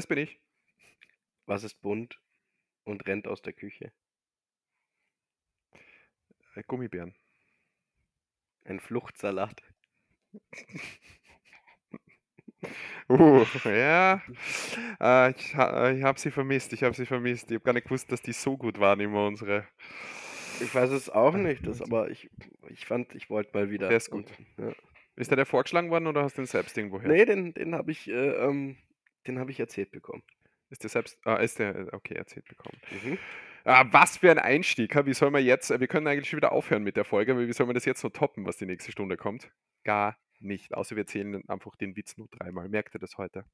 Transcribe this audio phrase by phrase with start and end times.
[0.00, 0.40] Das bin ich.
[1.44, 2.18] Was ist bunt
[2.84, 3.92] und rennt aus der Küche?
[6.54, 7.14] Äh, Gummibären.
[8.64, 9.62] Ein Fluchtsalat.
[13.08, 14.22] Uh, ja.
[15.00, 17.50] Äh, ich ha ich habe sie vermisst, ich habe sie vermisst.
[17.50, 19.66] Ich habe gar nicht gewusst, dass die so gut waren, immer unsere
[20.60, 22.30] Ich weiß es auch nicht, das, aber ich,
[22.68, 23.88] ich fand, ich wollte mal wieder.
[23.88, 24.26] Der ist gut.
[24.56, 24.72] Und, ja.
[25.16, 27.08] Ist der dir vorgeschlagen worden oder hast du den selbst irgendwo her?
[27.08, 28.76] Nee, den, den habe ich, äh, ähm,
[29.26, 30.22] den habe ich erzählt bekommen.
[30.70, 32.78] Ist der selbst ah, ist der okay, erzählt bekommen.
[32.90, 33.18] Mhm.
[33.64, 34.94] Ah, was für ein Einstieg?
[35.04, 37.52] Wie soll man jetzt wir können eigentlich schon wieder aufhören mit der Folge, aber wie
[37.52, 39.50] soll man das jetzt noch toppen, was die nächste Stunde kommt?
[39.84, 42.68] Gar nicht, außer wir erzählen einfach den Witz nur dreimal.
[42.68, 43.44] Merkt ihr das heute?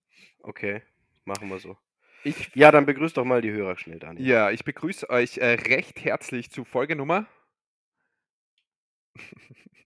[0.41, 0.82] Okay,
[1.24, 1.76] machen wir so.
[2.22, 4.26] Ich Ja, dann begrüßt doch mal die Hörer schnell, Daniel.
[4.26, 7.26] ja, ich begrüße euch, äh, recht herzlich zu Folgenummer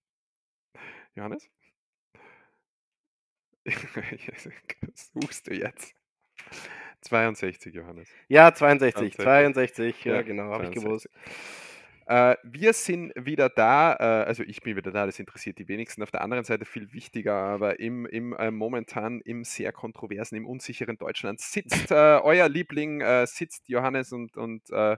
[1.15, 1.49] Johannes?
[3.65, 5.95] Was suchst du jetzt?
[7.03, 8.09] 62, Johannes.
[8.29, 9.25] Ja, 62, 62.
[9.25, 10.85] 62, ja, Ja, genau, habe ich 62.
[10.85, 11.09] gewusst.
[12.07, 16.03] Äh, wir sind wieder da, äh, also ich bin wieder da, das interessiert die wenigsten.
[16.03, 20.45] Auf der anderen Seite viel wichtiger, aber im, im äh, momentan im sehr kontroversen, im
[20.45, 24.97] unsicheren Deutschland sitzt äh, euer Liebling, äh, sitzt Johannes und, und äh,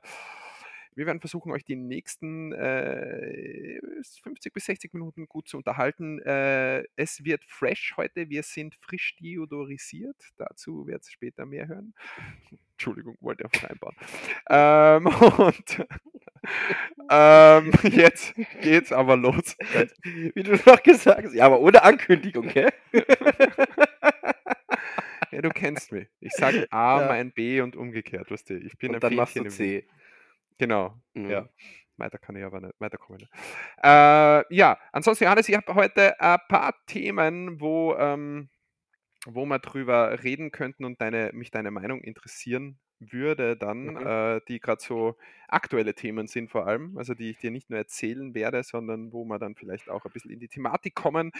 [0.94, 3.80] wir werden versuchen, euch die nächsten äh,
[4.22, 6.20] 50 bis 60 Minuten gut zu unterhalten.
[6.20, 11.94] Äh, es wird fresh heute, wir sind frisch deodorisiert, dazu werdet ihr später mehr hören.
[12.72, 13.96] Entschuldigung, wollte einfach einbauen.
[14.50, 15.06] Ähm,
[15.38, 15.86] und
[17.10, 19.56] ähm, jetzt geht's aber los.
[20.34, 22.70] Wie du noch gesagt hast, ja, aber ohne Ankündigung, gell?
[25.30, 26.08] Ja, du kennst mich.
[26.20, 27.08] Ich sage A, Ja.
[27.08, 28.54] mein B und umgekehrt, weißt du.
[28.58, 29.84] Ich bin ein Und dann machst Fähnchen du im Wind.
[29.84, 29.88] C.
[30.58, 31.30] Genau, Mhm.
[31.30, 31.48] ja.
[31.98, 33.20] Weiter kann ich aber nicht, weiterkommen.
[33.20, 33.30] nicht.
[33.82, 38.48] Äh, ja, ansonsten, Johannes, ich habe heute ein paar Themen, wo, ähm,
[39.26, 42.80] wo wir drüber reden könnten und deine, mich deine Meinung interessieren
[43.10, 43.96] würde dann, Mhm.
[43.96, 45.16] äh, die gerade so
[45.48, 49.24] aktuelle Themen sind vor allem, also die ich dir nicht nur erzählen werde, sondern wo
[49.24, 51.32] wir dann vielleicht auch ein bisschen in die Thematik kommen.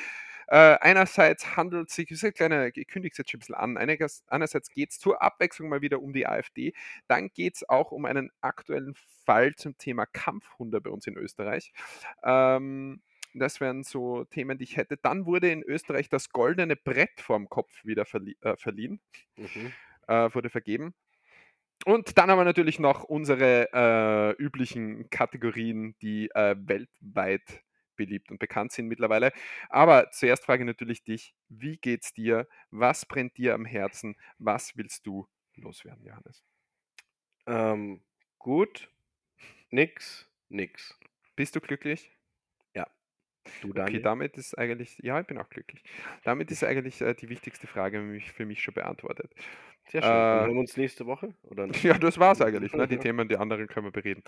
[0.48, 3.54] Äh, einerseits handelt es sich, ist ein kleiner, ich kündige es jetzt schon ein bisschen
[3.54, 6.72] an, einiges, einerseits geht es zur Abwechslung mal wieder um die AfD,
[7.08, 11.72] dann geht es auch um einen aktuellen Fall zum Thema Kampfhunde bei uns in Österreich.
[12.24, 13.02] Ähm,
[13.34, 14.96] das wären so Themen, die ich hätte.
[14.98, 19.00] Dann wurde in Österreich das goldene Brett vorm Kopf wieder verlie äh, verliehen,
[19.36, 19.74] Mhm.
[20.08, 20.94] äh, wurde vergeben.
[21.84, 27.64] Und dann haben wir natürlich noch unsere äh, üblichen Kategorien, die äh, weltweit
[27.96, 29.32] beliebt und bekannt sind mittlerweile.
[29.68, 32.48] Aber zuerst frage ich natürlich dich, wie geht's dir?
[32.70, 34.16] Was brennt dir am Herzen?
[34.38, 35.26] Was willst du
[35.56, 36.42] loswerden, Johannes?
[37.46, 38.02] Ähm,
[38.38, 38.88] gut.
[39.70, 40.28] Nix.
[40.48, 40.98] Nix.
[41.36, 42.12] Bist du glücklich?
[43.60, 44.00] Du, Okay, Daniel?
[44.00, 45.82] damit ist eigentlich, ja, ich bin auch glücklich.
[46.24, 49.32] Damit ist eigentlich äh, die wichtigste Frage für mich, für mich schon beantwortet.
[49.88, 50.26] Sehr schön.
[50.30, 51.34] Dann Äh, hören wir uns nächste Woche?
[51.42, 51.84] Oder nicht?
[51.84, 52.74] Ja, das war's eigentlich.
[52.76, 52.88] Ne?
[52.88, 54.22] Die Themen, die anderen können wir bereden.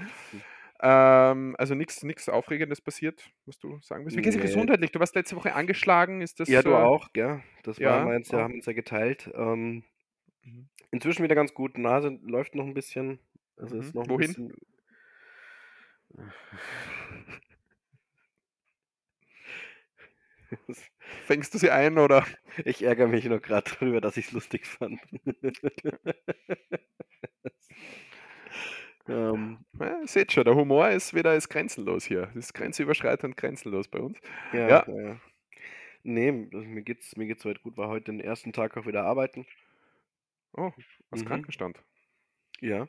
[0.80, 4.16] Ähm, also nichts Aufregendes passiert, was du sagen willst.
[4.16, 4.42] Wie geht's dir Nee.
[4.42, 4.90] gesundheitlich?
[4.92, 6.20] Du warst letzte Woche angeschlagen.
[6.20, 7.42] Ist das Ja, du äh, auch, gell?
[7.62, 8.44] Das war ja, meins, wir auch.
[8.44, 9.30] haben uns ja geteilt.
[9.34, 9.84] Ähm,
[10.44, 10.68] Mhm.
[10.90, 11.78] inzwischen wieder ganz gut.
[11.78, 13.18] Nase läuft noch ein bisschen.
[13.56, 13.94] Also ist Mhm.
[13.94, 14.16] noch ein Wohin?
[14.16, 14.52] bisschen.
[21.26, 22.26] Fängst du sie ein oder?
[22.64, 25.00] Ich ärgere mich noch gerade drüber, dass ich es lustig fand.
[29.08, 32.26] ähm, Ja, seht schon, der Humor ist wieder ist grenzenlos hier.
[32.34, 34.18] Das ist grenzüberschreitend grenzenlos bei uns.
[34.52, 34.84] ja, Ja.
[34.88, 35.00] ja.
[35.02, 35.20] ja.
[36.06, 37.78] Nee, also mir geht's, mir geht's soweit gut.
[37.78, 39.46] War heute den ersten Tag auch wieder arbeiten.
[40.52, 40.70] Oh,
[41.10, 41.24] aus Mhm.
[41.24, 41.82] Krankenstand.
[42.60, 42.86] Ja.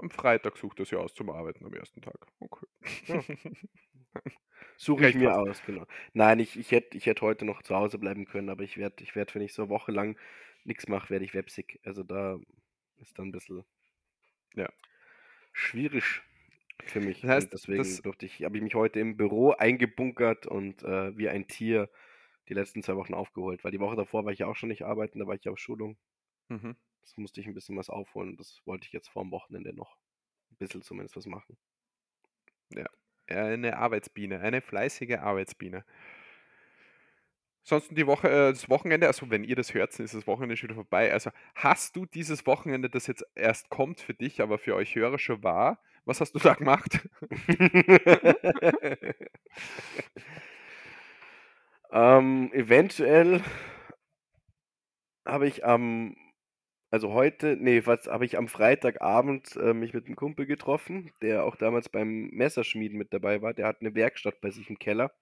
[0.00, 2.26] Am Freitag sucht er sie aus zum Arbeiten am ersten Tag.
[2.40, 2.66] Okay.
[3.06, 3.24] Ja.
[4.76, 5.86] Suche ich mir aus, genau.
[6.12, 9.02] Nein, ich, ich hätte ich hätt heute noch zu Hause bleiben können, aber ich werde,
[9.04, 10.18] ich werd, wenn ich so eine Woche lang
[10.64, 11.80] nichts mache, werde ich websick.
[11.84, 12.38] Also da
[12.96, 13.64] ist dann ein bisschen
[14.54, 14.70] Ja.
[15.52, 16.22] schwierig
[16.86, 17.22] für mich.
[17.22, 21.28] Das heißt, deswegen durfte ich, habe ich mich heute im Büro eingebunkert und äh, wie
[21.28, 21.90] ein Tier
[22.48, 23.64] die letzten zwei Wochen aufgeholt.
[23.64, 25.58] Weil die Woche davor war ich ja auch schon nicht arbeiten, da war ich auf
[25.58, 25.98] Schulung.
[26.48, 26.76] Mhm.
[27.02, 28.36] Das musste ich ein bisschen was aufholen.
[28.36, 29.96] Das wollte ich jetzt vor dem Wochenende noch
[30.50, 31.56] ein bisschen zumindest was machen.
[33.26, 35.84] Eine Arbeitsbiene, eine fleißige Arbeitsbiene.
[37.62, 40.74] Ansonsten die Woche, äh, das Wochenende, also wenn ihr das hört, ist das Wochenende schon
[40.74, 41.12] vorbei.
[41.12, 45.18] Also hast du dieses Wochenende, das jetzt erst kommt für dich, aber für euch Hörer
[45.18, 47.08] schon war, was hast du da gemacht?
[51.92, 53.42] ähm, eventuell
[55.26, 56.16] habe ich am,
[56.90, 61.44] also heute, nee, was habe ich am Freitagabend äh, mich mit einem Kumpel getroffen, der
[61.44, 63.54] auch damals beim Messerschmieden mit dabei war.
[63.54, 65.12] Der hat eine Werkstatt bei sich im Keller.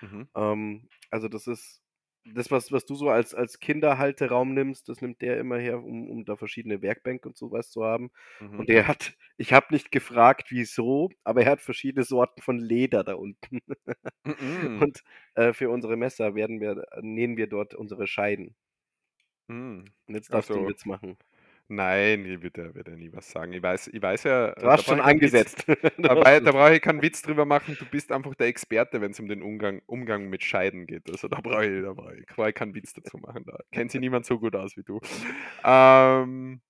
[0.00, 0.28] Mhm.
[0.34, 1.82] Ähm, also das ist
[2.24, 6.08] das, was, was du so als, als Kinderhalteraum nimmst, das nimmt der immer her, um,
[6.10, 8.10] um da verschiedene Werkbänke und sowas zu haben.
[8.40, 8.60] Mhm.
[8.60, 13.04] Und der hat, ich habe nicht gefragt, wieso, aber er hat verschiedene Sorten von Leder
[13.04, 13.60] da unten.
[14.24, 14.82] Mhm.
[14.82, 15.02] Und
[15.34, 18.54] äh, für unsere Messer werden wir, nähen wir dort unsere Scheiden.
[19.50, 21.16] Und jetzt darfst du einen Also, Witz machen.
[21.68, 23.52] nein, ich würde, würde nie was sagen.
[23.52, 25.64] Ich weiß, ich weiß ja, Du hast schon angesetzt.
[25.96, 27.76] Du da, brauche- ich keinen Witz drüber machen.
[27.78, 31.10] Du bist einfach der Experte, wenn es um den Umgang, Umgang mit Scheiden geht.
[31.10, 33.44] Also da brauche ich, da brauche ich, brauche ich keinen Witz dazu machen.
[33.46, 35.00] Da kennt sich niemand so gut aus wie du.
[35.64, 36.60] Ähm,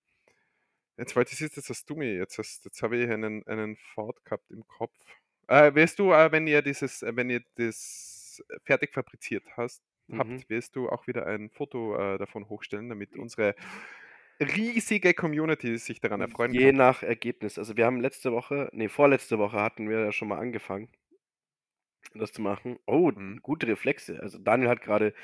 [0.97, 4.25] jetzt wollte ich, jetzt hast du mir, jetzt, hast, jetzt habe ich einen, einen Fort
[4.25, 4.95] gehabt im Kopf.
[5.49, 10.19] Äh, wirst du, äh, wenn ihr dieses, äh, wenn ihr das fertig fabriziert hast, Mhm.
[10.19, 13.55] habt, wirst du auch wieder ein Foto äh, davon hochstellen, damit unsere
[14.41, 16.77] riesige Community sich daran erfreuen Je kann.
[16.77, 17.59] nach Ergebnis.
[17.59, 20.89] Also wir haben letzte Woche, nee, vorletzte Woche hatten wir ja schon mal angefangen,
[22.15, 22.79] das zu machen.
[22.87, 23.41] Oh, Mhm.
[23.43, 24.21] gute Reflexe.
[24.21, 25.15] Also Daniel hat gerade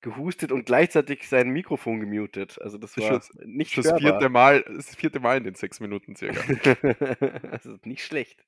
[0.00, 2.60] gehustet und gleichzeitig sein Mikrofon gemutet.
[2.60, 4.28] Also das Das ist war schon nicht Das vierte.
[4.28, 6.40] Mal, das vierte Mal in den sechs Minuten circa.
[7.52, 8.44] also nicht schlecht.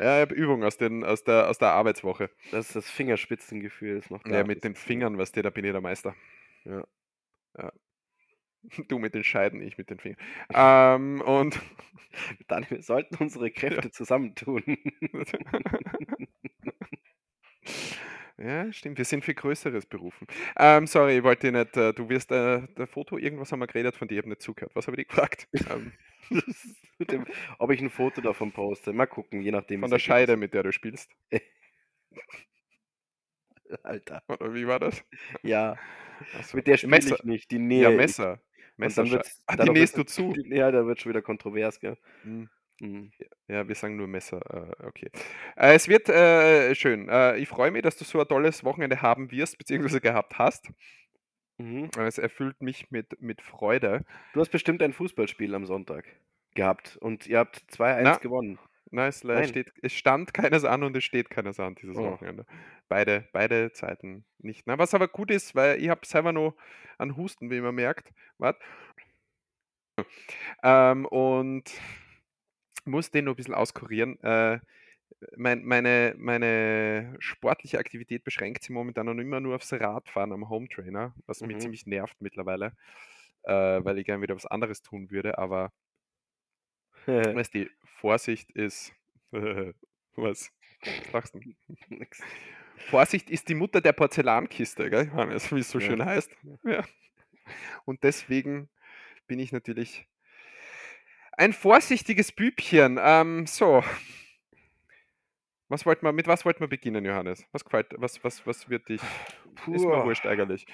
[0.00, 2.30] Ja, ich habe Übung aus, den, aus, der, aus der Arbeitswoche.
[2.52, 4.30] Das ist das Fingerspitzengefühl ist noch da.
[4.30, 6.14] Ja, mit Das den Fingern, weißt du, da bin ich der Meister.
[6.64, 6.84] Ja.
[8.88, 10.18] Du mit den Scheiden, ich mit den Fingern.
[10.52, 11.58] ähm, und
[12.46, 14.62] Daniel, wir sollten unsere Kräfte zusammentun.
[18.40, 20.26] Ja, stimmt, wir sind für Größeres berufen.
[20.58, 23.96] Ähm, sorry, ich wollte nicht, äh, du wirst, äh, der Foto, irgendwas haben wir geredet
[23.96, 24.72] von dir, ich habe nicht zugehört.
[24.74, 25.48] Was habe ich gefragt?
[25.70, 25.92] Ähm,
[27.10, 27.26] dem,
[27.58, 28.92] ob ich ein Foto davon poste.
[28.92, 29.80] Mal gucken, je nachdem.
[29.80, 31.10] von der Scheide, mit der du spielst.
[33.82, 34.22] Alter.
[34.28, 35.02] Oder wie war das?
[35.42, 35.76] Ja,
[36.44, 36.56] so.
[36.56, 37.16] mit der spiele Messer.
[37.16, 37.50] ich nicht.
[37.50, 37.90] Die nähe Ja.
[37.90, 38.40] Messer.
[38.76, 39.02] Messer.
[39.02, 40.32] dann wird's, Ah, die nähst du zu.
[40.46, 41.96] Ja, da wird schon wieder kontrovers, gell?
[42.22, 42.38] Hm.
[42.40, 42.50] Mhm.
[43.48, 44.40] Ja, wir sagen nur Messer.
[44.80, 45.10] Äh, okay.
[45.56, 47.10] Äh, es wird äh, schön.
[47.36, 50.70] Ich freue mich, dass du so ein tolles Wochenende haben wirst, beziehungsweise gehabt hast.
[51.58, 51.90] Mhm.
[51.98, 54.04] Es erfüllt mich mit, mit Freude.
[54.32, 56.06] Du hast bestimmt ein Fußballspiel am Sonntag
[56.54, 58.58] gehabt und ihr habt 2-1 Na, gewonnen.
[58.92, 59.46] Nein, es, Nein.
[59.46, 62.10] steht, es stand keines an und es steht keines an dieses Oh.
[62.10, 62.44] Wochenende.
[62.88, 64.66] Beide, beide Zeiten nicht.
[64.66, 66.56] Na, was aber gut ist, weil ich habe selber noch
[66.98, 68.12] einen Husten, wie man merkt.
[68.38, 68.58] Wart.
[70.62, 71.70] Ähm, und
[72.90, 74.20] muss den noch ein bisschen auskurieren.
[74.22, 74.60] Äh,
[75.36, 80.68] mein, meine, meine sportliche Aktivität beschränkt sich momentan noch immer nur aufs Radfahren am Home
[80.68, 81.60] Trainer, was mich Mhm.
[81.60, 82.72] ziemlich nervt mittlerweile,
[83.42, 85.36] äh, weil ich gerne wieder was anderes tun würde.
[85.38, 85.72] Aber
[87.06, 87.68] weißt du,
[88.00, 88.92] Vorsicht ist.
[89.32, 90.50] was?
[90.82, 91.40] Was lachst du?
[91.88, 92.20] Nix.
[92.88, 95.86] Vorsicht ist die Mutter der Porzellankiste, gell, Johannes, wie es so Ja.
[95.86, 96.30] schön heißt.
[96.64, 96.82] Ja.
[97.84, 98.70] Und deswegen
[99.26, 100.06] bin ich natürlich
[101.40, 103.00] ein vorsichtiges Bübchen.
[103.02, 103.82] Ähm, so.
[105.68, 107.46] Was wollt man, mit was wollten wir beginnen, Johannes?
[107.52, 109.00] Was gefällt, was, was, was wird dich?
[109.66, 110.04] Ist mir Puh.
[110.04, 110.66] wurscht eigentlich.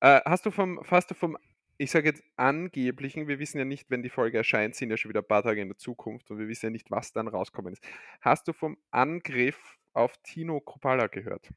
[0.00, 1.38] Äh, hast du vom, hast du vom,
[1.76, 5.10] ich sage jetzt angeblichen, wir wissen ja nicht, wenn die Folge erscheint, sind ja schon
[5.10, 7.72] wieder ein paar Tage in der Zukunft und wir wissen ja nicht, was dann rauskommen
[7.72, 7.86] ist.
[8.20, 11.48] Hast du vom Angriff auf Tino Kropala gehört?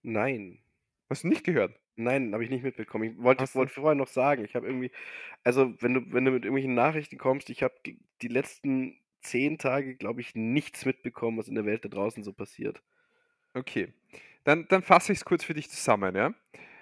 [0.00, 0.62] Nein.
[1.10, 1.78] Hast du nicht gehört?
[1.96, 3.04] Nein, habe ich nicht mitbekommen.
[3.04, 4.90] Ich wollte, Hast du- vorher noch sagen, ich habe irgendwie,
[5.44, 9.58] also wenn du, wenn du mit irgendwelchen Nachrichten kommst, ich habe die, die letzten zehn
[9.58, 12.82] Tage, glaube ich, nichts mitbekommen, was in der Welt da draußen so passiert.
[13.54, 13.92] Okay.
[14.44, 16.34] Dann, dann fasse ich es kurz für dich zusammen, ja.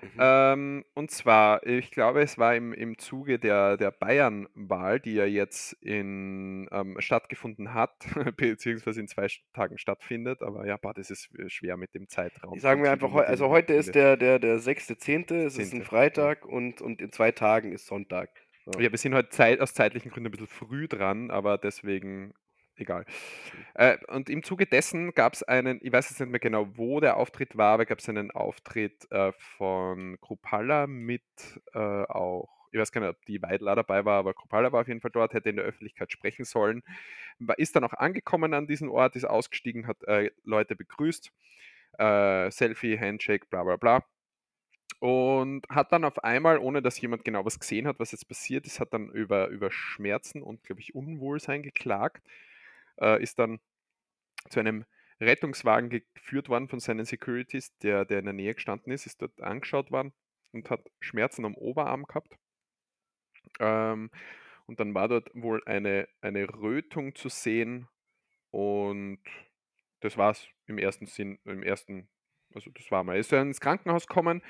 [0.02, 0.18] Mhm.
[0.18, 5.24] Ähm, und zwar, ich glaube, es war im, im Zuge der, der Bayern-Wahl, die ja
[5.24, 7.94] jetzt in, ähm, stattgefunden hat,
[8.36, 10.42] beziehungsweise in zwei Tagen stattfindet.
[10.42, 12.58] Aber ja, boah, das ist äh, schwer mit dem Zeitraum.
[12.58, 16.82] Sagen wir einfach, also heute ist der, der, der 6.10., es ist ein Freitag und,
[16.82, 18.30] und in zwei Tagen ist Sonntag.
[18.64, 18.78] So.
[18.80, 22.32] Ja, wir sind heute Zeit, aus zeitlichen Gründen ein bisschen früh dran, aber deswegen
[22.82, 23.04] egal.
[23.74, 27.00] Äh, und im Zuge dessen gab es einen, ich weiß jetzt nicht mehr genau, wo
[27.00, 31.22] der Auftritt war, aber gab es einen Auftritt äh, von Krupalla mit
[31.74, 34.88] äh, auch, ich weiß gar nicht, ob die Weidler dabei war, aber Krupalla war auf
[34.88, 36.82] jeden Fall dort, hätte in der Öffentlichkeit sprechen sollen.
[37.56, 41.32] Ist dann auch angekommen an diesen Ort, ist ausgestiegen, hat äh, Leute begrüßt,
[41.98, 44.04] äh, Selfie, Handshake, bla bla bla.
[45.00, 48.66] Und hat dann auf einmal, ohne dass jemand genau was gesehen hat, was jetzt passiert
[48.66, 52.22] ist, hat dann über, über Schmerzen und, glaube ich, Unwohlsein geklagt.
[53.00, 53.60] Äh, ist dann
[54.50, 54.84] zu einem
[55.20, 59.40] Rettungswagen geführt worden von seinen Securities, der, der in der Nähe gestanden ist, ist dort
[59.40, 60.12] angeschaut worden
[60.52, 62.36] und hat Schmerzen am Oberarm gehabt.
[63.60, 64.10] Ähm,
[64.66, 67.88] und dann war dort wohl eine, eine Rötung zu sehen
[68.50, 69.22] und
[70.00, 72.08] das war's im ersten Sinn, im ersten,
[72.54, 73.14] also das war mal.
[73.14, 74.42] Er ist dann ins Krankenhaus gekommen.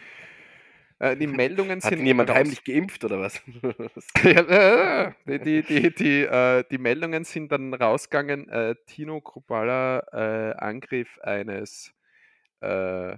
[1.02, 3.42] Äh, die Meldungen Hat sind jemand raus- heimlich geimpft oder was?
[4.24, 8.48] äh, die, die, die, die, äh, die Meldungen sind dann rausgegangen.
[8.48, 11.92] Äh, Tino Kropala, äh, Angriff eines
[12.60, 13.16] äh,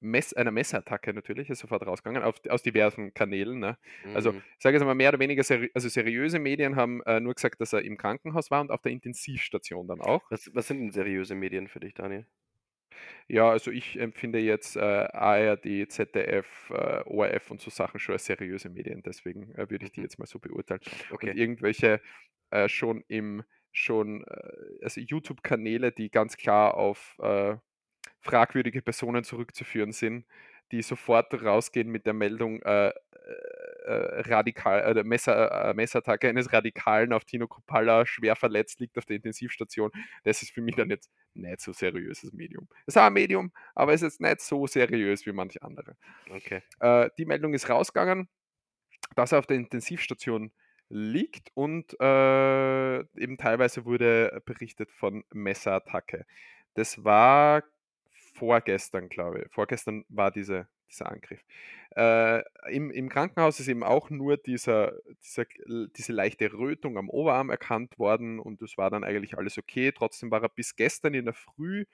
[0.00, 3.60] Mess, einer Messerattacke natürlich, ist sofort rausgegangen, auf, aus diversen Kanälen.
[3.60, 3.78] Ne?
[4.14, 4.42] Also, Mhm.
[4.58, 7.62] ich sage jetzt mal mehr oder weniger, seri also seriöse Medien haben äh, nur gesagt,
[7.62, 10.22] dass er im Krankenhaus war und auf der Intensivstation dann auch.
[10.30, 12.26] Was, was sind denn seriöse Medien für dich, Daniel?
[13.28, 18.26] Ja, also ich empfinde jetzt äh, ARD, ZDF, äh, ORF und so Sachen schon als
[18.26, 20.04] seriöse Medien, deswegen äh, würde ich die Mhm.
[20.04, 20.80] jetzt mal so beurteilen.
[21.20, 21.36] Und Okay.
[21.36, 22.00] irgendwelche
[22.50, 27.56] äh, schon im, schon, äh, also YouTube-Kanäle, die ganz klar auf äh,
[28.20, 30.26] fragwürdige Personen zurückzuführen sind,
[30.72, 32.62] die sofort rausgehen mit der Meldung
[33.84, 39.04] äh, radikal, äh, Messer, äh, Messerattacke eines Radikalen auf Tino Kropalla, schwer verletzt, liegt auf
[39.04, 39.90] der Intensivstation.
[40.24, 42.68] Das ist für mich dann jetzt nicht so seriöses Medium.
[42.86, 45.96] Es ist auch ein Medium, aber es ist jetzt nicht so seriös wie manche andere.
[46.30, 46.62] Okay.
[46.80, 48.28] Äh, die Meldung ist rausgegangen,
[49.16, 50.52] dass er auf der Intensivstation
[50.88, 56.26] liegt und äh, eben teilweise wurde berichtet von Messerattacke.
[56.74, 57.62] Das war
[58.34, 59.52] vorgestern, glaube ich.
[59.52, 61.44] Vorgestern war diese, dieser Angriff.
[61.96, 64.94] Äh, im, Im Krankenhaus ist eben auch nur dieser,
[65.24, 69.92] dieser, diese leichte Rötung am Oberarm erkannt worden und das war dann eigentlich alles okay.
[69.92, 71.84] Trotzdem war er bis gestern in der Früh,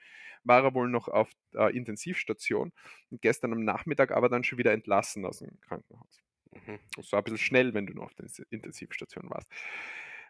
[0.43, 2.71] war er wohl noch auf der Intensivstation
[3.09, 6.21] und gestern am Nachmittag aber dann schon wieder entlassen aus dem Krankenhaus.
[6.51, 6.79] Mhm.
[6.95, 9.49] Das war ein bisschen schnell, wenn du noch auf der Intensivstation warst.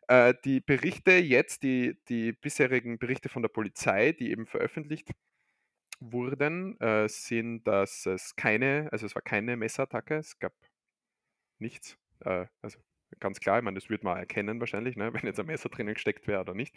[0.07, 5.09] Äh, die Berichte jetzt, die, die bisherigen Berichte von der Polizei, die eben veröffentlicht
[5.99, 10.53] wurden, äh, sind, dass es keine, also es war keine Messerattacke, es gab
[11.59, 11.97] nichts.
[12.21, 12.79] Äh, also
[13.19, 15.93] ganz klar, ich meine, das würde man erkennen wahrscheinlich, ne, wenn jetzt ein Messer drinnen
[15.93, 16.75] gesteckt wäre oder nicht.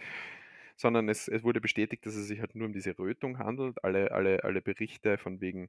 [0.76, 3.85] Sondern es, es wurde bestätigt, dass es sich halt nur um diese Rötung handelt.
[3.85, 5.69] Alle, alle, alle Berichte von wegen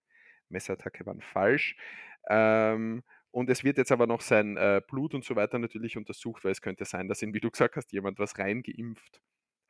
[0.49, 1.75] Messerattacke waren falsch.
[2.29, 6.43] Ähm, und es wird jetzt aber noch sein äh, Blut und so weiter natürlich untersucht,
[6.45, 9.21] weil es könnte sein, dass ihn, wie du gesagt hast, jemand was reingeimpft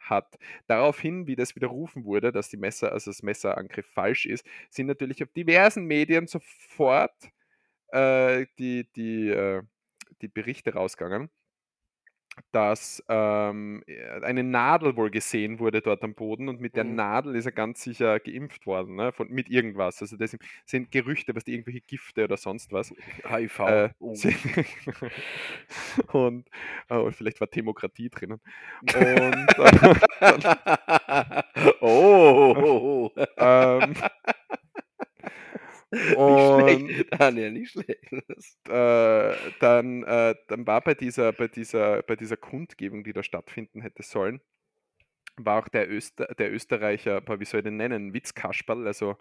[0.09, 0.37] hat.
[0.67, 5.23] Daraufhin, wie das widerrufen wurde, dass die Messer, also das Messerangriff falsch ist, sind natürlich
[5.23, 7.13] auf diversen Medien sofort
[7.89, 9.63] äh, die, die, äh,
[10.21, 11.29] die Berichte rausgegangen,
[12.51, 13.83] dass ähm,
[14.21, 16.95] eine Nadel wohl gesehen wurde dort am Boden und mit der Mhm.
[16.95, 19.11] Nadel ist er ganz sicher geimpft worden, ne?
[19.11, 20.01] Von, mit irgendwas.
[20.01, 20.35] Also das
[20.65, 22.93] sind Gerüchte, was die irgendwelche Gifte oder sonst was.
[23.27, 23.59] HIV.
[23.59, 24.13] Äh, Oh.
[26.11, 26.47] und
[26.89, 28.39] oh, vielleicht war Demokratie drinnen.
[28.81, 31.43] Und äh, dann,
[31.81, 33.11] oh.
[33.37, 34.03] ähm, Nicht
[36.17, 38.11] und schlecht, Daniel, nicht schlecht.
[38.69, 43.81] Äh, dann, äh, dann war bei dieser, bei, dieser, bei dieser Kundgebung, die da stattfinden
[43.81, 44.41] hätte sollen,
[45.35, 49.17] war auch der, Öster, der Österreicher, wie soll ich den nennen, Witzkasperl, also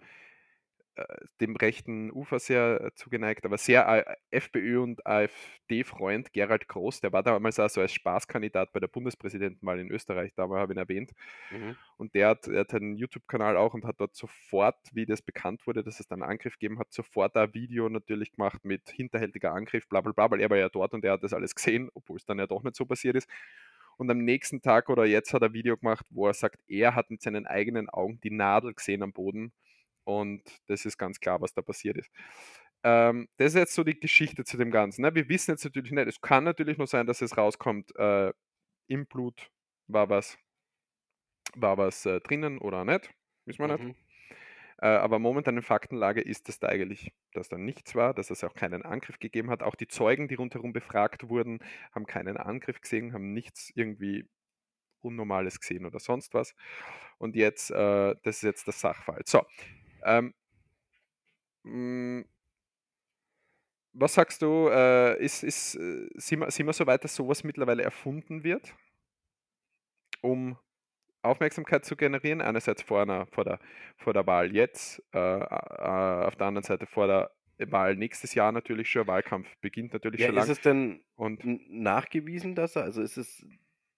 [1.41, 7.11] dem rechten Ufer sehr äh, zugeneigt, aber sehr äh, FPÖ und AfD-Freund Gerald Groß, der
[7.11, 10.77] war damals auch so als Spaßkandidat bei der Bundespräsidentenwahl in Österreich, da habe ich ihn
[10.77, 11.11] erwähnt.
[11.51, 11.75] Mhm.
[11.97, 15.83] Und der hat, hat einen YouTube-Kanal auch und hat dort sofort, wie das bekannt wurde,
[15.83, 19.87] dass es dann einen Angriff gegeben hat, sofort ein Video natürlich gemacht mit hinterhältiger Angriff,
[19.87, 22.17] bla bla bla, weil er war ja dort und er hat das alles gesehen, obwohl
[22.17, 23.27] es dann ja doch nicht so passiert ist.
[23.97, 26.95] Und am nächsten Tag oder jetzt hat er ein Video gemacht, wo er sagt, er
[26.95, 29.53] hat mit seinen eigenen Augen die Nadel gesehen am Boden.
[30.03, 32.11] Und das ist ganz klar, was da passiert ist.
[32.83, 35.03] Ähm, das ist jetzt so die Geschichte zu dem Ganzen.
[35.03, 35.15] Ne?
[35.15, 38.33] Wir wissen jetzt natürlich nicht, es kann natürlich nur sein, dass es rauskommt, äh,
[38.87, 39.49] im Blut
[39.87, 40.37] war was,
[41.55, 43.13] war was äh, drinnen oder nicht.
[43.45, 43.83] Wissen wir nicht.
[43.83, 43.95] Mhm.
[44.81, 48.43] Äh, aber momentan in Faktenlage ist, dass da eigentlich, dass da nichts war, dass es
[48.43, 49.63] auch keinen Angriff gegeben hat.
[49.63, 51.59] Auch die Zeugen, die rundherum befragt wurden,
[51.93, 54.27] haben keinen Angriff gesehen, haben nichts irgendwie
[55.01, 56.53] Unnormales gesehen oder sonst was.
[57.17, 59.21] Und jetzt, äh, das ist jetzt der Sachfall.
[59.25, 59.43] So,
[60.05, 60.33] ähm,
[61.63, 62.25] mh,
[63.93, 67.43] was sagst du, äh, ist, ist, äh, sind, wir, sind wir so weit, dass sowas
[67.43, 68.73] mittlerweile erfunden wird,
[70.21, 70.57] um
[71.21, 72.41] Aufmerksamkeit zu generieren?
[72.41, 73.59] Einerseits vor, einer, vor, der,
[73.97, 77.31] vor der Wahl jetzt, äh, äh, auf der anderen Seite vor der
[77.71, 79.07] Wahl nächstes Jahr natürlich schon.
[79.07, 80.49] Wahlkampf beginnt natürlich Ja, schon ist lang.
[80.49, 81.41] es denn Und
[81.71, 83.45] nachgewiesen, dass er, also ist es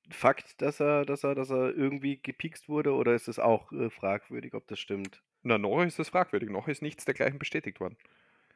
[0.09, 3.89] Fakt, dass er, dass er, dass er irgendwie gepikst wurde oder ist es auch äh,
[3.89, 5.21] fragwürdig, ob das stimmt?
[5.45, 7.95] na, noch ist das fragwürdig, noch ist nichts dergleichen bestätigt worden.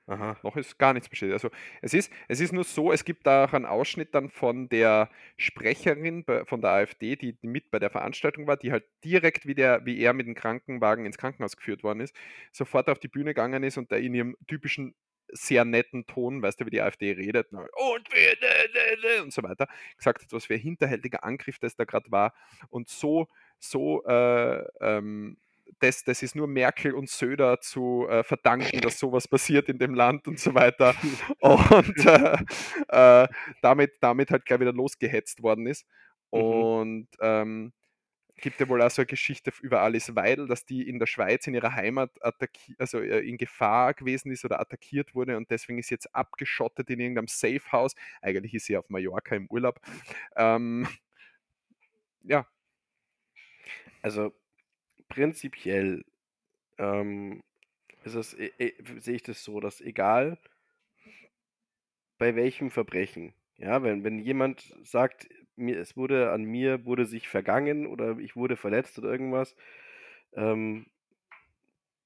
[0.08, 0.38] Aha.
[0.42, 1.36] Noch ist gar nichts bestätigt.
[1.36, 1.52] Also
[1.84, 5.12] es ist, es ist nur so, es gibt da auch einen Ausschnitt dann von der
[5.38, 9.86] Sprecherin von der AfD, die mit bei der Veranstaltung war, die halt direkt wie, der,
[9.86, 12.16] wie er mit dem Krankenwagen ins Krankenhaus geführt worden ist,
[12.52, 14.96] sofort auf die Bühne gegangen ist und da in ihrem typischen
[15.32, 19.34] sehr netten Ton, weißt du, wie die AfD redet, und wir, ne, ne, ne, und
[19.34, 19.68] so weiter,
[19.98, 22.34] gesagt hat, was für ein hinterhältiger Angriff das da gerade war.
[22.70, 23.28] Und so,
[23.60, 25.38] so äh, ähm,
[25.80, 29.94] das, das ist nur Merkel und Söder zu äh, verdanken, dass sowas passiert in dem
[29.94, 30.96] Land und so weiter.
[31.40, 32.38] Und äh,
[32.90, 33.28] äh,
[33.62, 35.86] damit, damit halt gleich wieder losgehetzt worden ist.
[36.32, 36.40] Mhm.
[36.40, 37.74] Und ähm,
[38.42, 41.48] gibt ja wohl auch so eine Geschichte über Alice Weidel, dass die in der Schweiz
[41.48, 42.12] in ihrer Heimat
[42.78, 47.00] also äh, in Gefahr gewesen ist oder attackiert wurde und deswegen ist jetzt abgeschottet in
[47.00, 47.96] irgendeinem Safe House.
[48.22, 49.80] Eigentlich ist sie auf Mallorca im Urlaub.
[50.36, 50.88] Ähm,
[52.24, 52.48] ja.
[54.02, 54.34] Also
[55.08, 56.06] prinzipiell
[56.78, 57.44] ähm,
[58.04, 60.38] es, äh, äh, sehe ich das so, dass egal
[62.18, 65.30] bei welchem Verbrechen, ja, wenn, wenn jemand sagt,
[65.60, 69.56] mir, es wurde an mir, wurde sich vergangen oder ich wurde verletzt oder irgendwas,
[70.34, 70.88] ähm,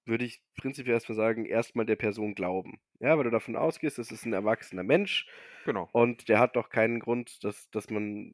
[0.05, 2.79] würde ich prinzipiell erstmal sagen, erstmal der Person glauben.
[2.99, 5.27] Ja, weil du davon ausgehst, das ist ein erwachsener Mensch.
[5.65, 5.91] Genau.
[5.91, 8.33] Und der hat doch keinen Grund, dass, dass man,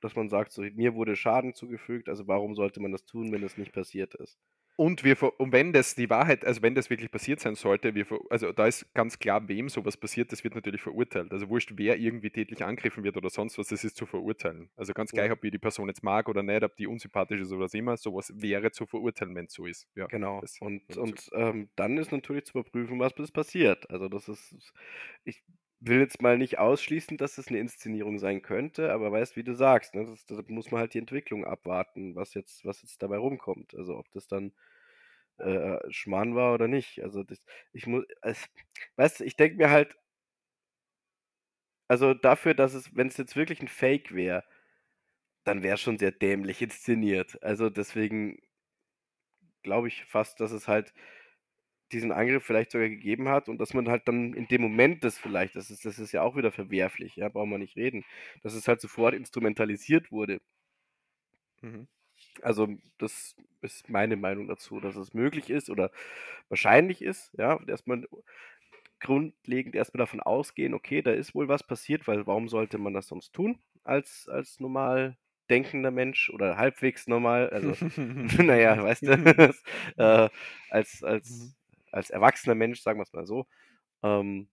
[0.00, 3.42] dass man sagt, so, mir wurde Schaden zugefügt, also warum sollte man das tun, wenn
[3.42, 4.38] das nicht passiert ist?
[4.80, 8.06] Und, wir, und wenn das die Wahrheit, also wenn das wirklich passiert sein sollte, wir,
[8.30, 11.32] also da ist ganz klar, wem sowas passiert, das wird natürlich verurteilt.
[11.32, 14.70] Also wurscht, wer irgendwie tätlich angegriffen wird oder sonst was, das ist zu verurteilen.
[14.76, 17.50] Also ganz gleich, ob ich die Person jetzt mag oder nicht, ob die unsympathisch ist
[17.50, 19.88] oder was immer, sowas wäre zu verurteilen, wenn es so ist.
[19.96, 20.44] Ja, genau.
[20.60, 23.90] und und ähm, dann ist natürlich zu überprüfen, was passiert.
[23.90, 24.72] Also das ist,
[25.24, 25.42] ich
[25.80, 29.54] will jetzt mal nicht ausschließen, dass es eine Inszenierung sein könnte, aber weißt, wie du
[29.54, 33.18] sagst, ne, das, da muss man halt die Entwicklung abwarten, was jetzt, was jetzt dabei
[33.18, 33.74] rumkommt.
[33.74, 34.52] Also ob das dann
[35.38, 37.02] äh, Schmarrn war oder nicht.
[37.02, 37.38] Also das,
[37.72, 38.46] ich muss, es,
[38.96, 39.96] weißt ich denke mir halt,
[41.88, 44.44] also dafür, dass es, wenn es jetzt wirklich ein Fake wäre,
[45.44, 47.42] dann wäre es schon sehr dämlich inszeniert.
[47.42, 48.38] Also deswegen
[49.62, 50.92] glaube ich fast, dass es halt
[51.92, 55.18] diesen Angriff vielleicht sogar gegeben hat und dass man halt dann in dem Moment das
[55.18, 58.04] vielleicht, das ist, das ist ja auch wieder verwerflich, ja, brauchen wir nicht reden,
[58.42, 60.40] dass es halt sofort instrumentalisiert wurde.
[61.62, 61.88] Mhm.
[62.42, 62.68] Also,
[62.98, 65.90] das ist meine Meinung dazu, dass es möglich ist oder
[66.48, 68.06] wahrscheinlich ist, ja, erstmal
[69.00, 73.08] grundlegend erstmal davon ausgehen, okay, da ist wohl was passiert, weil warum sollte man das
[73.08, 75.16] sonst tun als, als normal
[75.50, 77.72] denkender Mensch oder halbwegs normal, also
[78.42, 79.12] naja, weißt du,
[79.96, 80.28] äh,
[80.70, 81.54] als, als, mhm.
[81.92, 83.46] Als erwachsener Mensch, sagen wir es mal so,
[84.02, 84.48] ähm,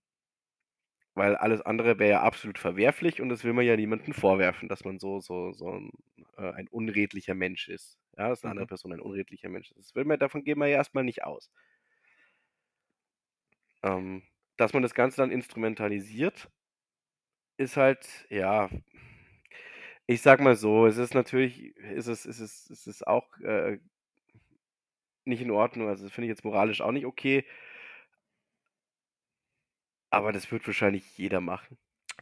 [1.16, 4.84] weil alles andere wäre ja absolut verwerflich und das will man ja niemandem vorwerfen, dass
[4.84, 5.92] man so, so, so ein,
[6.38, 7.98] äh, ein unredlicher Mensch ist.
[8.18, 8.70] Ja, dass eine andere mhm.
[8.70, 9.78] Person ein unredlicher Mensch ist.
[9.80, 11.50] Das will man, davon gehen wir ja erstmal nicht aus.
[13.84, 14.24] Ähm,
[14.58, 16.50] dass man das Ganze dann instrumentalisiert,
[17.58, 18.70] ist halt, ja,
[20.08, 23.80] ich sag mal so, es ist natürlich, ist es, ist es, ist es auch äh,
[25.26, 25.88] nicht in Ordnung.
[25.88, 27.46] Also das finde ich jetzt moralisch auch nicht okay.
[30.10, 31.78] Aber das wird wahrscheinlich jeder machen.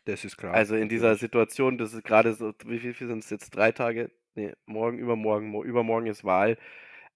[0.05, 0.53] Das ist klar.
[0.53, 3.51] Also in dieser Situation, das ist gerade so, wie viel sind es jetzt?
[3.51, 4.11] Drei Tage?
[4.35, 6.57] Nee, morgen, übermorgen, übermorgen ist Wahl.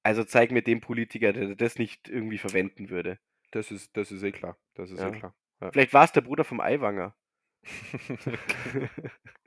[0.03, 3.19] Also zeig mir den Politiker, der das nicht irgendwie verwenden würde.
[3.51, 4.57] Das ist, das ist eh klar.
[4.75, 5.09] Das ist eh ja.
[5.09, 5.35] eh klar.
[5.61, 5.71] Ja.
[5.71, 7.15] Vielleicht war es der Bruder vom Eiwanger.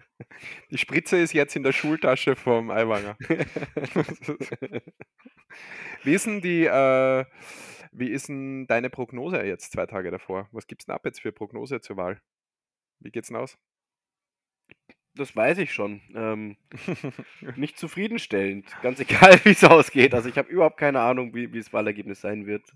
[0.70, 3.16] Die Spritze ist jetzt in der Schultasche vom Eiwanger.
[6.02, 7.24] wie ist denn die, äh,
[7.92, 10.48] wie ist denn deine Prognose jetzt zwei Tage davor?
[10.52, 12.20] Was gibt es denn ab jetzt für Prognose zur Wahl?
[13.00, 13.59] Wie geht's denn aus?
[15.14, 16.00] Das weiß ich schon.
[16.14, 16.56] Ähm,
[17.56, 18.66] nicht zufriedenstellend.
[18.83, 20.14] Ganz egal, wie es ausgeht.
[20.14, 22.72] Also ich habe überhaupt keine Ahnung, wie, wie das Wahlergebnis sein wird.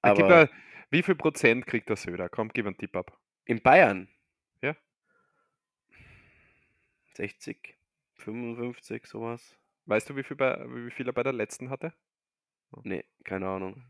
[0.00, 0.48] Aber da,
[0.90, 2.28] wie viel Prozent kriegt der Söder?
[2.28, 3.18] Komm, gib einen Tipp ab.
[3.44, 4.08] In Bayern?
[4.62, 4.76] Ja.
[7.20, 7.76] 60,
[8.16, 9.58] 55, sowas.
[9.84, 11.92] Weißt du, wie viel, bei, wie viel er bei der letzten hatte?
[12.82, 13.84] Nee, keine Ahnung.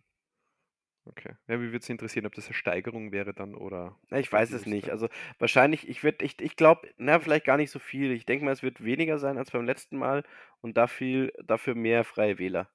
[1.05, 1.37] Okay.
[1.47, 3.97] Ja, wie würde es interessieren, ob das eine Steigerung wäre dann oder.
[4.11, 4.91] Ja, ich weiß es nicht.
[4.91, 8.11] Also wahrscheinlich, ich würde, ich, ich glaube, na, vielleicht gar nicht so viel.
[8.11, 10.25] Ich denke mal, es wird weniger sein als beim letzten Mal
[10.61, 12.69] und dafür, dafür mehr freie Wähler.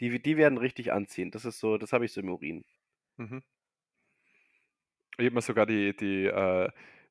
[0.00, 1.30] Die, die werden richtig anziehen.
[1.30, 2.64] Das ist so, das habe ich so im Urin.
[3.16, 3.44] Mhm.
[5.18, 6.68] Ich habe mir sogar die, die äh,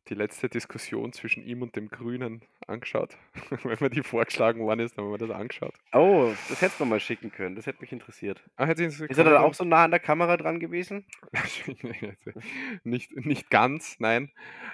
[0.10, 3.18] die letzte Diskussion zwischen ihm und dem Grünen angeschaut.
[3.64, 5.74] Wenn mir die vorgeschlagen worden ist, dann haben wir das angeschaut.
[5.94, 7.56] Oh, das hättest du mal schicken können.
[7.56, 8.42] Das hätte mich interessiert.
[8.56, 11.06] Ah, hätte ist er dann auch so nah an der Kamera dran gewesen?
[12.84, 14.32] nicht, nicht ganz, nein.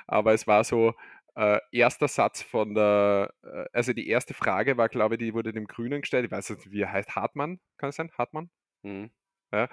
[0.07, 0.93] Aber es war so,
[1.35, 5.53] äh, erster Satz von der, äh, also die erste Frage war, glaube ich, die wurde
[5.53, 6.25] dem Grünen gestellt.
[6.25, 7.15] Ich weiß nicht, wie er heißt.
[7.15, 8.11] Hartmann, kann es sein?
[8.17, 8.49] Hartmann?
[8.81, 9.11] Mhm.
[9.51, 9.69] Ja,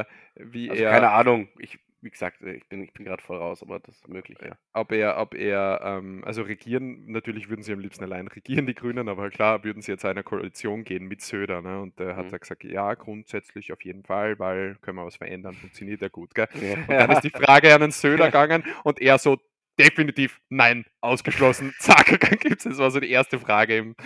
[0.00, 0.04] äh,
[0.36, 3.38] wie also er, keine Ahnung, ich wie gesagt, äh, ich bin, ich bin gerade voll
[3.38, 4.56] raus, aber das ist möglich, ja.
[4.72, 8.74] Ob er, ob er, ähm, also regieren, natürlich würden sie am liebsten allein regieren, die
[8.74, 11.80] Grünen, aber klar, würden sie jetzt einer Koalition gehen mit Söder, ne?
[11.80, 12.16] Und der mhm.
[12.16, 16.08] hat er gesagt, ja, grundsätzlich auf jeden Fall, weil können wir was verändern, funktioniert ja
[16.08, 16.48] gut, gell?
[16.60, 16.74] Ja.
[16.74, 19.38] Und dann ist die Frage an den Söder gegangen und er so,
[19.78, 23.96] definitiv nein, ausgeschlossen, zack, dann gibt es, das war so die erste Frage, eben,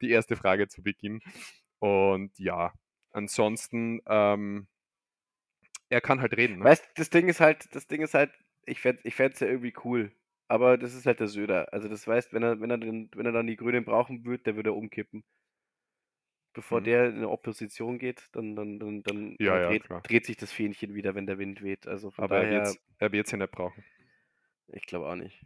[0.00, 1.20] die erste Frage zu Beginn.
[1.78, 2.72] Und ja,
[3.12, 4.66] ansonsten, ähm,
[5.90, 6.58] er kann halt reden.
[6.58, 6.70] Ne?
[6.70, 8.32] Weißt das Ding ist halt, das Ding ist halt,
[8.66, 10.12] ich fände ich ja irgendwie cool.
[10.48, 11.72] Aber das ist halt der Söder.
[11.72, 14.42] Also das heißt, wenn er, wenn er, den, wenn er dann die Grünen brauchen würde,
[14.44, 15.24] der würde umkippen.
[16.52, 16.88] bevor Mhm.
[16.88, 20.36] der in 'ne Opposition geht, dann dann dann dann, Ja, äh, ja, dreht dreht sich
[20.36, 21.86] das Fähnchen wieder, wenn der Wind weht.
[21.88, 23.84] Also, von Aber er daher er wird sie nicht brauchen.
[24.68, 25.44] ich glaube auch nicht.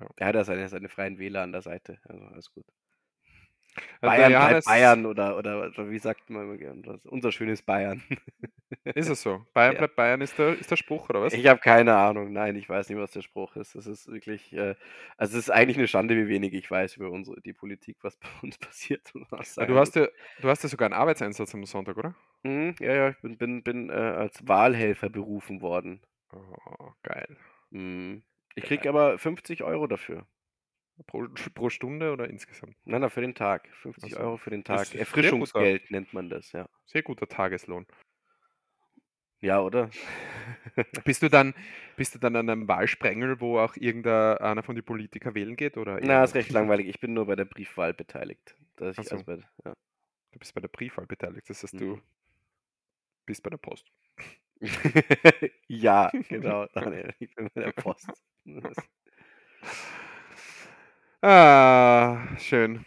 [0.00, 0.08] Ja.
[0.16, 2.66] Er hat ja seine seine Freien Wähler an der Seite, also alles gut.
[4.02, 7.04] Also, Bayern bleibt Johannes Bayern oder oder oder wie sagt man immer gern das?
[7.06, 8.02] Unser schönes Bayern.
[8.94, 9.46] Ist es so?
[9.52, 9.78] Bayern Ja.
[9.78, 11.38] bleibt Bayern ist der ist der Spruch, oder was?
[11.38, 12.32] Ich habe keine Ahnung.
[12.32, 13.74] Nein, ich weiß nicht, was der Spruch ist.
[13.74, 14.76] Das ist wirklich, äh
[15.16, 18.16] also, es ist eigentlich 'ne Schande, wie wenig ich weiß über unsere die Politik, was
[18.16, 20.06] bei uns passiert und was Ja, du hast ja
[20.38, 22.14] du hast ja sogar 'n Arbeitseinsatz am Sonntag, oder?
[22.44, 26.02] Mhm, ja, ja, ich bin bin bin, äh, als Wahlhelfer berufen worden.
[26.32, 27.36] Oh, geil.
[27.72, 28.22] Mhm.
[28.58, 30.26] Ich kriege aber 50 € dafür.
[31.06, 32.76] Pro pro Stunde oder insgesamt?
[32.84, 33.68] Nein, nein, für den Tag.
[33.72, 34.20] Ach 50 so.
[34.20, 34.86] € für den Tag.
[34.86, 36.66] guter Erfrischungsgeld nennt man das, ja.
[36.86, 37.86] sehr guter Tageslohn.
[39.42, 39.90] Ja, oder?
[41.04, 41.54] Bist du dann
[41.96, 45.76] bist du dann an 'nem Wahlsprengel, wo auch irgende einer von den Politiker wählen geht
[45.76, 46.88] oder Na, ist recht langweilig.
[46.88, 48.56] Ich bin nur bei der Briefwahl beteiligt.
[48.76, 49.16] Dass ich so.
[49.16, 49.74] also bei ja.
[50.32, 51.48] Du bist bei der Briefwahl beteiligt.
[51.48, 52.02] Das heißt, du Mhm.
[53.26, 53.90] bist bei der Post.
[55.68, 57.14] Ja, genau, Daniel.
[57.18, 58.10] Ich bin bei der Post.
[61.28, 62.84] Ah, schön.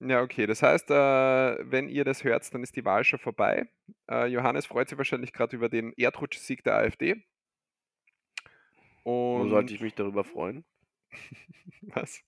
[0.00, 0.46] Ja, okay.
[0.46, 3.68] Das heißt, äh, wenn ihr das hört, dann ist die Wahl schon vorbei.
[4.10, 7.24] Äh, Johannes freut sich wahrscheinlich grad über den Erdrutschsieg der AfD.
[9.34, 10.64] Warum sollte Und ich mich darüber freuen?
[11.94, 12.22] Was?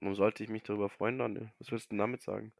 [0.00, 1.50] Warum sollte ich mich darüber freuen, Daniel?
[1.58, 2.52] Was willst 'n damit sagen?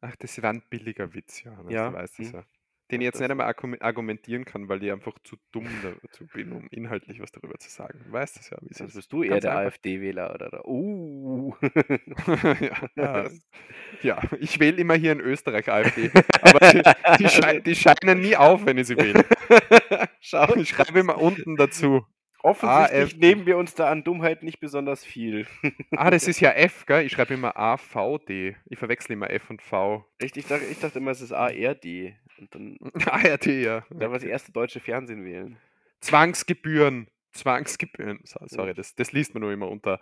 [0.00, 2.32] Ach, das war 'n billiger Witz, Johannes, du Ja, weißt das hm.
[2.32, 2.44] ja.
[2.90, 5.66] Den ich jetzt nicht einmal argume argumentieren kann, weil ich einfach zu dumm
[6.02, 7.98] dazu bin, um inhaltlich was darüber zu sagen.
[8.06, 8.94] Du weißt das ja, wie es Also, ist.
[8.96, 9.56] bist du eher der.
[9.56, 11.54] AfD-Wähler oder der uh.
[12.96, 13.30] Ja,
[14.02, 16.10] ja, ich wähle immer hier in Österreich AfD,
[16.42, 16.82] aber die
[17.24, 19.24] die schei die scheinen nie auf, wenn ich sie wähle.
[20.20, 20.54] Schau.
[20.56, 22.04] Ich schreibe immer unten dazu.
[22.42, 23.16] Offensichtlich AfD.
[23.26, 25.46] nehmen wir uns da an Dummheit nicht besonders viel.
[25.92, 27.06] Ah, das ist ja F, gell?
[27.06, 28.56] Ich schreibe immer AVD.
[28.66, 30.04] Ich verwechsle immer F und V.
[30.18, 30.36] Echt?
[30.36, 32.78] Ich dachte ich dachte immer, es ist ARD und dann
[33.10, 33.84] ARD, ja.
[33.90, 35.56] da war das erste deutsche Fernsehen wählen.
[36.00, 37.08] Zwangsgebühren.
[37.32, 38.20] Zwangsgebühren.
[38.24, 40.00] So sorry, das das liest man nur immer unter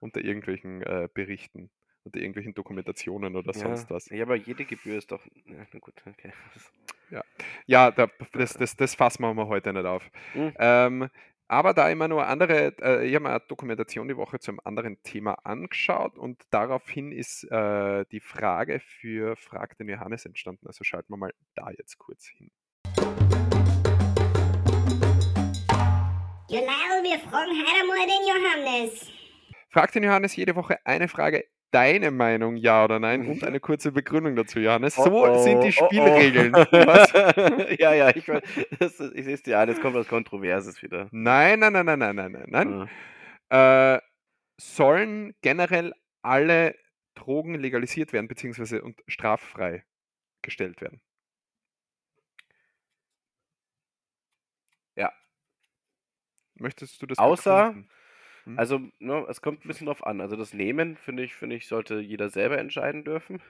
[0.00, 1.70] unter irgendwelchen, äh, Berichten,
[2.04, 4.08] unter irgendwelchen Dokumentationen oder Ja, sonst was.
[4.10, 6.32] ja, aber jede Gebühr ist doch ja, na gut, okay.
[6.54, 6.72] Das
[7.10, 7.24] Ja.
[7.66, 10.08] Ja, da das das das fassen wir mal heute nicht auf.
[10.34, 10.52] Hm.
[10.58, 11.08] Ähm,
[11.48, 14.60] aber da immer nur andere äh, ich habe mir 'ne Dokumentation die Woche zu 'nem
[14.64, 20.66] anderen Thema angeschaut und daraufhin ist, äh, die Frage für „Frag den Johannes“ entstanden.
[20.66, 22.50] Also, schalten wir mal da jetzt kurz hin.
[26.50, 29.12] Lyle, wir fragen heute einmal den Johannes.
[29.70, 33.92] Frag den Johannes jede Woche eine Frage, deine Meinung, ja oder nein und eine kurze
[33.92, 34.98] Begründung dazu, Johannes.
[34.98, 35.86] Oh So sind die oh, oh oh.
[35.86, 36.52] Spielregeln.
[36.70, 37.12] Was?
[37.78, 38.24] Ja, ja, ich
[38.78, 41.08] das ist ich sehe es dir an, jetzt kommt was Kontroverses wieder.
[41.10, 42.88] Nein, nein, nein, nein, nein, nein, nein, nein.
[43.50, 43.96] Ah.
[43.96, 44.00] Äh,
[44.56, 46.74] sollen generell alle
[47.14, 49.84] Drogen legalisiert werden beziehungsweise und straffrei
[50.42, 51.00] gestellt werden?
[54.96, 55.12] Ja.
[56.54, 57.90] Möchtest du das Außer begründen?
[58.48, 58.56] Hm?
[58.56, 60.20] also, ne, es kommt 'n bisschen drauf an.
[60.20, 63.40] Also, das Nehmen, finde ich finde ich, sollte jeder selber entscheiden dürfen.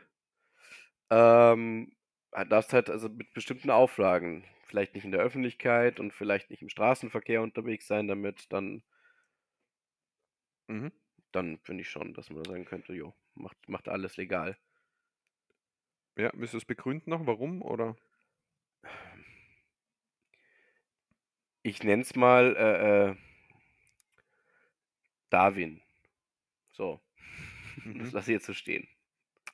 [1.11, 1.93] Ähm,
[2.33, 6.63] ah, darfst halt also mit bestimmten Auflagen, vielleicht nicht in der Öffentlichkeit und vielleicht nicht
[6.63, 8.83] im Straßenverkehr unterwegs sein damit, dann
[10.69, 10.93] Mhm.
[11.33, 14.59] dann finde ich schon, dass man sagen könnte: „Jo, macht macht alles legal.“
[16.19, 17.97] Ja, willst du's begründen noch, warum, oder?
[21.65, 23.17] Ich nenne es mal, äh, äh
[25.31, 25.81] Darwin.
[26.73, 27.01] So.
[27.85, 28.11] Das Mhm.
[28.13, 28.89] lasse ich jetzt so stehen.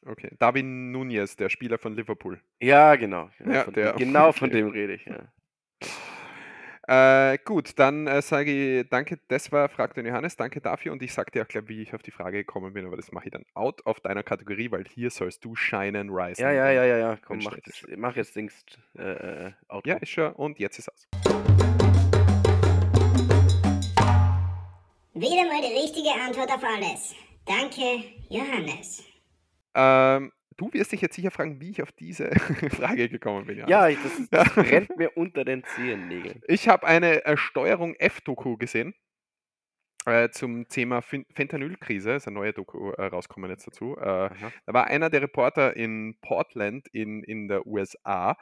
[0.07, 0.31] Okay.
[0.39, 2.41] Darwin Núñez, der Spieler von Liverpool.
[2.61, 3.31] Ja, genau.
[3.39, 3.93] Genau Ja, von der.
[3.95, 4.59] genau von Okay.
[4.63, 5.31] dem rede ich, ja.
[6.87, 10.37] Äh, gut, dann, äh, sage ich danke, das war „Frag den Johannes“.
[10.37, 12.85] Danke dafür und ich sage dir auch gleich, wie ich auf die Frage gekommen bin,
[12.87, 16.43] aber das mache ich dann out of deiner Kategorie, weil hier sollst du shinen, risen
[16.43, 17.17] Ja, ja, ja, ja, ja.
[17.25, 17.57] Komm, mach
[17.97, 18.65] mach jetzt Dings,
[18.99, 19.97] äh, äh, Ja, Outro.
[20.01, 21.09] ist schon und jetzt ist aus.
[25.15, 27.15] Wieder mal die richtige Antwort auf alles.
[27.47, 29.05] Danke, Johannes.
[29.75, 32.31] Ähm, du wirst dich jetzt sicher fragen, wie ich auf diese
[32.71, 33.71] Frage gekommen bin, Johannes.
[33.71, 34.27] Ja, ich das Ja.
[34.31, 36.43] das brennt mir unter den Zehennägeln.
[36.49, 38.95] Ich habe eine, äh, Steuerung F-Doku gesehen,
[40.07, 42.13] äh, zum Thema Fen Fentanylkrise.
[42.13, 43.97] Ist 'ne neue Doku, äh, rausgekommen jetzt dazu.
[43.97, 44.31] Äh,
[44.67, 48.37] da war einer der Reporter in Portland in in der USA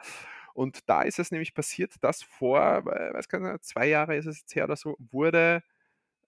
[0.53, 4.25] und da ist es nämlich passiert, dass vor, äh, weiß gar nicht, 2 Jahre ist
[4.27, 5.63] es jetzt her oder so, wurde,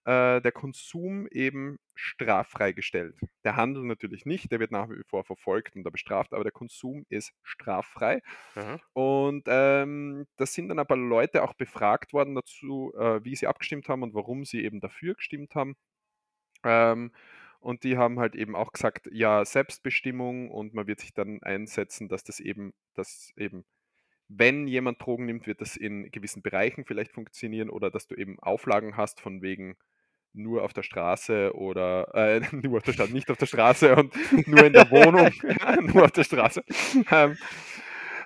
[0.06, 3.18] äh, der Konsum eben straffrei gestellt.
[3.44, 6.52] Der Handel natürlich nicht, der wird nach wie vor verfolgt und da bestraft, aber der
[6.52, 8.22] Konsum ist straffrei.
[8.54, 8.80] Aha.
[8.94, 13.88] Und, ähm, da sind dann paar Leute auch befragt worden dazu, äh, wie sie abgestimmt
[13.88, 15.76] haben und warum sie eben dafür gestimmt haben.
[16.64, 17.12] Ähm,
[17.60, 22.08] Und die haben halt eben auch gesagt, ja, Selbstbestimmung und man wird sich dann einsetzen,
[22.08, 23.64] dass das eben, dass eben,
[24.28, 28.38] wenn jemand Drogen nimmt, wird das in gewissen Bereichen vielleicht funktionieren oder dass du eben
[28.40, 29.76] Auflagen hast von wegen
[30.36, 34.14] nur auf der Straße oder äh, nur auf der Straße, nicht auf der Straße und
[34.46, 35.30] nur in der Wohnung,
[35.94, 36.62] nur auf der Straße.
[37.10, 37.36] Ähm,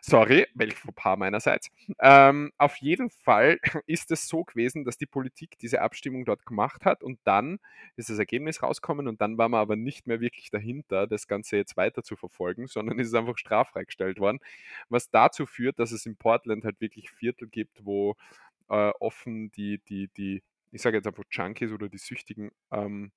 [0.03, 1.71] Sorry, welch Fauxpas meinerseits.
[2.01, 6.87] Ähm, auf jeden Fall ist es so gewesen, dass die Politik diese Abstimmung dort gemacht
[6.87, 7.59] hat und dann
[7.97, 11.59] ist das Ergebnis rausgekommen und dann war man aber nicht mehr wirklich dahinter, das Ganze
[11.59, 14.41] jetzt weiter zu verfolgen, sondern ist einfach straffrei gestellt worden,
[14.89, 18.17] was dazu führt, dass es in Portland halt wirklich Viertel gibt, wo
[18.71, 20.43] äh, offen die, die, die,
[20.73, 23.13] ich sage jetzt einfach Junkies oder die Süchtigen ähm,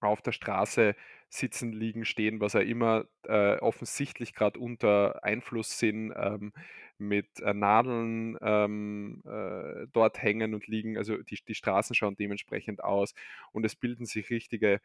[0.00, 0.94] auf der Straße
[1.30, 6.52] sitzen, liegen, stehen, was auch immer, äh, offensichtlich gerade unter Einfluss sind, ähm,
[6.98, 10.98] mit äh, Nadeln ähm, äh, dort hängen und liegen.
[10.98, 13.14] Also die, die Straßen schauen dementsprechend aus
[13.52, 14.80] und es bilden sich richtige,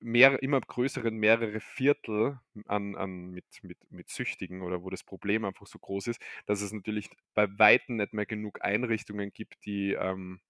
[0.00, 5.44] mehr, immer größere, mehrere Viertel an, an mit, mit, mit Süchtigen oder wo das Problem
[5.44, 9.92] einfach so groß ist, dass es natürlich bei Weitem nicht mehr genug Einrichtungen gibt, die
[9.92, 10.40] ähm,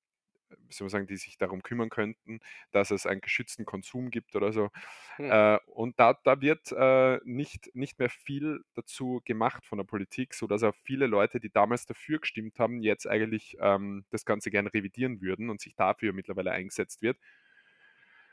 [0.69, 2.41] soll man sagen, die sich darum kümmern könnten,
[2.73, 4.71] dass es einen geschützten Konsum gibt oder so.
[5.17, 5.31] Hm.
[5.31, 10.35] Äh, und da, da wird äh, nicht, nicht mehr viel dazu gemacht von der Politik,
[10.35, 14.73] sodass auch viele Leute, die damals dafür gestimmt haben, jetzt eigentlich ähm, das Ganze gerne
[14.73, 17.19] revidieren würden und sich dafür mittlerweile eingesetzt wird.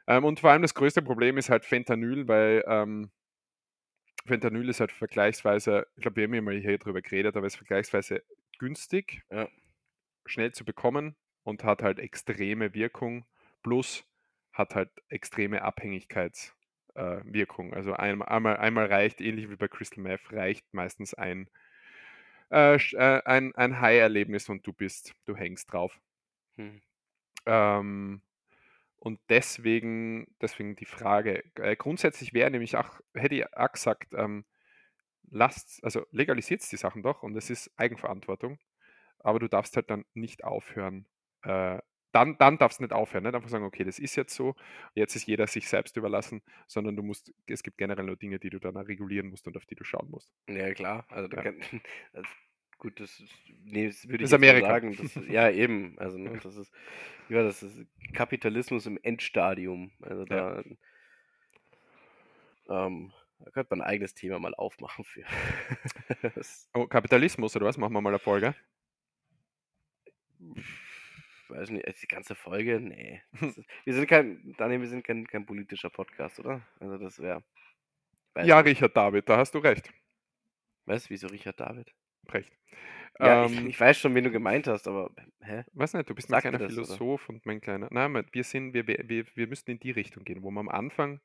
[0.08, 3.12] Ähm, und vor allem das größte Problem ist halt Fentanyl, weil ähm,
[4.26, 7.54] Fentanyl ist halt vergleichsweise, ich glaube, wir haben ja mal hier drüber geredet, aber es
[7.54, 8.24] ist vergleichsweise
[8.60, 9.48] günstig, ja.
[10.26, 11.16] schnell zu bekommen
[11.48, 13.26] und hat halt extreme Wirkung
[13.64, 14.04] plus
[14.52, 17.72] hat halt extreme Abhängigkeitswirkung.
[17.72, 21.50] Äh, also einmal, einmal, einmal, reicht, ähnlich wie bei Crystal Meth, reicht meistens ein,
[22.52, 25.98] äh, äh, ein, ein High-Erlebnis und du bist, du hängst drauf.
[26.58, 26.82] Hm.
[27.46, 28.22] Ähm,
[28.98, 34.44] und deswegen, deswegen die Frage, äh, grundsätzlich wäre nämlich auch, hätte ich auch gesagt, ähm,
[35.30, 38.60] lasst, also legalisiert die Sachen doch und es ist Eigenverantwortung,
[39.20, 41.08] aber du darfst halt dann nicht aufhören,
[41.48, 41.80] äh,
[42.12, 44.56] dann, dann darfst du nicht aufhören, nicht einfach sagen, okay, das ist jetzt so,
[44.96, 48.50] jetzt ist jeder sich selbst überlassen, sondern du musst, es gibt generell nur Dinge, die
[48.50, 50.34] du dann regulieren musst und auf die du schauen musst.
[50.48, 51.44] Ja, klar, also, ja.
[51.44, 51.60] Kann,
[52.14, 52.30] also
[52.80, 53.22] gut, das,
[53.64, 54.68] nee, das würde ich Amerika.
[54.68, 54.98] sagen.
[54.98, 56.72] Das, ja, eben, also ne, das ist,
[57.30, 60.64] ja, das ist Kapitalismus im Endstadium, also da,
[62.68, 62.88] ja.
[62.88, 65.24] ähm, da könnte man ein eigenes Thema mal aufmachen für.
[66.74, 67.78] oh, Kapitalismus oder was?
[67.78, 68.56] Machen wir mal eine Folge?
[71.50, 73.22] Weiß nicht, die ganze Folge, nee.
[73.42, 76.62] Ist, wir sind kein, Daniel, wir sind kein, kein politischer Podcast, oder?
[76.80, 77.44] Also das wäre.
[78.36, 78.72] Ja, nicht.
[78.72, 79.92] Richard David, da hast du recht.
[80.86, 81.10] Was?
[81.10, 81.94] Wieso Richard David?
[82.30, 82.52] Recht.
[83.20, 85.64] Ja, ähm, ich, ich, weiß schon, wen du gemeint hast, aber hä?
[85.74, 87.36] Weiß nicht, du bist mein kleiner Philosoph oder?
[87.36, 87.88] und mein kleiner.
[87.92, 91.20] Nein, wir sind, wir, wir, wir müssen in die Richtung gehen, wo wir am Anfang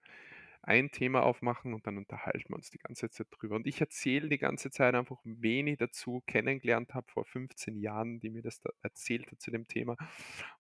[0.63, 3.57] ein Thema aufmachen und dann unterhalten wir uns die ganze Zeit drüber.
[3.57, 8.21] Und ich erzähle die ganze Zeit einfach, wen ich dazu kennengelernt habe vor 15 Jahren,
[8.21, 9.97] die mir das da erzählt hat zu dem Thema.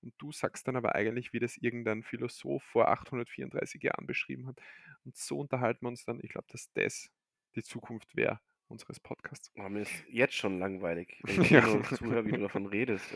[0.00, 4.60] Und du sagst dann aber eigentlich, wie das irgendein Philosoph vor 834 Jahren beschrieben hat.
[5.04, 6.20] Und so unterhalten wir uns dann.
[6.22, 7.08] Ich glaube, dass das
[7.54, 9.52] die Zukunft wäre unseres Podcasts.
[9.56, 11.64] Oh, mir ist jetzt schon langweilig, wenn ich ja.
[11.64, 13.06] nur zuhöre, wie du davon redest.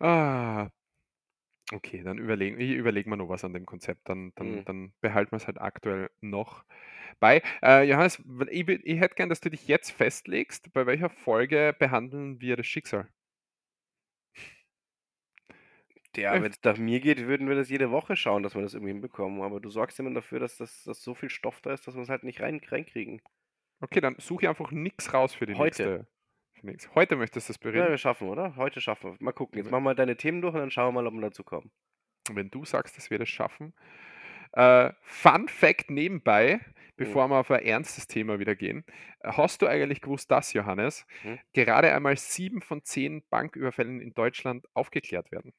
[0.00, 0.70] ah,
[1.72, 4.66] Okay, dann überlegen ich überlege mir noch was an dem Konzept, dann dann Mhm.
[4.66, 6.64] dann behalten wir es halt aktuell noch
[7.20, 7.42] bei.
[7.62, 12.40] Äh, Johannes, ich ich hätte gern, dass du dich jetzt festlegst, bei welcher Folge behandeln
[12.40, 13.08] wir das Schicksal?
[16.16, 18.74] Ja, wenn es nach mir geht, würden wir das jede Woche schauen, dass wir das
[18.74, 21.86] irgendwie hinbekommen, aber du sorgst immer dafür, dass das dass so viel Stoff da ist,
[21.86, 23.20] dass wir es halt nicht rein reinkriegen.
[23.80, 25.92] Okay, dann suche ich einfach nichts raus für die Heute.
[25.94, 26.06] nächste
[26.66, 26.92] Nichts.
[26.96, 28.56] Heute möchtest du es Ja, wir schaffen, oder?
[28.56, 29.16] Heute schaffen wir.
[29.20, 29.56] Mal gucken.
[29.56, 31.70] Jetzt machen wir deine Themen durch und dann schauen wir mal, ob wir dazu kommen.
[32.28, 33.72] Wenn du sagst, dass wir das schaffen.
[34.52, 36.60] Äh, Fun Fact nebenbei,
[36.96, 37.30] bevor mhm.
[37.30, 38.84] wir auf ein ernstes Thema wieder gehen.
[39.22, 41.38] Hast du eigentlich gewusst, dass, Johannes, mhm.
[41.52, 45.52] gerade einmal sieben von zehn Banküberfällen in Deutschland aufgeklärt werden?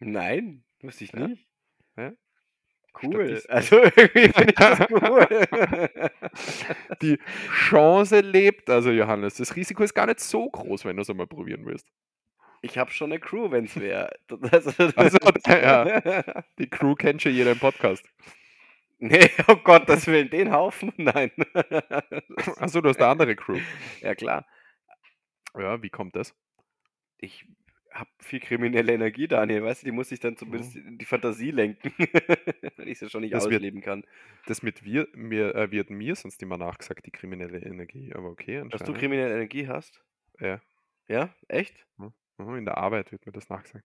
[0.00, 1.46] Nein, wusste ich nicht.
[1.96, 2.02] Ja?
[2.02, 2.12] Ja?
[3.00, 3.42] Cool.
[3.48, 5.26] Also irgendwie finde ich das cool.
[7.00, 7.18] Die
[7.68, 9.34] Chance lebt, also Johannes.
[9.34, 11.86] Das Risiko ist gar nicht so groß, wenn du es einmal probieren willst.
[12.60, 14.10] Ich habe schon eine Crew, wenn es wäre.
[14.52, 16.42] Also, also, ja.
[16.58, 18.04] Die Crew kennt schon jeder im Podcast.
[19.00, 20.92] Nee, oh Gott, das will den Haufen?
[20.96, 21.32] Nein.
[22.58, 23.58] Achso, du hast eine andere Crew.
[24.00, 24.46] Ja, klar.
[25.58, 26.34] Ja, wie kommt das?
[27.18, 27.44] Ich
[27.92, 31.50] habe viel kriminelle Energie, Daniel, weißt du, die muss ich dann zumindest in die Fantasie
[31.50, 31.92] lenken,
[32.76, 34.04] wenn ich sie schon nicht das ausleben wird, kann.
[34.46, 38.64] Das mit wir, mir, äh, wird mir sonst immer nachgesagt, die kriminelle Energie, aber okay.
[38.70, 40.02] Dass du kriminelle Energie hast?
[40.40, 40.60] Ja.
[41.08, 41.34] Ja?
[41.48, 41.86] Echt?
[42.38, 43.84] In der Arbeit wird mir das nachgesagt.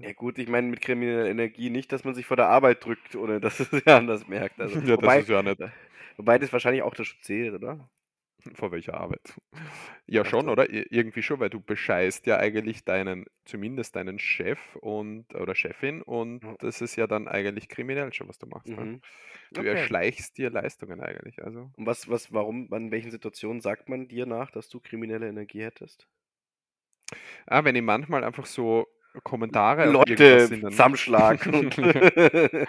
[0.00, 3.14] Ja gut, ich meine mit krimineller Energie nicht, dass man sich vor der Arbeit drückt,
[3.14, 4.60] ohne dass es wer anders merkt.
[4.60, 5.60] Also, Ja, das wobei, ist ja nicht.
[6.16, 7.88] wobei das wahrscheinlich auch dazu zählt, oder?
[8.54, 9.34] Vor welcher Arbeit?
[10.06, 10.68] Ja, schon, oder?
[10.70, 16.02] Ir- Irgendwie schon, weil du bescheißt ja eigentlich deinen, zumindest deinen Chef und oder Chefin
[16.02, 16.56] und Ja.
[16.58, 18.76] das ist ja dann eigentlich kriminell schon, was du machst.
[18.76, 18.88] Ne?
[18.88, 19.00] Mhm.
[19.54, 19.64] Du Okay.
[19.64, 21.42] erschleichst dir Leistungen eigentlich.
[21.44, 21.72] Also.
[21.76, 25.62] Und was, was, warum, in welchen Situationen sagt man dir nach, dass du kriminelle Energie
[25.62, 26.08] hättest?
[27.46, 28.86] Ah, wenn ich manchmal einfach so
[29.22, 31.46] Kommentare Leute, Zusammenschlag.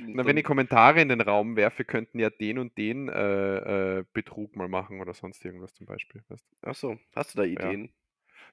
[0.00, 4.04] Na, wenn ich Kommentare in den Raum werfe, könnten ja den und den äh, äh,
[4.12, 6.22] Betrug mal machen oder sonst irgendwas zum Beispiel.
[6.28, 6.44] Weißt?
[6.48, 6.56] du?
[6.62, 7.92] Ach so, hast du da Ideen?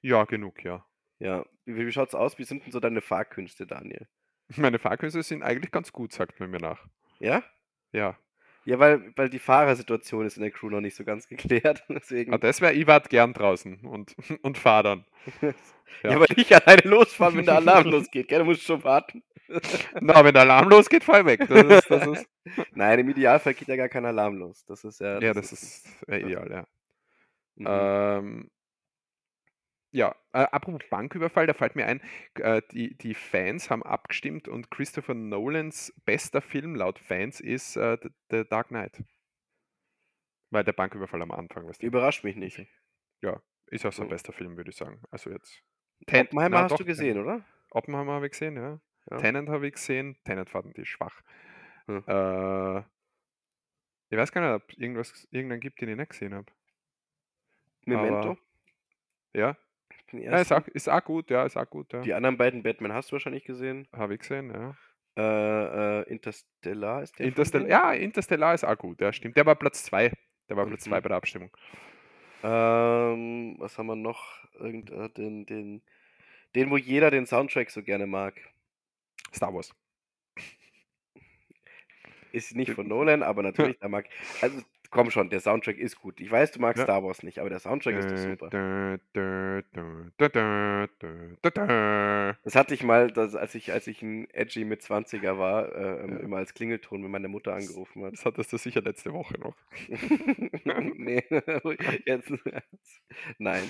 [0.02, 0.84] Ja, genug, ja.
[1.18, 1.46] Ja.
[1.64, 2.38] Wie, wie schaut's aus?
[2.38, 4.08] Wie sind denn so deine Fahrkünste, Daniel?
[4.56, 6.86] Meine Fahrkünste sind eigentlich ganz gut, sagt man mir nach.
[7.18, 7.42] Ja?
[7.92, 8.18] Ja.
[8.66, 11.84] Ja, weil, weil die Fahrersituation ist in der Crew noch nicht so ganz geklärt.
[11.88, 12.32] Deswegen.
[12.32, 15.04] Ah, das wäre, ich wart gern draußen und, und fahr dann.
[15.42, 15.52] ja.
[16.02, 16.20] ja.
[16.20, 18.28] weil ich alleine losfahren, wenn der Alarm losgeht.
[18.28, 19.22] Gell, du musst schon warten.
[20.00, 21.46] Na, wenn der Alarm losgeht, fall weg.
[21.46, 22.26] Das ist, das ist,
[22.72, 24.64] Nein, im Idealfall geht ja gar kein Alarm los.
[24.64, 25.20] Das ist ja.
[25.20, 26.66] ja, das ist äh, ideal, ja.
[27.56, 27.66] Mhm.
[27.68, 28.50] Ähm,
[29.94, 32.00] ja, äh, apropos Banküberfall, da fällt mir ein,
[32.34, 37.96] äh, die, die Fans haben abgestimmt und Christopher Nolans bester Film laut Fans ist äh,
[38.02, 39.04] The, The Dark Knight.
[40.50, 41.86] Weil der Banküberfall am Anfang, du?
[41.86, 42.66] Überrascht mich nicht.
[43.22, 44.10] Ja, ist auch sein Mhm.
[44.10, 45.00] bester Film, würde ich sagen.
[45.12, 45.62] Also jetzt.
[46.06, 47.44] Ten- Oppenheimer na hast doch, du gesehen, oder?
[47.70, 48.80] Oppenheimer habe ich gesehen, ja.
[49.10, 49.16] Ja.
[49.18, 50.18] Tenant habe ich gesehen.
[50.24, 51.22] Tenant fanden die schwach.
[51.86, 52.02] Hm.
[52.08, 52.78] Äh,
[54.10, 56.50] ich weiß gar nicht, ob es irgendwas, irgendeinen gibt, den ich nicht gesehen habe.
[57.86, 58.36] Memento.
[59.34, 59.56] Ja,
[60.16, 60.54] den ja ist, ersten.
[60.70, 62.00] auch, ist auch gut, ja, ist auch gut, ja.
[62.02, 63.88] Die anderen beiden Batman hast du wahrscheinlich gesehen.
[63.92, 64.76] Habe ich gesehen, ja.
[65.16, 67.26] Äh, äh, Interstellar ist der.
[67.26, 69.36] Interstellar, ja, Interstellar ist auch gut, ja, stimmt.
[69.36, 70.12] Der war Platz 2.
[70.48, 70.90] Der war Platz Mhm.
[70.90, 71.50] 2 bei der Abstimmung.
[72.42, 74.44] Ähm, was haben wir noch?
[74.58, 75.82] Irgend, äh, den, den,
[76.54, 78.34] den, wo jeder den Soundtrack so gerne mag.
[79.32, 79.74] Star Wars.
[82.32, 84.06] Ist nicht von Nolan, aber natürlich, da mag.
[84.40, 84.60] Also,
[84.94, 86.20] komm schon, der Soundtrack ist gut.
[86.20, 86.84] Ich weiß, du magst Ja.
[86.84, 88.48] Star Wars nicht, aber der Soundtrack ist doch super.
[92.44, 96.08] Das hatte ich mal, das, als ich, als ich ein Edgy mit 20er war, äh,
[96.08, 96.16] Ja.
[96.20, 98.12] immer als Klingelton, wenn meine Mutter angerufen hat.
[98.14, 99.56] Das hattest du sicher letzte Woche noch.
[100.96, 101.22] nee,
[102.06, 102.32] jetzt.
[103.38, 103.64] Nein.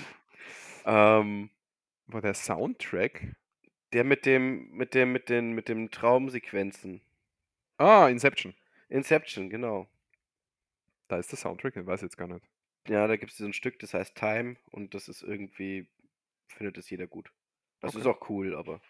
[0.85, 1.49] Ähm,
[2.07, 3.35] War der Soundtrack?
[3.93, 6.99] der mit dem, mit dem, mit den, mit den Traumsequenzen.
[7.77, 8.53] Ah, Inception.
[8.89, 9.87] Inception, genau.
[11.07, 12.45] Da ist der Soundtrack, den weiß ich jetzt gar nicht.
[12.87, 15.87] Ja, da gibt es so ein Stück, das heißt Time und das ist irgendwie,
[16.47, 17.31] findet es jeder gut.
[17.79, 17.99] Das Okay.
[18.01, 18.81] ist auch cool, aber.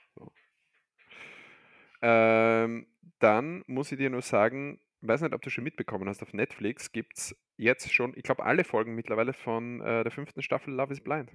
[2.01, 2.88] Ähm,
[3.19, 6.91] dann muss ich dir nur sagen, weiß nicht, ob du schon mitbekommen hast, auf Netflix
[6.91, 10.93] gibt es jetzt schon, ich glaube, alle Folgen mittlerweile von äh, der fünften Staffel Love
[10.93, 11.32] is Blind.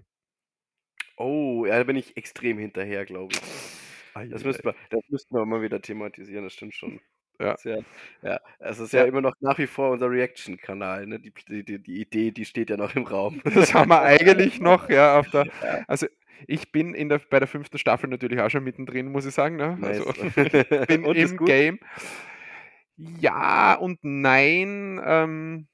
[1.16, 3.40] Oh, ja, da bin ich extrem hinterher, glaube ich.
[4.30, 7.00] Das müssten wir, das müssten wir mal wieder thematisieren, das stimmt schon.
[7.40, 7.56] Ja.
[7.64, 7.78] Ja,
[8.22, 9.06] ja, es ist ja Ja.
[9.06, 11.20] immer noch nach wie vor unser Reaction-Kanal, ne?
[11.20, 11.32] Die,
[11.64, 13.40] die, die, Idee, die steht ja noch im Raum.
[13.54, 15.46] Das haben wir eigentlich noch, ja, auf der.
[15.62, 15.84] Ja.
[15.88, 16.06] Also
[16.46, 19.56] ich bin in der, bei der fünften Staffel natürlich auch schon mittendrin, muss ich sagen.
[19.56, 19.76] Ne?
[19.80, 20.00] Nice.
[20.36, 21.44] Also bin Und, ist im?
[21.46, 21.78] Game.
[22.96, 25.00] Ja und nein.
[25.04, 25.68] Ähm,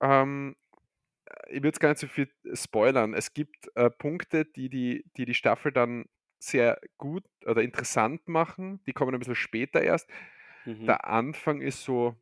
[0.00, 0.56] ähm,
[1.48, 3.14] ich würde jetzt gar nicht so viel spoilern.
[3.14, 6.06] Es gibt äh, Punkte, die die, die die Staffel dann
[6.38, 8.80] sehr gut oder interessant machen.
[8.86, 10.08] Die kommen ein bisschen später erst.
[10.64, 10.86] Mhm.
[10.86, 12.16] Der Anfang ist so,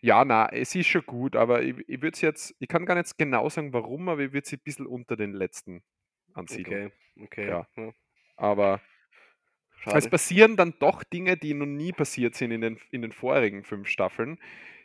[0.00, 2.94] ja, na, es ist schon gut, aber ich, ich würde es jetzt, ich kann gar
[2.94, 5.82] nicht genau sagen, warum, aber ich würde sie ein bisschen unter den letzten
[6.34, 6.92] ansiedeln.
[7.16, 7.48] Okay, okay.
[7.48, 7.68] Ja.
[7.76, 7.92] ja.
[8.36, 8.80] Aber
[9.76, 10.10] es Schade.
[10.10, 13.88] passieren dann doch Dinge, die noch nie passiert sind in den, in den vorigen fünf
[13.88, 14.38] Staffeln,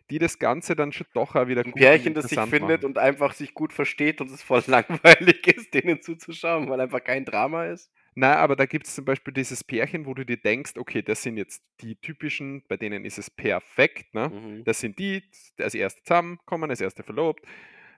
[0.10, 2.84] die das Ganze dann schon doch auch wieder Ein gut Pärchen, das sich interessant findet
[2.84, 2.92] machen.
[2.92, 7.26] und einfach sich gut versteht und es voll langweilig ist, denen zuzuschauen, weil einfach kein
[7.26, 7.92] Drama ist.
[8.16, 11.24] Na, aber da gibt es zum Beispiel dieses Pärchen, wo du dir denkst, okay, das
[11.24, 14.30] sind jetzt die typischen, bei denen ist es perfekt, ne?
[14.30, 14.64] Mhm.
[14.64, 15.24] Das sind die,
[15.60, 17.46] als erste zusammenkommen, als erste verlobt,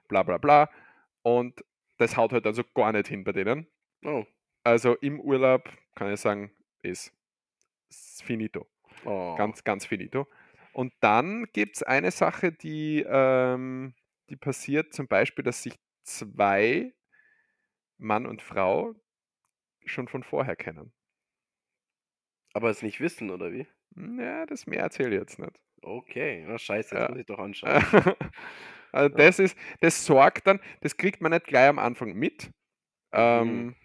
[0.08, 0.70] bla bla bla.
[1.22, 1.64] Und
[1.98, 3.68] das haut halt also gar nicht hin bei denen.
[4.04, 4.26] Oh.
[4.64, 6.52] Also im Urlaub kann ich sagen,
[6.82, 7.12] ist
[7.90, 8.68] ist finito.
[9.06, 9.36] oh.
[9.36, 10.28] Ganz, ganz finito.
[10.74, 13.94] Und dann gibt es eine Sache, die, ähm,
[14.30, 16.94] die passiert, zum Beispiel, dass sich zwei,
[17.98, 18.94] Mann und Frau,
[19.86, 20.94] schon von vorher kennen.
[22.54, 23.68] Aber es nicht wissen, oder wie?
[23.96, 25.60] Ja, das mehr erzähle ich jetzt nicht.
[25.82, 27.10] Okay, na scheiße, jetzt Ja.
[27.10, 27.86] muss ich doch anschauen.
[28.92, 32.52] also das ist, das sorgt dann, das kriegt man nicht gleich am Anfang mit.
[33.14, 33.68] Mhm.
[33.68, 33.76] Ähm,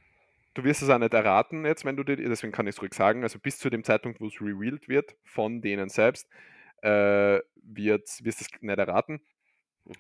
[0.55, 2.95] du wirst es auch nicht erraten jetzt, wenn du dir, deswegen kann ich es ruhig
[2.95, 6.29] sagen, also bis zu dem Zeitpunkt, wo es revealed wird von denen selbst,
[6.83, 9.21] äh, wird, wirst du es nicht erraten.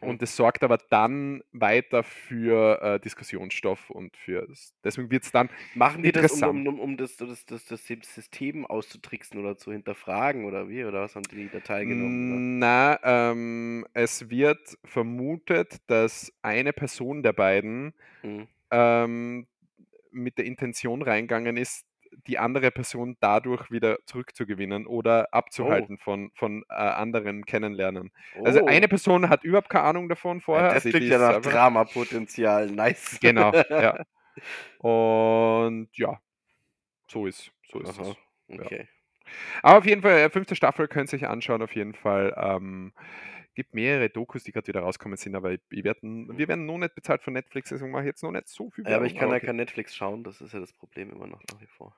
[0.00, 0.08] Mhm.
[0.08, 4.46] Und es sorgt aber dann weiter für äh, Diskussionsstoff und für
[4.84, 6.68] deswegen wird es dann Machen die das, um, interessant.
[6.68, 10.84] um, um, das, das, das, das System auszutricksen oder zu hinterfragen oder wie?
[10.84, 12.58] Oder was haben die da teilgenommen?
[12.58, 17.94] Na, ähm, es wird vermutet, dass eine Person der beiden?
[18.22, 18.48] Mhm.
[18.70, 19.46] ähm,
[20.12, 21.86] mit der Intention reingegangen ist,
[22.26, 28.10] die andere Person dadurch wieder zurückzugewinnen oder abzuhalten von, von äh, anderen kennenlernen.
[28.44, 28.66] Also Oh.
[28.66, 30.64] eine Person hat überhaupt keine Ahnung davon Ja, vorher.
[30.68, 32.70] das also die klingt ja nach Dramapotenzial.
[32.70, 33.18] Nice.
[33.20, 34.04] Genau, ja.
[34.78, 36.20] Und ja,
[37.08, 38.10] so ist, so ist Aha.
[38.48, 38.58] es.
[38.60, 38.88] Okay.
[39.62, 42.34] Aber auf jeden Fall, äh, fünfte Staffel könnt ihr euch anschauen, auf jeden Fall.
[42.36, 42.92] Ähm,
[43.60, 46.78] gibt mehrere Dokus, die gerade wieder rauskommen sind, aber ich, ich werden, wir werden noch
[46.78, 49.14] nicht bezahlt von Netflix, deswegen mache ich jetzt noch nicht so viel Ja, aber ich
[49.14, 49.46] kann ja okay.
[49.46, 51.94] kein Netflix schauen, das ist ja das Problem immer noch nach wie vor.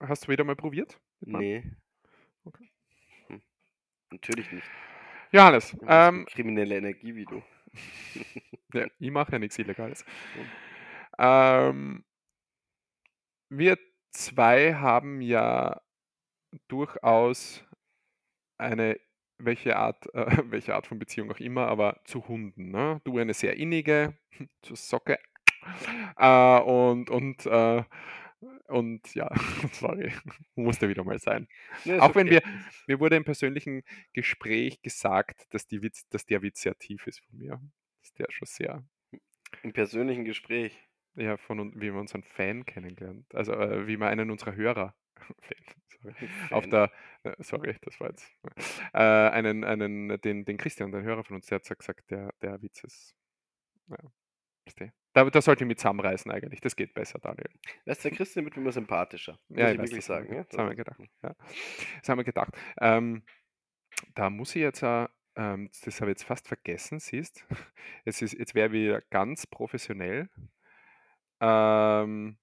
[0.00, 1.00] Hast du wieder mal probiert?
[1.20, 1.64] Nee.
[2.44, 2.68] Okay.
[3.28, 3.40] Hm.
[4.10, 4.66] Natürlich nicht.
[5.52, 7.42] Bist eine ähm, kriminelle Energie wie du.
[8.74, 10.04] ja, ich mache ja nichts Illegales.
[10.34, 10.46] Hm.
[11.18, 12.04] Ähm,
[13.48, 13.78] wir
[14.10, 15.80] zwei haben ja
[16.68, 17.64] durchaus
[18.58, 18.98] eine,
[19.38, 22.70] welche Art, äh, welche Art von Beziehung auch immer, aber zu Hunden.
[22.70, 23.00] Ne?
[23.04, 24.16] Du eine sehr innige,
[24.62, 25.18] zur Socke.
[26.16, 27.82] Äh, und, und, äh,
[28.68, 29.30] und ja,
[29.72, 30.12] sorry,
[30.54, 31.48] musste wieder mal sein.
[31.84, 32.40] Ist Auch wenn okay.
[32.44, 32.52] wir,
[32.86, 33.82] mir wurde im persönlichen
[34.12, 37.60] Gespräch gesagt, dass, die Witz, dass der Witz sehr tief ist von mir.
[38.00, 38.84] Dass der schon sehr,
[39.62, 40.78] Im persönlichen Gespräch.
[41.14, 43.34] ja, von wie man unseren Fan kennengelernt.
[43.34, 44.94] Also äh, wie man einen unserer Hörer,
[46.02, 46.14] sorry,
[46.50, 46.90] auf der,
[47.24, 48.30] äh, sorry, das war jetzt,
[48.92, 52.60] äh, einen, einen, den, den Christian, den Hörer von uns, der hat gesagt, der, der
[52.62, 53.16] Witz ist,
[53.88, 53.98] ja,
[55.12, 57.48] da, da sollte ich mit zusammenreißen eigentlich, das geht besser, Daniel.
[57.86, 59.38] Du, der Christian wird immer sympathischer.
[59.48, 60.34] Muss Ja, ich ich wirklich das sagen.
[60.34, 60.44] Ja?
[60.44, 61.00] das haben wir gedacht.
[61.22, 61.34] Ja.
[62.00, 62.52] Das haben wir gedacht.
[62.80, 63.22] Ähm,
[64.14, 65.06] da muss ich jetzt, äh,
[65.36, 67.46] ähm, das habe ich jetzt fast vergessen, siehst.
[68.04, 70.28] Es ist, jetzt wäre wieder ganz professionell.
[71.40, 72.38] Ähm,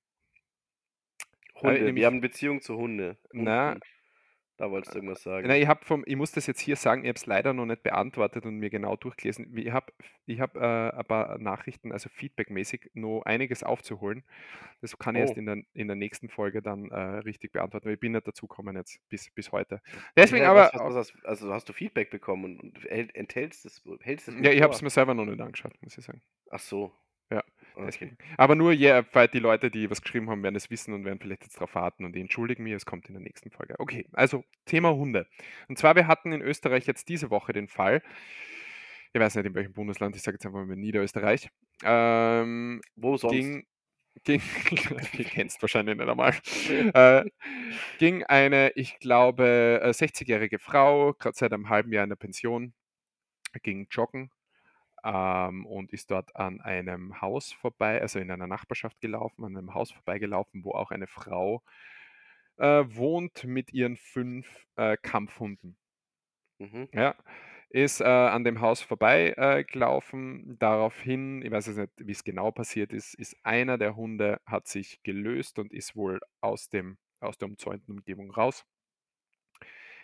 [1.56, 1.74] Hunde.
[1.80, 3.18] nämlich- wir haben Beziehung zu Hunde.
[3.32, 3.78] Na.
[4.58, 5.48] Da wolltest du irgendwas sagen.
[5.48, 7.66] Nein, ich, hab vom, ich muss das jetzt hier sagen, ich habe es leider noch
[7.66, 9.58] nicht beantwortet und mir genau durchgelesen.
[9.58, 9.92] Ich habe
[10.28, 10.60] ich hab, äh,
[10.92, 14.24] ein paar Nachrichten, also feedbackmäßig, noch einiges aufzuholen.
[14.80, 15.40] Das kann ich erst Oh.
[15.40, 17.88] in der, in der nächsten Folge dann äh, richtig beantworten.
[17.88, 19.82] weil Ich bin nicht dazu gekommen jetzt bis, bis heute.
[20.16, 23.66] Deswegen Ja, aber, was, was, was, also hast du Feedback bekommen und, und hält- enthältst
[23.66, 26.22] es, hältst es ja, ich habe es mir selber noch nicht angeschaut, muss ich sagen.
[26.52, 26.94] Ach so.
[27.32, 27.44] Ja,
[27.76, 28.16] Okay.
[28.38, 31.20] Aber nur, yeah, weil die Leute, die was geschrieben haben, werden es wissen und werden
[31.20, 33.76] vielleicht jetzt darauf warten und die entschuldigen mich, es kommt in der nächsten Folge.
[33.80, 35.28] Okay, also Thema Hunde.
[35.68, 38.02] Und zwar, wir hatten in Österreich jetzt diese Woche den Fall,
[39.14, 41.50] ich weiß nicht in welchem Bundesland, ich sage jetzt einfach mal Niederösterreich,
[41.84, 43.34] ähm, Wo sonst?
[43.34, 43.66] ging,
[44.24, 44.42] ging
[45.14, 46.34] ihr kennst wahrscheinlich nicht einmal,
[46.94, 47.26] äh,
[48.00, 52.74] ging eine, ich glaube, äh, 60-jährige Frau, gerade seit einem halben Jahr in der Pension,
[53.62, 54.32] ging joggen
[55.04, 59.74] ähm, und ist dort an einem Haus vorbei, also in einer Nachbarschaft gelaufen, an einem
[59.74, 61.62] Haus vorbeigelaufen, wo auch eine Frau
[62.58, 65.78] äh, wohnt mit ihren fünf äh, Kampfhunden.
[66.60, 66.88] Mhm.
[66.94, 67.16] Ja,
[67.70, 70.58] ist äh, an dem Haus vorbei äh.
[70.60, 74.68] Daraufhin, ich weiß jetzt nicht, wie es genau passiert ist, ist einer der Hunde hat
[74.68, 78.66] sich gelöst und ist wohl aus dem aus der umzäunten Umgebung raus.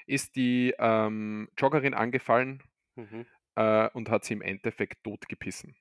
[0.07, 2.63] Ist die ähm, Joggerin angefallen
[2.97, 3.25] Mhm.
[3.59, 5.75] Äh, und hat sie im Endeffekt totgepissen.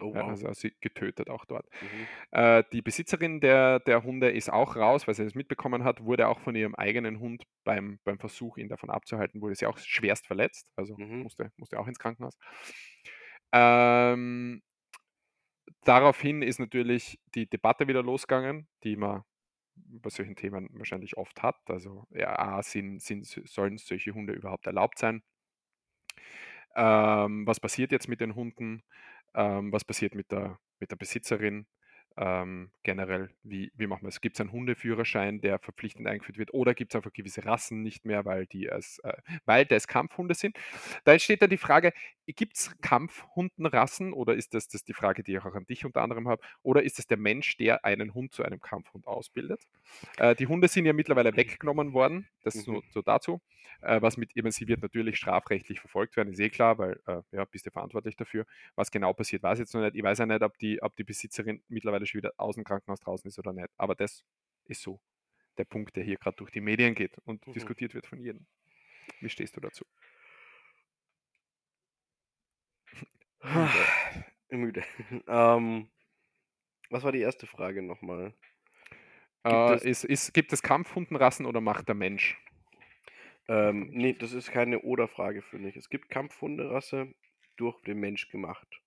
[0.00, 0.40] Oh, Ja, wow.
[0.46, 1.66] also sie getötet auch dort.
[1.80, 2.08] Mhm.
[2.32, 6.28] Äh, die Besitzerin der, der Hunde ist auch raus, weil sie das mitbekommen hat, wurde
[6.28, 10.26] auch von ihrem eigenen Hund beim, beim Versuch, ihn davon abzuhalten, wurde sie auch schwerst
[10.26, 11.24] verletzt, also Mhm.
[11.24, 12.36] musste, musste auch ins Krankenhaus.
[13.52, 14.62] Ähm,
[15.84, 19.22] daraufhin ist natürlich die Debatte wieder losgegangen, die man
[19.76, 21.56] bei solchen Themen wahrscheinlich oft hat.
[21.68, 25.22] Also ja, sind, sind, sollen solche Hunde überhaupt erlaubt sein?
[26.76, 28.82] Ähm, was passiert jetzt mit den Hunden?
[29.34, 31.66] Ähm, was passiert mit der, mit der Besitzerin?
[32.18, 34.20] Ähm, generell, wie, wie machen wir es?
[34.20, 38.04] Gibt es einen Hundeführerschein, der verpflichtend eingeführt wird, oder gibt es einfach gewisse Rassen nicht
[38.04, 39.14] mehr, weil die als, äh,
[39.46, 40.56] weil das Kampfhunde sind?
[41.04, 41.92] Da entsteht dann die Frage,
[42.34, 46.02] gibt es Kampfhundenrassen oder ist das, das die Frage, die ich auch an dich unter
[46.02, 49.62] anderem habe, oder ist es der Mensch, der einen Hund zu einem Kampfhund ausbildet?
[50.18, 52.68] Äh, die Hunde sind ja mittlerweile weggenommen worden, das ist Mhm.
[52.68, 53.40] nur so dazu.
[53.80, 57.22] Äh, was mit eben, sie wird natürlich strafrechtlich verfolgt werden, ist eh klar, weil äh,
[57.32, 58.46] ja, bist du verantwortlich dafür.
[58.76, 59.96] Was genau passiert, weiß ich jetzt noch nicht.
[59.96, 63.00] Ich weiß ja nicht, ob die, ob die Besitzerin mittlerweile schon wieder aus dem Krankenhaus
[63.00, 63.68] draußen ist oder nicht.
[63.76, 64.24] Aber das
[64.66, 65.00] ist so
[65.58, 67.52] der Punkt, der hier gerade durch die Medien geht und Mhm.
[67.54, 68.46] diskutiert wird von jedem.
[69.20, 69.84] Wie stehst du dazu?
[74.50, 74.82] Müde.
[75.26, 75.88] ähm,
[76.90, 78.34] was war die erste Frage nochmal?
[79.44, 82.38] Äh, es- ist, ist, gibt es Kampfhundenrassen oder macht der Mensch?
[83.48, 85.76] Ähm, nee, das ist keine Oder-Frage, finde ich.
[85.76, 87.14] Es gibt Kampfhunderasse.
[87.56, 88.80] durch den Mensch gemacht,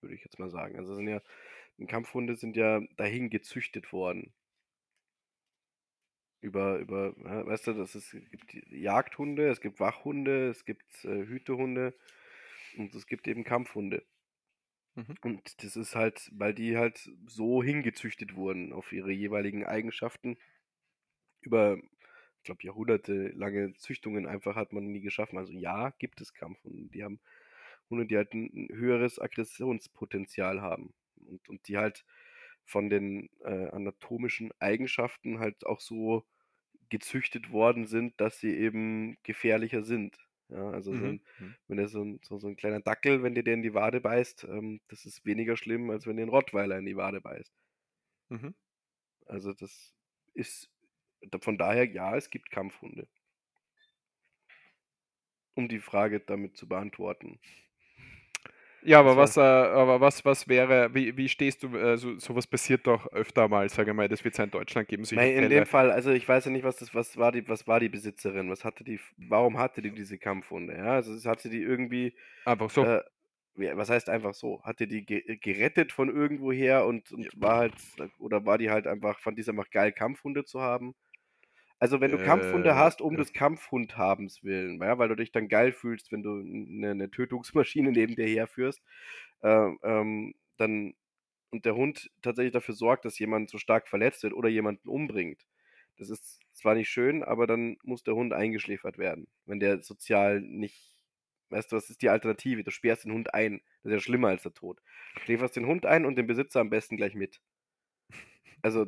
[0.00, 0.76] würde ich jetzt mal sagen.
[0.78, 1.20] Also sind ja,
[1.86, 4.32] Kampfhunde sind ja dahin gezüchtet worden.
[6.40, 11.26] Über, über, weißt du, das ist, es gibt Jagdhunde, es gibt Wachhunde, es gibt äh,
[11.26, 11.94] Hütehunde
[12.76, 14.04] und es gibt eben Kampfhunde.
[14.94, 15.16] Mhm.
[15.22, 20.38] Und das ist halt, weil die halt so hingezüchtet wurden auf ihre jeweiligen Eigenschaften.
[21.40, 25.38] Über, ich glaube, jahrhundertelange Züchtungen einfach hat man nie geschaffen.
[25.38, 26.88] Also ja, gibt es Kampfhunde.
[26.88, 27.20] Die haben
[27.90, 30.94] Hunde, die halt ein, höheres Aggressionspotenzial haben.
[31.26, 32.04] Und, und die halt
[32.64, 36.26] von den äh, anatomischen Eigenschaften halt auch so
[36.88, 40.18] gezüchtet worden sind, dass sie eben gefährlicher sind.
[40.48, 41.12] Ja, also so Mhm.
[41.12, 41.56] ein, Mhm.
[41.68, 44.00] wenn der so ein, so, so ein kleiner Dackel, wenn dir der in die Wade
[44.00, 47.52] beißt, ähm, das ist weniger schlimm, als wenn dir ein Rottweiler in die Wade beißt.
[48.30, 48.54] Mhm.
[49.26, 49.94] Also das
[50.34, 50.68] ist
[51.42, 53.08] von daher, ja, es gibt Kampfhunde.
[55.56, 57.40] Um die Frage damit zu beantworten.
[58.86, 62.18] Ja, aber Das was, äh, aber was, was wäre, wie, wie stehst du, äh, so,
[62.18, 65.32] sowas passiert doch öfter mal, sage ich mal, das wird es in Deutschland geben, Mei,
[65.36, 65.48] in Fälle.
[65.48, 67.88] dem Fall, also ich weiß ja nicht, was das, was war die, was war die
[67.88, 68.50] Besitzerin?
[68.50, 70.74] Was hatte die, warum hatte die diese Kampfhunde?
[70.76, 72.88] Ja, also es hatte die irgendwie, Einfach so.
[72.88, 73.00] äh,
[73.56, 74.62] was heißt einfach so?
[74.64, 77.40] Hatte die ge gerettet von irgendwoher und, und Ja.
[77.40, 77.74] war halt,
[78.18, 80.94] oder war die halt einfach, fand die einfach geil, Kampfhunde zu haben?
[81.78, 83.18] Also wenn du Kampfhunde Äh, hast, um ja.
[83.18, 87.92] des Kampfhundhabens willen, ja, weil du dich dann geil fühlst, wenn du eine, eine Tötungsmaschine
[87.92, 88.82] neben dir herführst,
[89.42, 90.94] äh, ähm, dann
[91.50, 95.46] und der Hund tatsächlich dafür sorgt, dass jemand so stark verletzt wird oder jemanden umbringt.
[95.98, 100.40] Das ist zwar nicht schön, aber dann muss der Hund eingeschläfert werden, wenn der sozial
[100.40, 100.94] nicht.
[101.50, 102.64] Weißt du, was ist die Alternative?
[102.64, 103.62] Du sperrst den Hund ein.
[103.82, 104.82] Das ist ja schlimmer als der Tod.
[105.16, 107.40] Du schläferst den Hund ein und den Besitzer am besten gleich mit.
[108.66, 108.86] Also,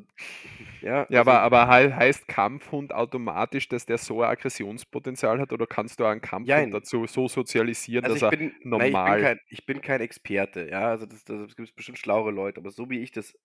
[0.81, 1.09] ja.
[1.11, 5.66] Ja, also, aber, aber hei- heißt Kampfhund automatisch, dass der so ein Aggressionspotenzial hat oder
[5.66, 6.74] kannst du einen Kampfhund Jein.
[6.74, 9.16] dazu so sozialisieren, Also dass ich er bin, nein, ich bin normal.
[9.16, 10.89] kein, ich bin kein Experte, ja.
[10.91, 13.37] Also das, das gibt es bestimmt schlauere Leute, aber so wie ich das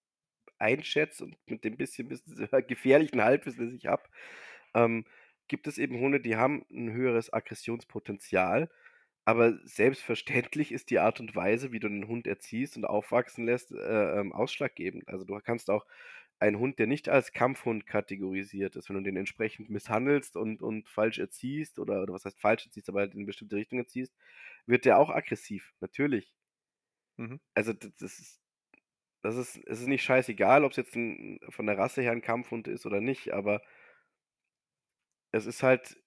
[0.59, 4.03] einschätze und mit dem bisschen, bisschen gefährlichen Halbwissen, das ich habe,
[4.75, 5.05] ähm,
[5.47, 8.71] gibt es eben Hunde, die haben ein höheres Aggressionspotenzial,
[9.25, 13.71] aber selbstverständlich ist die Art und Weise, wie du einen Hund erziehst und aufwachsen lässt,
[13.73, 15.07] äh, ähm, ausschlaggebend.
[15.09, 15.85] Also du kannst auch
[16.39, 20.89] einen Hund, der nicht als Kampfhund kategorisiert ist, wenn du den entsprechend misshandelst und, und
[20.89, 24.13] falsch erziehst oder, oder was heißt falsch erziehst, aber halt in eine bestimmte Richtung erziehst,
[24.65, 26.33] wird der auch aggressiv, natürlich.
[27.17, 27.39] Mhm.
[27.55, 28.41] Also das das ist,
[29.21, 32.21] das ist, es ist nicht scheißegal, ob es jetzt ein, von der Rasse her ein
[32.21, 33.61] Kampfhund ist oder nicht, aber
[35.31, 35.97] es ist halt,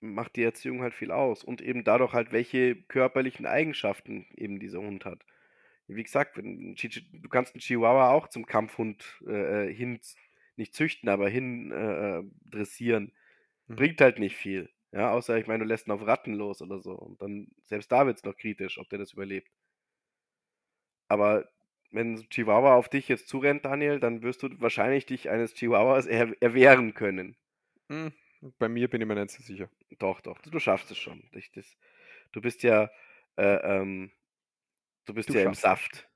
[0.00, 4.80] macht die Erziehung halt viel aus und eben dadurch halt, welche körperlichen Eigenschaften eben dieser
[4.80, 5.24] Hund hat.
[5.88, 10.00] Wie gesagt, du kannst einen Chihuahua auch zum Kampfhund äh, äh, hin,
[10.56, 13.12] nicht züchten, aber hin äh, äh, dressieren.
[13.66, 13.76] Mhm.
[13.76, 14.70] Bringt halt nicht viel.
[14.92, 16.92] Ja, außer ich meine, du lässt ihn auf Ratten los oder so.
[16.94, 19.48] Und dann, selbst da wird es noch kritisch, ob der das überlebt.
[21.08, 21.48] Aber
[21.92, 26.06] wenn ein Chihuahua auf dich jetzt zurennt, Daniel, dann wirst du wahrscheinlich dich eines Chihuahuas
[26.06, 27.36] er erwehren können.
[27.88, 28.12] Hm,
[28.58, 29.68] Bei mir bin ich mir nicht so sicher.
[29.98, 31.22] Doch, doch, du schaffst es schon.
[31.32, 31.76] Ich, das,
[32.32, 32.90] du bist ja,
[33.36, 34.12] äh, ähm,
[35.06, 35.54] du bist Du ja im.
[35.54, 36.08] Saft.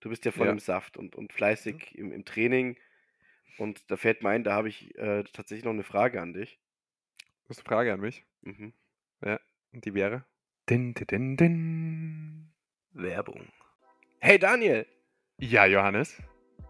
[0.00, 0.52] Du bist ja voll Ja.
[0.52, 2.78] im Saft und, und fleißig im, im Training.
[3.58, 6.58] Und da fällt mir ein, da habe ich äh, tatsächlich noch eine Frage an dich.
[7.44, 8.24] Du hast eine Frage an mich?
[8.42, 8.72] Mhm.
[9.72, 10.24] Und die wäre?
[10.68, 12.52] Din, din, din, din.
[12.92, 13.46] Werbung.
[14.20, 14.86] Hey Daniel,
[15.38, 16.20] Ja, Johannes.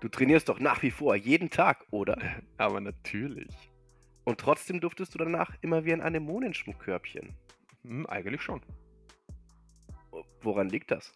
[0.00, 2.18] du trainierst doch nach wie vor jeden Tag, oder?
[2.58, 3.54] Aber natürlich.
[4.24, 7.34] Und trotzdem duftest du danach immer wie ein Anemonenschmuckkörbchen.
[7.84, 8.60] Hm, eigentlich schon.
[10.42, 11.12] Woran liegt das?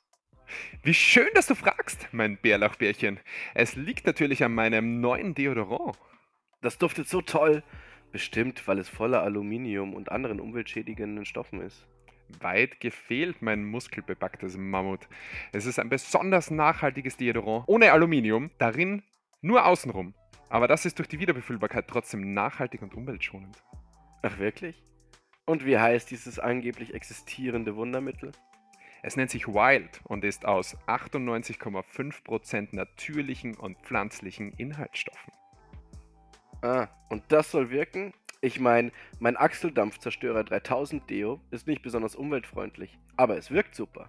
[0.83, 3.21] Wie schön, dass du fragst, mein Bärlauchbärchen.
[3.55, 5.97] Es liegt natürlich an meinem neuen Deodorant.
[6.61, 7.63] Das duftet so toll.
[8.13, 11.87] Bestimmt, weil es voller Aluminium und anderen umweltschädigenden Stoffen ist.
[12.41, 15.09] Weit gefehlt, mein muskelbepacktes Mammut.
[15.53, 17.65] Es ist ein besonders nachhaltiges Deodorant.
[17.67, 19.03] Ohne Aluminium, darin
[19.43, 20.15] nur außenrum.
[20.49, 23.57] Aber das ist durch die Wiederbefüllbarkeit trotzdem nachhaltig und umweltschonend.
[24.23, 24.83] Ach wirklich?
[25.47, 28.33] Und wie heißt dieses angeblich existierende Wundermittel?
[29.07, 35.31] Es nennt sich Wild und ist aus 98,5% natürlichen und pflanzlichen Inhaltsstoffen.
[36.63, 38.15] Ah, und das soll wirken?
[38.41, 44.09] Ich meine, mein Achseldampfzerstörer 3000 Deo ist nicht besonders umweltfreundlich, aber es wirkt super.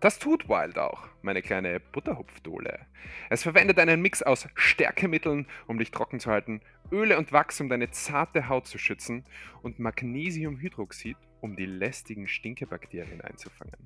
[0.00, 2.86] Das tut Wild auch, meine kleine Butterhupfdohle.
[3.28, 7.68] Es verwendet einen Mix aus Stärkemitteln, um dich trocken zu halten, Öle und Wachs, um
[7.68, 9.26] deine zarte Haut zu schützen
[9.60, 13.76] und Magnesiumhydroxid, um die lästigen Stinkebakterien einzufangen.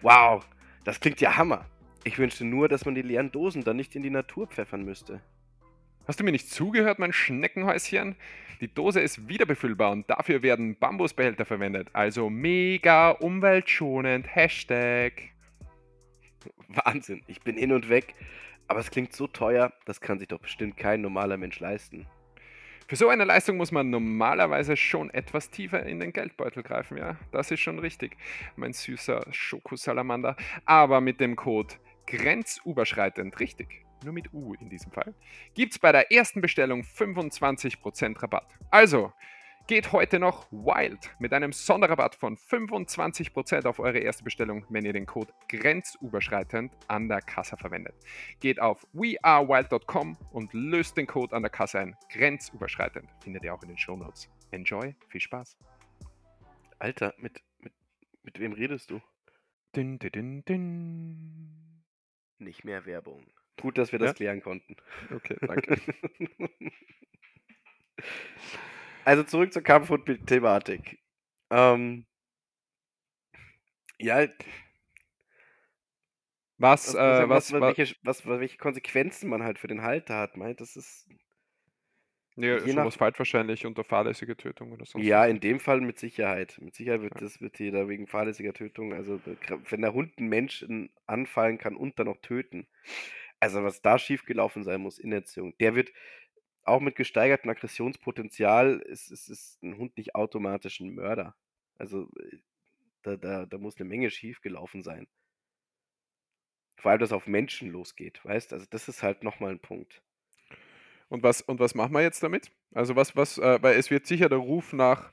[0.00, 0.44] Wow,
[0.84, 1.64] das klingt ja Hammer.
[2.04, 5.20] Ich wünschte nur, dass man die leeren Dosen dann nicht in die Natur pfeffern müsste.
[6.08, 8.16] Hast du mir nicht zugehört, mein Schneckenhäuschen?
[8.60, 11.88] Die Dose ist wieder befüllbar und dafür werden Bambusbehälter verwendet.
[11.92, 14.26] Also mega umweltschonend.
[14.34, 15.12] Hashtag.
[16.68, 18.14] Wahnsinn, ich bin hin und weg.
[18.66, 22.06] Aber es klingt so teuer, das kann sich doch bestimmt kein normaler Mensch leisten.
[22.92, 27.16] Für so eine Leistung muss man normalerweise schon etwas tiefer in den Geldbeutel greifen, ja.
[27.30, 28.18] Das ist schon richtig,
[28.54, 30.36] mein süßer Schokosalamander.
[30.66, 31.74] Aber mit dem Code
[32.06, 35.14] grenzüberschreitend, richtig, nur mit U in diesem Fall,
[35.54, 38.58] gibt es bei der ersten Bestellung 25% Rabatt.
[38.70, 39.14] Also,
[39.66, 44.92] geht heute noch wild mit einem Sonderrabatt von 25% auf eure erste Bestellung, wenn ihr
[44.92, 47.94] den Code grenzüberschreitend an der Kasse verwendet.
[48.40, 51.96] Geht auf wearewild.com und löst den Code an der Kasse ein.
[52.10, 54.28] Grenzüberschreitend findet ihr auch in den Shownotes.
[54.50, 55.56] Enjoy, viel Spaß.
[56.78, 57.72] Alter, mit, mit,
[58.22, 59.00] mit wem redest du?
[59.74, 61.82] Din, din, din, din.
[62.38, 63.24] Nicht mehr Werbung.
[63.60, 64.14] Gut, dass wir das Ja?
[64.14, 64.76] klären konnten.
[65.14, 65.80] Okay, danke.
[69.04, 70.98] Also zurück zur Kampfhund-Thematik.
[71.50, 72.06] Ähm,
[73.98, 74.26] ja,
[76.58, 80.36] Was, was, äh, was, was, welche, was, welche Konsequenzen man halt für den Halter hat,
[80.36, 81.08] meint, das ist.
[82.36, 85.98] ja, je nach- fällt wahrscheinlich unter fahrlässige Tötung oder sonst Ja, in dem Fall mit
[85.98, 86.58] Sicherheit.
[86.60, 87.20] Mit Sicherheit wird Ja.
[87.20, 89.20] das wird da wegen fahrlässiger Tötung, also
[89.70, 92.68] wenn der Hund einen Menschen anfallen kann und dann noch töten.
[93.40, 95.52] Also was da schiefgelaufen sein muss in der Erziehung.
[95.58, 95.92] Der wird
[96.64, 101.34] auch mit gesteigertem Aggressionspotenzial ist, ist, ist ein Hund nicht automatisch ein Mörder.
[101.78, 102.38] Also äh,
[103.02, 105.08] da, da, da muss eine Menge schiefgelaufen sein.
[106.76, 108.52] Vor allem, dass auf Menschen losgeht, weißt?
[108.52, 110.02] Also das ist halt nochmal ein Punkt.
[111.08, 112.50] Und was, und was machen wir jetzt damit?
[112.72, 115.12] Also was, was, äh, weil es wird sicher der Ruf nach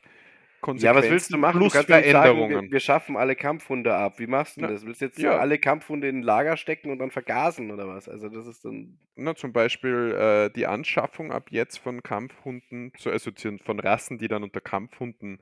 [0.75, 1.53] Ja, was willst du machen?
[1.53, 2.71] Du plus kannst ja nicht sagen, wir, Veränderungen.
[2.71, 4.19] wir schaffen alle Kampfhunde ab.
[4.19, 4.85] Wie machst du denn das?
[4.85, 5.37] Willst du jetzt ja.
[5.37, 8.09] alle Kampfhunde in ein Lager stecken und dann vergasen oder was?
[8.09, 8.97] Also das ist dann.
[9.15, 14.17] Na, zum Beispiel äh, die Anschaffung ab jetzt von Kampfhunden, so, also zu- von Rassen,
[14.17, 15.39] die dann unter Kampfhunden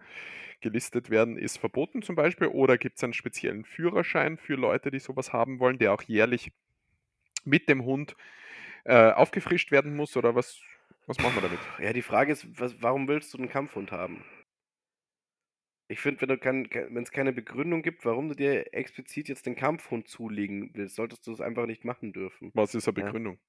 [0.62, 2.48] gelistet werden, ist verboten zum Beispiel.
[2.48, 6.52] Oder gibt es einen speziellen Führerschein für Leute, die sowas haben wollen, der auch jährlich
[7.46, 8.16] mit dem Hund
[8.84, 10.18] äh, aufgefrischt werden muss?
[10.18, 10.60] Oder was,
[11.06, 11.60] was machen wir damit?
[11.80, 14.24] Ja, die Frage ist, was, warum willst du einen Kampfhund haben?
[15.90, 16.66] Ich finde, wenn du kein,
[16.98, 21.32] es keine Begründung gibt, warum du dir explizit jetzt den Kampfhund zulegen willst, solltest du
[21.32, 22.54] es einfach nicht machen dürfen.
[22.54, 23.14] Was ist eine Ja.
[23.14, 23.40] Begründung,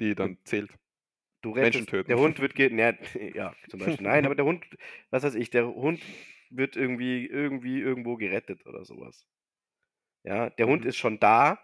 [0.00, 0.78] die dann zählt?
[1.42, 2.10] Du Menschen rettest, töten.
[2.10, 2.94] der Hund wird gehen, ja,
[3.34, 4.04] ja, zum Beispiel.
[4.04, 4.66] Nein, aber der Hund,
[5.10, 6.02] was weiß ich, der Hund
[6.50, 9.26] wird irgendwie, irgendwie irgendwo gerettet oder sowas.
[10.24, 10.86] Ja, der Hund Mhm.
[10.86, 11.58] ist schon da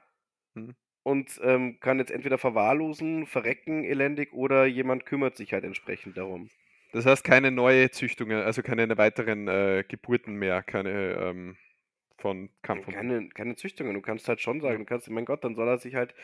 [0.55, 0.73] Mhm.
[1.05, 6.51] und ähm, kann jetzt entweder verwahrlosen, verrecken elendig oder jemand kümmert sich halt entsprechend darum.
[6.97, 11.59] Das heißt, keine neue Züchtungen, also keine weiteren äh, Geburten mehr, keine ähm,
[12.17, 12.95] von Kampfhunden.
[12.95, 13.93] Keine, keine Züchtungen.
[13.93, 16.15] Du kannst halt schon sagen, du kannst, mein Gott, dann soll er sich halt,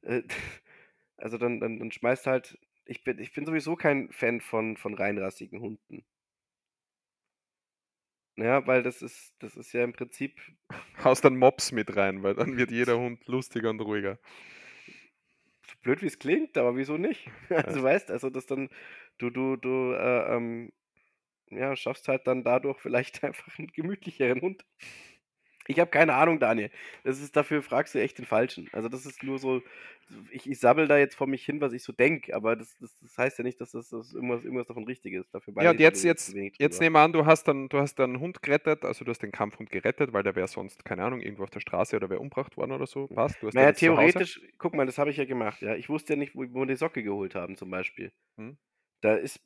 [0.00, 0.22] äh,
[1.18, 4.94] also dann, dann, dann schmeißt halt, ich bin, ich bin sowieso kein Fan von, von
[4.94, 6.06] reinrassigen Hunden.
[8.36, 10.40] Ja, weil das ist, das ist ja im Prinzip,
[11.04, 14.18] Haust dann Mops mit rein, weil dann wird jeder Hund lustiger und ruhiger.
[15.66, 17.30] so blöd wie es klingt, aber wieso nicht?
[17.50, 18.70] Also weißt, also das dann,
[19.18, 20.72] du, du, du, äh, ähm,
[21.50, 24.64] ja, schaffst halt dann dadurch vielleicht einfach einen gemütlicheren Hund.
[25.66, 26.70] Ich habe keine Ahnung, Daniel.
[27.04, 28.68] Das ist dafür fragst du echt den Falschen.
[28.72, 29.62] Also das ist nur so,
[30.30, 32.94] ich, ich sabbel da jetzt vor mich hin, was ich so denke, aber das, das,
[33.00, 35.32] das heißt ja nicht, dass das, dass irgendwas, irgendwas davon richtig ist.
[35.32, 38.10] Dafür Ja, und jetzt, jetzt, jetzt nehmen wir an, du hast dann, du hast dann
[38.10, 41.20] einen Hund gerettet, also du hast den Kampfhund gerettet, weil der wäre sonst, keine Ahnung,
[41.20, 43.06] irgendwo auf der Straße oder wäre umgebracht worden oder so.
[43.06, 45.74] Passt, du hast Naja, theoretisch, guck mal, das habe ich ja gemacht, ja.
[45.76, 48.12] Ich wusste ja nicht, wo, wo wir die Socke geholt haben, zum Beispiel.
[48.36, 48.58] Hm.
[49.04, 49.38] Da ist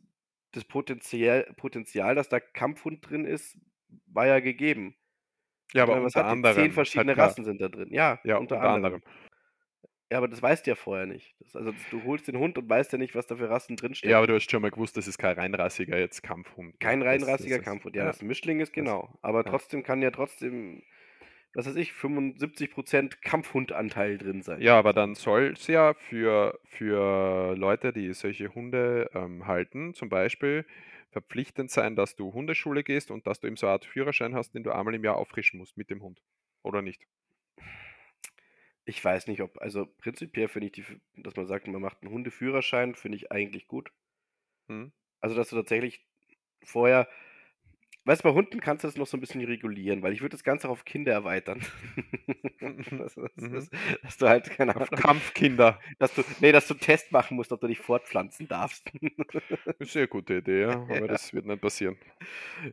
[0.52, 3.58] das Potenzial, Potenzial, dass da Kampfhund drin ist,
[4.06, 4.94] war ja gegeben.
[5.74, 6.54] Ja, aber meine, was unter anderem.
[6.54, 7.26] Zehn halt verschiedene klar.
[7.26, 7.92] Rassen sind da drin.
[7.92, 8.94] Ja, Ja, unter, unter anderem.
[8.94, 9.02] anderem.
[10.10, 11.34] Ja, aber das weißt du ja vorher nicht.
[11.40, 13.76] Das, also das, du holst den Hund und weißt ja nicht, was da für Rassen
[13.76, 14.10] drinstecken.
[14.10, 16.78] Ja, aber du hast schon mal gewusst, das ist kein reinrassiger jetzt Kampfhund.
[16.80, 17.96] Kein Das- reinrassiger das ist- Kampfhund.
[17.96, 18.06] Ja, ja.
[18.08, 19.18] das ein Mischling ist Das- genau.
[19.22, 20.82] Aber trotzdem kann ja trotzdem,
[21.58, 24.60] was weiß ich, 75% Kampfhundanteil drin sein.
[24.60, 30.08] Ja, aber dann soll es ja für, für Leute, die solche Hunde ähm, halten, zum
[30.08, 30.64] Beispiel
[31.10, 34.54] verpflichtend sein, dass du Hundeschule gehst und dass du eben so eine Art Führerschein hast,
[34.54, 36.22] den du einmal im Jahr auffrischen musst mit dem Hund.
[36.62, 37.08] Oder nicht?
[38.84, 40.84] Ich weiß nicht, ob, also prinzipiell finde ich, die,
[41.16, 43.90] dass man sagt, man macht einen Hundeführerschein, finde ich eigentlich gut.
[44.68, 44.92] Hm?
[45.20, 46.06] Also, dass du tatsächlich
[46.62, 47.08] vorher,
[48.08, 50.34] weißt du, bei Hunden kannst du das noch so ein bisschen regulieren, weil ich würde
[50.36, 51.60] das Ganze auch auf Kinder erweitern.
[52.90, 53.50] dass, dass, Mhm.
[53.50, 53.70] dass,
[54.02, 55.80] dass du halt, keine Auf Ahnung, Kampfkinder.
[55.98, 58.90] dass du, nee, dass du einen Test machen musst, ob du dich fortpflanzen darfst.
[58.92, 58.94] Ist
[59.80, 61.08] eine sehr gute Idee, ja, aber Ja.
[61.08, 61.98] das wird nicht passieren.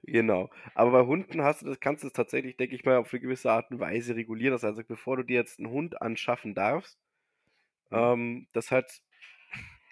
[0.06, 0.50] Genau.
[0.74, 3.22] Aber bei Hunden hast du das, kannst du es tatsächlich, denke ich mal, auf eine
[3.22, 4.54] gewisse Art und Weise regulieren.
[4.54, 7.00] Das heißt, bevor du dir jetzt einen Hund anschaffen darfst,
[7.92, 8.12] Mhm.
[8.14, 9.02] ähm, das halt,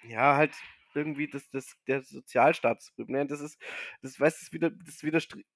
[0.07, 0.53] ja, halt
[0.95, 3.09] irgendwie das, das, der Sozialstaatsprinzip.
[3.09, 3.25] Ne?
[3.25, 3.59] Das ist,
[4.01, 5.47] das weißt das wieder, das widerstrebt,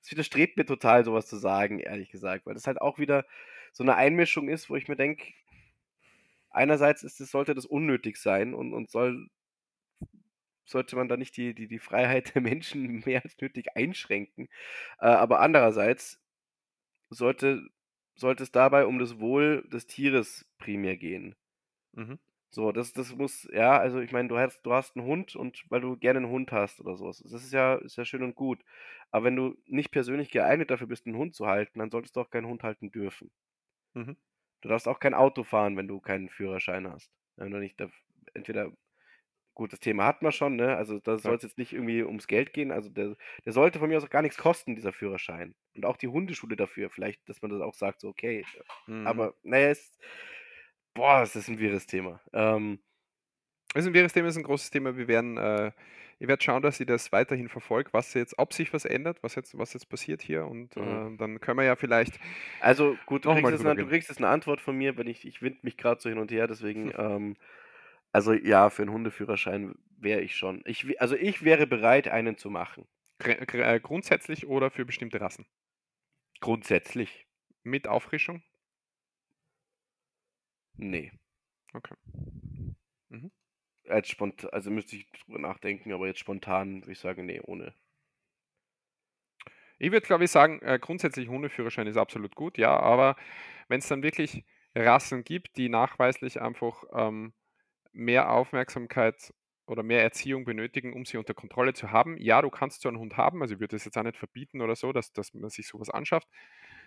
[0.00, 3.26] das widerstrebt mir total, sowas zu sagen, ehrlich gesagt, weil das halt auch wieder
[3.72, 5.32] so eine Einmischung ist, wo ich mir denke,
[6.50, 9.28] einerseits ist es, sollte das unnötig sein und, und soll,
[10.64, 14.48] sollte man da nicht die, die, die Freiheit der Menschen mehr als nötig einschränken.
[15.00, 16.20] Äh, aber andererseits
[17.10, 17.68] sollte,
[18.14, 21.36] sollte es dabei um das Wohl des Tieres primär gehen.
[21.92, 22.18] Mhm.
[22.50, 25.64] So, das, das muss, ja, also ich meine, du hast, du hast einen Hund und
[25.68, 27.18] weil du gerne einen Hund hast oder sowas.
[27.22, 28.64] Das ist ja, ist ja schön und gut.
[29.10, 32.20] Aber wenn du nicht persönlich geeignet dafür bist, einen Hund zu halten, dann solltest du
[32.20, 33.30] auch keinen Hund halten dürfen.
[33.94, 34.14] Mhm.
[34.60, 37.12] Du darfst auch kein Auto fahren, wenn du keinen Führerschein hast.
[37.36, 37.90] Wenn du nicht, da,
[38.34, 38.72] entweder,
[39.54, 40.76] gut, das Thema hat man schon, ne?
[40.76, 42.72] Also da soll es jetzt nicht irgendwie ums Geld gehen.
[42.72, 45.56] Also der, der sollte von mir aus auch gar nichts kosten, dieser Führerschein.
[45.76, 48.48] Und auch die Hundeschule dafür, vielleicht, dass man das auch sagt, so, okay.
[48.88, 49.04] Mhm.
[49.04, 49.98] Aber, naja, es,
[50.98, 52.20] boah, ist ein wirres Thema.
[52.32, 52.80] Ähm,
[53.74, 54.96] Es ist ein wirres Thema, ist ein großes Thema.
[54.96, 55.72] Wir werden, äh,
[56.18, 59.34] ich werde schauen, dass ich das weiterhin verfolge, was jetzt, ob sich was ändert, was
[59.34, 60.46] jetzt, was jetzt passiert hier.
[60.46, 60.76] Und Mhm.
[60.76, 62.18] äh, dann können wir ja vielleicht
[62.60, 65.42] Also gut, du kriegst, eine, du kriegst jetzt eine Antwort von mir, wenn ich, ich
[65.42, 67.36] wind mich gerade so hin und her, deswegen, ähm,
[68.12, 70.62] also ja, für einen Hundeführerschein wäre ich schon.
[70.66, 72.88] Ich, also ich wäre bereit, einen zu machen.
[73.20, 75.46] äh, grundsätzlich oder für bestimmte Rassen.
[76.40, 77.28] Grundsätzlich.
[77.62, 78.42] Mit Auffrischung.
[80.78, 81.10] Nee.
[81.74, 81.96] Okay.
[83.10, 83.30] Mhm.
[83.84, 87.74] Jetzt spontan, also müsste ich drüber nachdenken, aber jetzt spontan würde ich sagen, nee, ohne.
[89.78, 93.16] Ich würde, glaube ich, sagen, äh, grundsätzlich Hundeführerschein ist absolut gut, ja, aber
[93.68, 97.32] wenn es dann wirklich Rassen gibt, die nachweislich einfach ähm,
[97.92, 99.32] mehr Aufmerksamkeit
[99.66, 102.98] oder mehr Erziehung benötigen, um sie unter Kontrolle zu haben, ja, du kannst so einen
[102.98, 105.50] Hund haben, also ich würde das jetzt auch nicht verbieten oder so, dass, dass man
[105.50, 106.28] sich sowas anschafft,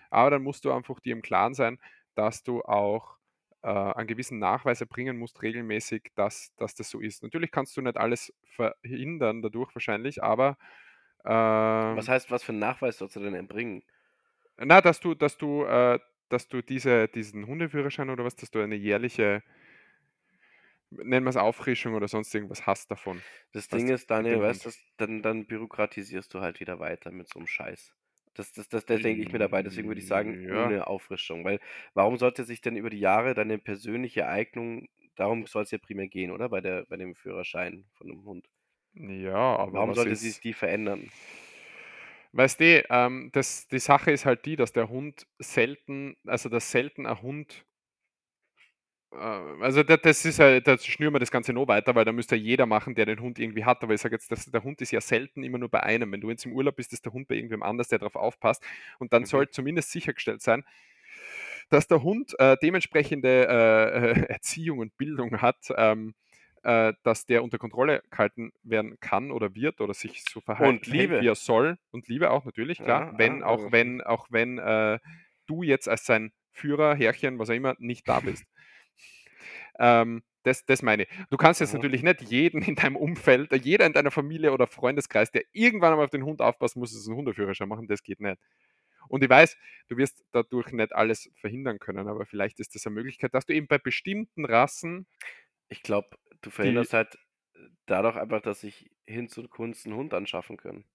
[0.09, 1.79] aber dann musst du einfach dir im Klaren sein,
[2.15, 3.17] dass du auch
[3.63, 7.23] äh, einen gewissen Nachweis erbringen musst, regelmäßig, dass, dass das so ist.
[7.23, 10.57] Natürlich kannst du nicht alles verhindern dadurch wahrscheinlich, aber
[11.93, 13.83] Was ähm, heißt, was für einen Nachweis sollst du denn erbringen?
[14.57, 15.99] na, dass du, dass du, äh,
[16.29, 19.43] dass du diese, diesen Hundeführerschein oder was, dass du eine jährliche,
[20.89, 23.23] nennen wir es Auffrischung oder sonst irgendwas hast davon.
[23.53, 27.39] Das Ding ist, Daniel, weißt du, dann, dann bürokratisierst du halt wieder weiter mit so
[27.39, 27.93] einem Scheiß.
[28.33, 30.45] Das, das, das, das denke ich mir dabei, deswegen würde ich sagen, Ja.
[30.45, 31.43] ohne Auffrischung.
[31.45, 31.59] Weil
[31.93, 36.07] warum sollte sich denn über die Jahre deine persönliche Eignung, darum soll es ja primär
[36.07, 36.49] gehen, oder?
[36.49, 38.47] Bei, der, bei dem Führerschein von einem Hund.
[38.93, 41.11] Ja, aber Warum sollte ist, sich die verändern?
[42.33, 46.71] Weißt du, ähm, das, die Sache ist halt die, dass der Hund selten, also dass
[46.71, 47.65] selten ein Hund,
[49.11, 52.35] also das, das ist ja, da schnüren wir das Ganze noch weiter, weil da müsste
[52.35, 53.83] ja jeder machen, der den Hund irgendwie hat.
[53.83, 56.11] Aber ich sage jetzt, dass der Hund ist ja selten immer nur bei einem.
[56.11, 58.63] Wenn du jetzt im Urlaub bist, ist der Hund bei irgendwem anders, der darauf aufpasst.
[58.99, 59.27] Und dann Mhm.
[59.27, 60.63] soll zumindest sichergestellt sein,
[61.69, 66.13] dass der Hund äh, dementsprechende äh, äh, Erziehung und Bildung hat, ähm,
[66.63, 70.87] äh, dass der unter Kontrolle gehalten werden kann oder wird oder sich so verhalten Und
[70.87, 71.21] Liebe.
[71.21, 74.27] wie er soll und Liebe auch natürlich, klar, Ja, wenn ja, auch also- wenn auch
[74.29, 74.99] wenn äh,
[75.47, 78.45] du jetzt als sein Führer, Herrchen, was auch immer, nicht da bist.
[79.79, 81.09] Ähm, das, das meine ich.
[81.29, 85.31] Du kannst jetzt natürlich nicht jeden in deinem Umfeld, jeder in deiner Familie oder Freundeskreis,
[85.31, 88.39] der irgendwann einmal auf den Hund aufpassen muss, ist einen Hundeführerschein machen, das geht nicht.
[89.07, 89.57] Und ich weiß,
[89.89, 93.53] du wirst dadurch nicht alles verhindern können, aber vielleicht ist das eine Möglichkeit, dass du
[93.53, 95.07] eben bei bestimmten Rassen,
[95.69, 97.15] Ich glaube, du verhinderst halt
[97.55, 100.85] äh, dadurch einfach, dass sich hin zu Kunst einen Hund anschaffen können.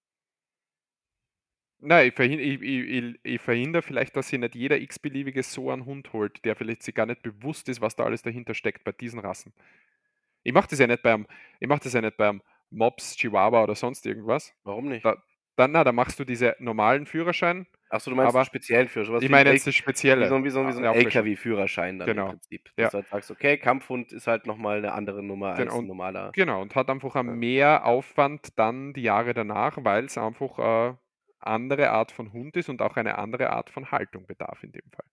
[1.79, 5.85] Nein, ich, verhin, ich, ich, ich, verhindere vielleicht, dass sich nicht jeder x-beliebige so einen
[5.85, 8.91] Hund holt, der vielleicht sich gar nicht bewusst ist, was da alles dahinter steckt bei
[8.91, 9.53] diesen Rassen.
[10.43, 11.27] Ich mache das ja nicht beim,
[11.59, 14.53] ich mache das ja nicht beim Mops, Chihuahua oder sonst irgendwas.
[14.63, 15.05] Warum nicht?
[15.05, 15.17] Da,
[15.55, 17.65] dann, na, da machst du diese normalen Führerschein.
[17.89, 19.05] Achso, du meinst aber einen speziellen Führer.
[19.05, 20.25] sowas Ich meine jetzt das Spezielle.
[20.25, 21.07] Wie so, ein- wie so, wie so ein Auffrischung.
[21.07, 22.25] LKW-Führerschein dann Genau.
[22.25, 22.65] im Prinzip.
[22.75, 22.89] Dass Ja.
[22.89, 26.31] du halt sagst, okay, Kampfhund ist halt nochmal eine andere Nummer Genau, als ein normaler.
[26.33, 27.23] Genau, und hat einfach Ja.
[27.23, 30.97] mehr Aufwand dann die Jahre danach, weil es einfach eine
[31.47, 34.89] andere Art von Hund ist und auch eine andere Art von Haltung bedarf in dem
[34.91, 35.05] Fall.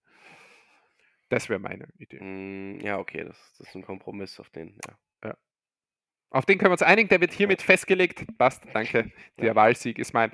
[1.28, 2.20] Das wäre meine Idee.
[2.22, 4.96] Mm, ja, okay, das, das ist ein Kompromiss auf den, ja.
[6.34, 8.26] Auf den können wir uns einigen, der wird hiermit festgelegt.
[8.38, 9.12] Passt, danke.
[9.38, 9.54] Der Ja.
[9.54, 10.32] Wahlsieg ist mein.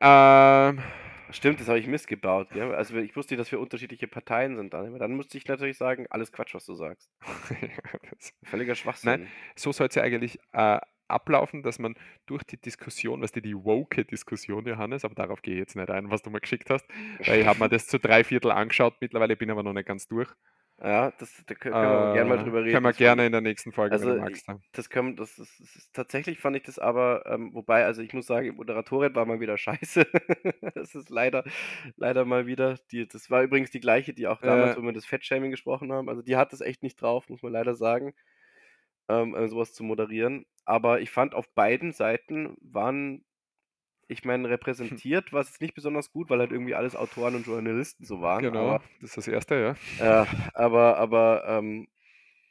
[0.00, 0.82] Ähm,
[1.30, 2.52] Stimmt, das habe ich missgebaut.
[2.56, 2.70] Ja?
[2.70, 4.74] Also ich wusste, dass wir unterschiedliche Parteien sind.
[4.74, 7.08] Dann, dann müsste ich natürlich sagen, alles Quatsch, was du sagst.
[8.42, 9.28] Völliger Schwachsinn.
[9.54, 11.94] so soll es ja eigentlich äh, ablaufen, dass man
[12.26, 15.90] durch die Diskussion, was die die woke Diskussion, Johannes, aber darauf gehe ich jetzt nicht
[15.90, 16.86] ein, was du mir geschickt hast,
[17.26, 20.06] weil ich habe mir das zu drei Viertel angeschaut mittlerweile, bin aber noch nicht ganz
[20.08, 20.30] durch.
[20.80, 22.72] Ja, das, da können wir gerne mal Äh, drüber reden.
[22.72, 24.48] Können wir Das gerne in der nächsten Folge, Also, du magst.
[24.48, 24.58] ja.
[24.72, 28.26] Das können, das das ist tatsächlich fand ich das aber, ähm, wobei, also ich muss
[28.26, 30.04] sagen, Moderatorin war mal wieder scheiße.
[30.74, 31.44] das ist leider,
[31.96, 32.76] leider mal wieder.
[32.90, 34.76] Die, das war übrigens die gleiche, die auch damals, Äh.
[34.76, 36.08] wo wir das Fettshaming gesprochen haben.
[36.08, 38.14] Also die hat das echt nicht drauf, muss man leider sagen.
[39.08, 40.46] Ähm, äh, sowas zu moderieren.
[40.64, 43.24] Aber ich fand, auf beiden Seiten waren,
[44.08, 48.04] ich meine, repräsentiert war es nicht besonders gut, weil halt irgendwie alles Autoren und Journalisten
[48.04, 48.42] so waren.
[48.42, 50.22] Genau, Aber, das ist das Erste, ja.
[50.22, 51.88] äh, aber, aber ähm,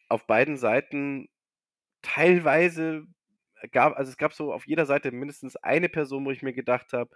[0.10, 1.30] auf beiden Seiten
[2.02, 3.08] teilweise
[3.72, 6.94] gab, also es gab so auf jeder Seite mindestens eine Person, wo ich mir gedacht
[6.94, 7.10] habe,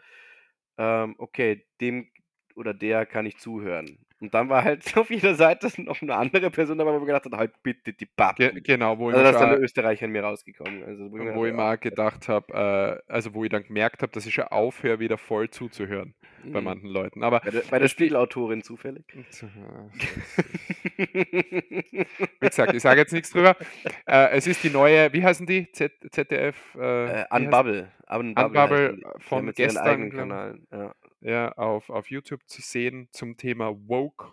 [0.78, 2.10] ähm, okay, dem
[2.56, 4.00] oder der kann ich zuhören.
[4.20, 7.26] Und dann war halt auf jeder Seite noch eine andere Person dabei, wo mir gedacht
[7.26, 8.52] habe, halt bitte die Pappe.
[8.52, 10.84] Ge genau, wo ich Also da mir ist dann der Österreicher in mir rausgekommen.
[10.84, 14.12] Also, wo wo ich dachte, mal gedacht habe, äh, also wo ich dann gemerkt habe,
[14.12, 16.16] dass ich schon aufhöre, wieder voll zuzuhören
[16.52, 16.66] bei Mhm.
[16.66, 17.24] manchen Leuten.
[17.24, 19.04] Aber Bei der, bei der Spiegelautorin zufällig.
[20.98, 23.56] Wie gesagt, ich sage jetzt nichts drüber.
[24.06, 25.72] Äh, es ist die neue, wie heißen die?
[25.72, 26.76] Z ZDF?
[26.76, 27.92] Äh, äh, Unbubble.
[28.10, 30.10] Unbubble, Unbubble haben von gestern.
[30.12, 30.60] Kanal.
[30.72, 30.94] Ja.
[31.22, 34.32] Ja, auf, auf YouTube zu sehen zum Thema Woke.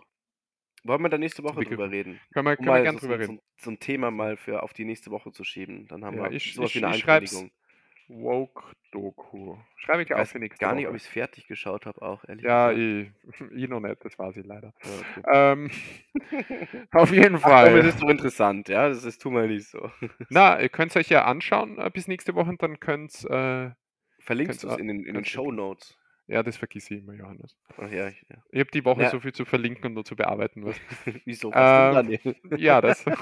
[0.83, 2.19] Wollen wir da nächste Woche drüber reden?
[2.33, 3.37] Können wir, Um können wir mal gern so, drüber reden.
[3.57, 5.87] so, so ein Thema mal für auf die nächste Woche zu schieben.
[5.87, 7.51] Dann haben Ja, wir ich- sowas ich- wie eine ich Ankündigung.
[8.07, 9.57] Woke-Doku.
[9.77, 10.91] Schreibe ich auf weiß für nächste gar nicht, Woche.
[10.91, 13.11] ob ich es fertig geschaut habe, auch ehrlich Ja, gesagt.
[13.51, 14.73] ich, ich noch nicht, das weiß ich leider.
[15.25, 15.51] Ja.
[15.53, 15.71] Ähm,
[16.91, 17.85] auf jeden Ach, aber das Fall.
[17.89, 18.87] ist so interessant, ja.
[18.89, 19.91] Das ist tu mal nicht so.
[20.29, 23.71] Na, ihr könnt es euch ja anschauen äh, bis nächste Woche und dann könnt äh,
[24.19, 25.97] Verlinkst du es du- in den, in den Show Notes.
[26.27, 27.55] Ja, das vergiss ich immer, Johannes.
[27.77, 28.37] Ach ja, ich, ja.
[28.51, 29.09] Ich habe die Woche Ja.
[29.09, 30.65] so viel zu verlinken und nur zu bearbeiten.
[30.65, 30.75] Was.
[31.25, 31.51] Wieso?
[31.53, 32.35] Was Ähm, Daniel?
[32.57, 33.17] ja, das, das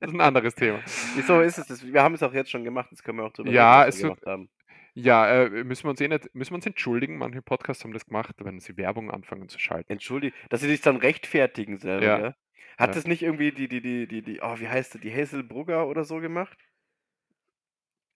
[0.00, 0.80] ist ein anderes Thema.
[1.16, 1.86] Wieso ist es das?
[1.86, 4.26] Wir haben es auch jetzt schon gemacht, das können wir auch drüber Ja, reden, gemacht
[4.26, 4.50] haben.
[4.94, 8.06] Ja, äh, müssen wir uns eh nicht, müssen wir uns entschuldigen, manche Podcasts haben das
[8.06, 9.92] gemacht, wenn sie Werbung anfangen zu schalten.
[9.92, 12.34] Entschuldige, dass sie sich dann rechtfertigen selber, Ja.
[12.76, 15.42] Hat das nicht irgendwie die, die, die, die, die, oh, wie heißt die, die Hazel
[15.44, 16.58] Brugger oder so gemacht?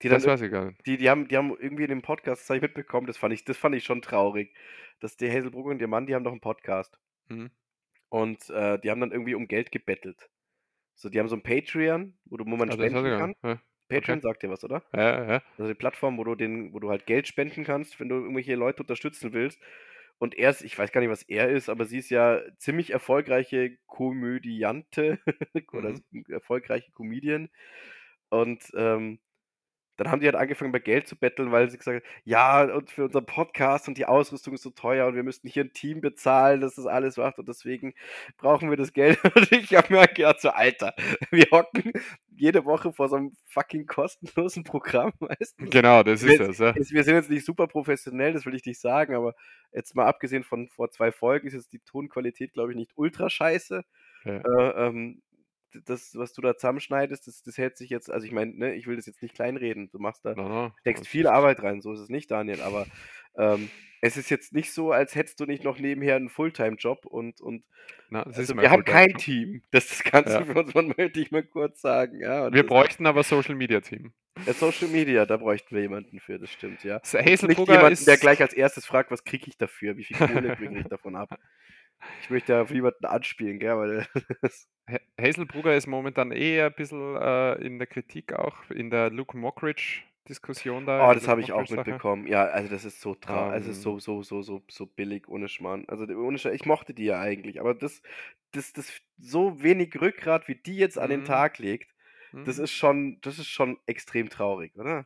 [0.05, 0.81] Die dann Das weiß ich gar nicht.
[0.87, 3.35] Die, die, haben, die haben irgendwie in dem Podcast, das habe ich mitbekommen, das fand
[3.35, 4.55] ich, das fand ich schon traurig.
[5.01, 6.99] Dass die Hazel Brugger und ihr Mann, die haben doch einen Podcast.
[7.29, 7.51] Mhm.
[8.09, 10.31] Und äh, die haben dann irgendwie um Geld gebettelt.
[10.95, 13.31] So, die haben so ein Patreon, wo, du, wo man Ah, spenden ich gar kann.
[13.31, 13.43] nicht.
[13.43, 14.29] Ja, Patreon okay.
[14.29, 14.85] sagt dir was, oder?
[14.95, 15.43] ja, ja.
[15.59, 18.55] Also die Plattform, wo du den, wo du halt Geld spenden kannst, wenn du irgendwelche
[18.55, 19.61] Leute unterstützen willst.
[20.19, 22.91] Und er ist, ich weiß gar nicht, was er ist, aber sie ist ja ziemlich
[22.93, 25.19] erfolgreiche Komödiante
[25.73, 26.25] oder Mhm.
[26.29, 27.51] erfolgreiche Comedian.
[28.31, 29.19] Und ähm,
[29.97, 32.91] dann haben die halt angefangen, bei Geld zu betteln, weil sie gesagt haben, ja, und
[32.91, 36.01] für unseren Podcast und die Ausrüstung ist so teuer und wir müssten hier ein Team
[36.01, 37.95] bezahlen, das das alles macht und deswegen
[38.39, 39.19] brauchen wir das Geld.
[39.35, 40.95] Und ich habe mir halt gedacht, so, Alter,
[41.31, 41.93] wir hocken
[42.37, 45.71] jede Woche vor so einem fucking kostenlosen Programm, weißt du?
[45.71, 46.59] Genau, das ist das.
[46.59, 46.75] Ja.
[46.75, 49.35] Wir sind jetzt nicht super professionell, das will ich nicht sagen, aber
[49.73, 53.31] jetzt mal abgesehen von vor zwei Folgen ist jetzt die Tonqualität, glaube ich, nicht ultra
[53.31, 53.85] scheiße.
[54.25, 54.37] Ja.
[54.39, 55.23] Äh, ähm,
[55.85, 58.87] das, was du da zusammenschneidest, das, das hält sich jetzt, also ich meine, ne, ich
[58.87, 59.91] will das jetzt nicht kleinreden.
[59.91, 62.87] Du machst da, steckst viel Arbeit rein, so ist es nicht, Daniel, aber
[63.39, 63.71] ähm,
[64.01, 67.65] es ist jetzt nicht so, als hättest du nicht noch nebenher einen Fulltime-Job und, und
[68.11, 70.45] Na, also wir haben kein Team, das das Ganze Ja.
[70.45, 72.53] für uns, man möchte ich mal kurz sagen, ja.
[72.53, 74.13] Wir bräuchten aber Social Media Team.
[74.45, 77.01] ja, Social Media, da bräuchten wir jemanden für, das stimmt, ja.
[77.03, 80.19] So, Nicht jemanden, ist, der gleich als erstes fragt, was kriege ich dafür, wie viel
[80.19, 81.39] Kohle kriege ich davon ab.
[82.21, 84.07] Ich möchte ja auf niemanden anspielen, gell, weil
[85.19, 89.37] Hazelbrugger ist momentan eher ein bisschen äh, in der Kritik auch, in der Luke
[90.29, 91.11] Mockridge-Diskussion da.
[91.11, 92.27] Oh, das habe ich auch mitbekommen.
[92.29, 93.99] Ja, also das ist so traurig, also es ist Ähm.
[93.99, 95.85] so, so, so, so, so billig ohne Schmarrn.
[95.89, 98.01] Also ohne Sch ich mochte die ja eigentlich, aber das,
[98.53, 101.25] das, das so wenig Rückgrat, wie die jetzt an den Mhm.
[101.25, 101.95] Tag legt,
[102.45, 102.61] das Mhm.
[102.61, 105.05] ist schon, das ist schon extrem traurig, oder?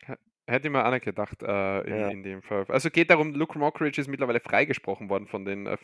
[0.48, 2.08] Hätte ich mir auch nicht gedacht äh, in, Ja.
[2.08, 2.64] in dem Fall.
[2.68, 5.76] Also geht darum, Luke Mockridge ist mittlerweile freigesprochen worden von den äh,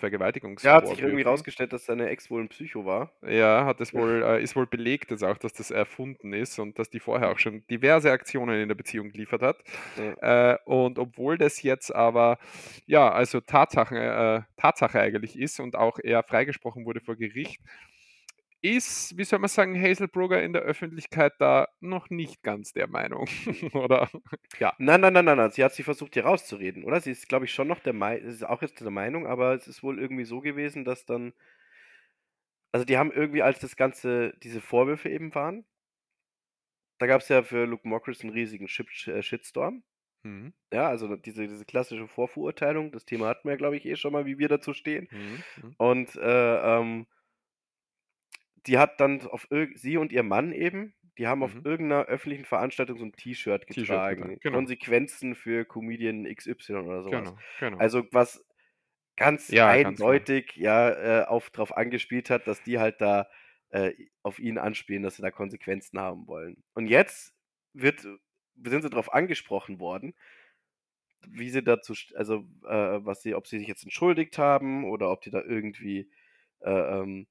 [0.63, 3.13] Ja, hat sich irgendwie rausgestellt, dass seine Ex wohl ein Psycho war.
[3.29, 6.79] Ja, hat es wohl, äh, ist wohl belegt jetzt auch, dass das erfunden ist und
[6.79, 9.63] dass die vorher auch schon diverse Aktionen in der Beziehung geliefert hat.
[10.23, 12.39] Äh, und obwohl das jetzt aber,
[12.87, 17.61] ja, also Tatsache, äh, Tatsache eigentlich ist und auch er freigesprochen wurde vor Gericht,
[18.65, 23.29] ist, wie soll man sagen, Hazelbrugger in der Öffentlichkeit da noch nicht ganz der Meinung.
[23.75, 24.09] Oder?
[24.59, 24.73] Ja.
[24.79, 25.51] Nein, nein, nein, nein, nein.
[25.51, 26.99] Sie hat sich versucht, hier rauszureden, oder?
[27.01, 29.69] Sie ist, glaube ich, schon noch der Meinung, ist auch jetzt der Meinung, aber es
[29.69, 31.35] ist wohl irgendwie so gewesen, dass dann,
[32.73, 35.67] also die haben irgendwie, als das Ganze, diese Vorwürfe eben waren,
[36.99, 39.83] da gab es ja für Luke Mockridge einen riesigen äh, Shitstorm.
[40.23, 40.55] Mhm.
[40.73, 44.25] Ja, also diese, diese klassische Vorverurteilung, das Thema hatten wir, glaube ich, eh schon mal,
[44.25, 45.09] wie wir dazu stehen.
[45.11, 45.43] Mhm.
[45.63, 45.75] Mhm.
[45.77, 47.07] Und äh, ähm,
[48.67, 51.65] die hat dann auf sie und ihr Mann eben, die haben auf Mhm.
[51.65, 54.41] irgendeiner öffentlichen Veranstaltung so ein T-Shirt getragen.
[54.41, 54.65] genau.
[54.67, 57.33] Konsequenzen für Comedian XY oder sowas.
[57.33, 57.79] Genau, genau.
[57.79, 58.45] Also was
[59.17, 60.27] ganz Ja, ganz genau.
[60.27, 63.29] eindeutig ja äh, auf darauf angespielt hat, dass die halt da
[63.71, 63.93] äh,
[64.23, 66.65] auf ihn anspielen, dass sie da Konsequenzen haben wollen.
[66.75, 67.35] Und jetzt
[67.75, 70.15] wird, sind sie darauf angesprochen worden,
[71.27, 75.23] wie sie dazu, also äh, was sie, ob sie sich jetzt entschuldigt haben oder ob
[75.23, 76.11] die da irgendwie
[76.61, 77.27] äh, ähm,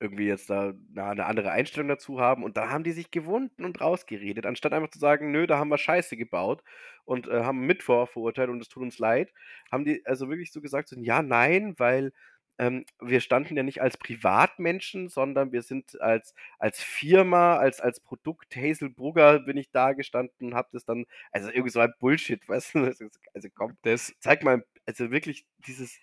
[0.00, 2.44] irgendwie jetzt da eine andere Einstellung dazu haben.
[2.44, 5.68] Und da haben die sich gewunden und rausgeredet, anstatt einfach zu sagen, nö, da haben
[5.70, 6.62] wir Scheiße gebaut
[7.04, 9.32] und äh, haben mit verurteilt und es tut uns leid,
[9.72, 12.12] haben die also wirklich so gesagt, so, ja, nein, weil
[12.58, 18.00] ähm, wir standen ja nicht als Privatmenschen, sondern wir sind als, als Firma, als, als
[18.00, 22.46] Produkt Hazelbrugger bin ich da gestanden und habe das dann, also irgendwie so ein Bullshit,
[22.48, 25.98] weißt du, also, also komm, Das, zeig mal, also wirklich dieses,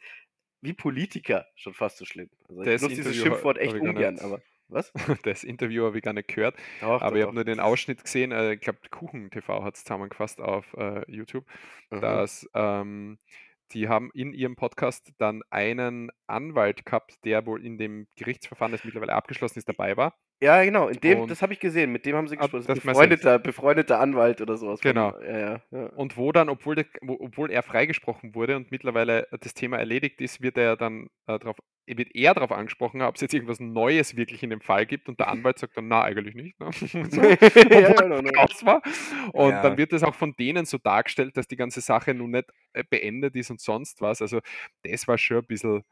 [0.65, 2.29] wie Politiker, schon fast so schlimm.
[2.49, 4.91] Also ich Das nutze dieses Schimpfwort echt ungern, aber was?
[5.23, 8.03] das Interview habe ich gar nicht gehört, Doch, aber doch, ich habe nur den Ausschnitt
[8.03, 8.31] gesehen.
[8.31, 11.45] Äh, ich glaube, Kuchen TV hat es zusammengefasst auf äh, YouTube.
[11.91, 11.99] Aha.
[11.99, 13.19] dass ähm,
[13.71, 18.83] die haben in ihrem Podcast dann einen Anwalt gehabt, der wohl in dem Gerichtsverfahren, das
[18.83, 20.15] mittlerweile abgeschlossen ist, dabei war.
[20.41, 22.65] Ja, genau, in dem, Und- das habe ich gesehen, mit dem haben sie Ah, gesprochen.
[22.67, 24.81] das befreundeter, befreundeter Anwalt oder sowas.
[24.81, 25.17] von- Genau.
[25.21, 25.85] Ja, ja, ja.
[25.95, 30.19] Und wo dann, obwohl, der, wo, obwohl er freigesprochen wurde und mittlerweile das Thema erledigt
[30.21, 31.55] ist, wird er dann äh, darauf
[31.87, 35.19] wird er darauf angesprochen, ob es jetzt irgendwas Neues wirklich in dem Fall gibt und
[35.19, 36.59] der Anwalt sagt dann, na, eigentlich nicht.
[36.59, 36.71] Ne?
[37.11, 37.21] so,
[38.07, 38.29] no, no.
[38.39, 38.81] raus war.
[39.33, 39.61] Und Ja.
[39.61, 42.83] dann wird es auch von denen so dargestellt, dass die ganze Sache nun nicht äh,
[42.89, 44.19] beendet ist und sonst was.
[44.21, 44.39] Also
[44.83, 45.83] das war schon ein bisschen,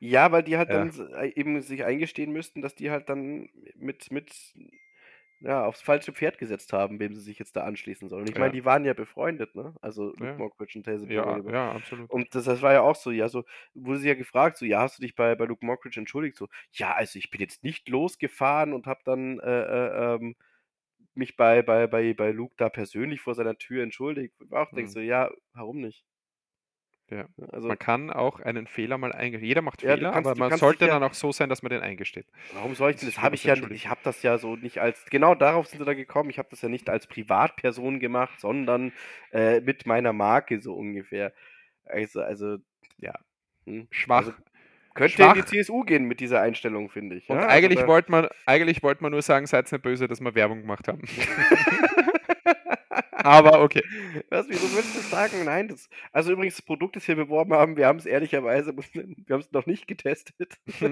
[0.00, 0.74] Ja, weil die halt Ja.
[0.74, 4.32] dann äh, eben sich eingestehen müssten, dass die halt dann mit, mit
[5.40, 8.22] ja, aufs falsche Pferd gesetzt haben, wem sie sich jetzt da anschließen sollen.
[8.22, 8.38] Und ich Ja.
[8.38, 9.74] meine, die waren ja befreundet, ne?
[9.80, 10.36] Also Luke Ja.
[10.36, 11.44] Mockridge und Taser ja, Borough.
[11.46, 12.10] ja, absolut.
[12.10, 14.80] Und das, das war ja auch so, ja, so wurde sie ja gefragt, so, ja,
[14.82, 16.36] hast du dich bei, bei Luke Mockridge entschuldigt?
[16.36, 20.36] So, ja, also ich bin jetzt nicht losgefahren und habe dann äh, äh, ähm,
[21.14, 24.34] mich bei, bei, bei, bei Luke da persönlich vor seiner Tür entschuldigt.
[24.44, 24.94] Ich auch denkst Mhm.
[24.94, 26.04] so, ja, warum nicht?
[27.10, 27.26] Ja.
[27.50, 29.48] Also, Man kann auch einen Fehler mal eingestehen.
[29.48, 31.70] Jeder macht Ja, Fehler, kannst- aber man sollte ja- dann auch so sein, dass man
[31.70, 32.26] den eingesteht.
[32.54, 33.08] warum soll ich denn?
[33.08, 35.78] Das für habe ich ja, ich habe das ja so nicht als, genau darauf sind
[35.80, 36.30] sie da gekommen.
[36.30, 38.92] Ich habe das ja nicht als Privatperson gemacht, sondern
[39.32, 41.32] äh, mit meiner Marke so ungefähr.
[41.84, 42.58] Also, also
[42.98, 43.14] Ja.
[43.66, 44.18] hm, Schwach.
[44.18, 44.32] Also,
[44.94, 45.46] könnte in die Schwach.
[45.46, 47.28] CSU gehen mit dieser Einstellung, finde ich.
[47.30, 47.46] Und ja?
[47.48, 50.60] eigentlich also wollte man, eigentlich wollte man nur sagen, seid nicht böse, dass wir Werbung
[50.62, 51.02] gemacht haben.
[53.24, 53.82] Aber okay.
[54.28, 55.44] Was, wieso würdest du sagen?
[55.44, 55.88] Nein, das.
[56.12, 59.52] Also übrigens, das Produkt, das wir beworben haben, wir haben es ehrlicherweise, wir haben es
[59.52, 60.58] noch nicht getestet.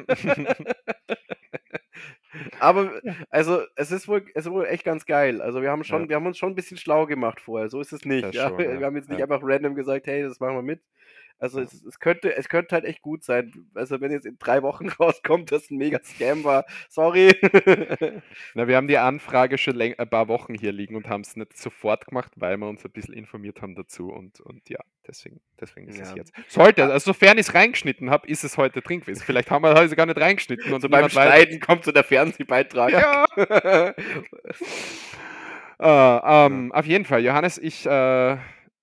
[2.61, 3.01] Aber
[3.31, 5.41] also es ist wohl, es ist wohl echt ganz geil.
[5.41, 6.09] Also wir haben schon, Ja.
[6.11, 7.69] wir haben uns schon ein bisschen schlau gemacht vorher.
[7.69, 8.35] So ist es nicht.
[8.35, 8.49] Ja?
[8.49, 8.79] schon, wir, ja.
[8.81, 10.81] wir haben jetzt nicht einfach random gesagt, hey, das machen wir mit.
[11.39, 13.53] Also es, es könnte, es könnte halt echt gut sein.
[13.75, 17.33] Also wenn jetzt in drei Wochen rauskommt, dass ein mega Scam war, sorry.
[18.55, 21.57] Na, wir haben die Anfrage schon ein paar Wochen hier liegen und haben es nicht
[21.57, 24.09] sofort gemacht, weil wir uns ein bisschen informiert haben dazu.
[24.11, 26.17] Und, und ja, deswegen, deswegen ist es Ja.
[26.17, 26.33] jetzt.
[26.49, 29.23] Sollte, also sofern ich es reingeschnitten habe, ist es heute drin gewesen.
[29.25, 30.73] Vielleicht haben wir heute gar nicht reingeschnitten.
[30.73, 32.93] Und so beim Schneiden kommt so der Fernsehbeitrag.
[32.93, 33.27] Ja.
[35.81, 35.87] Äh,
[36.47, 38.37] ähm, Auf jeden Fall, Johannes, ich, äh,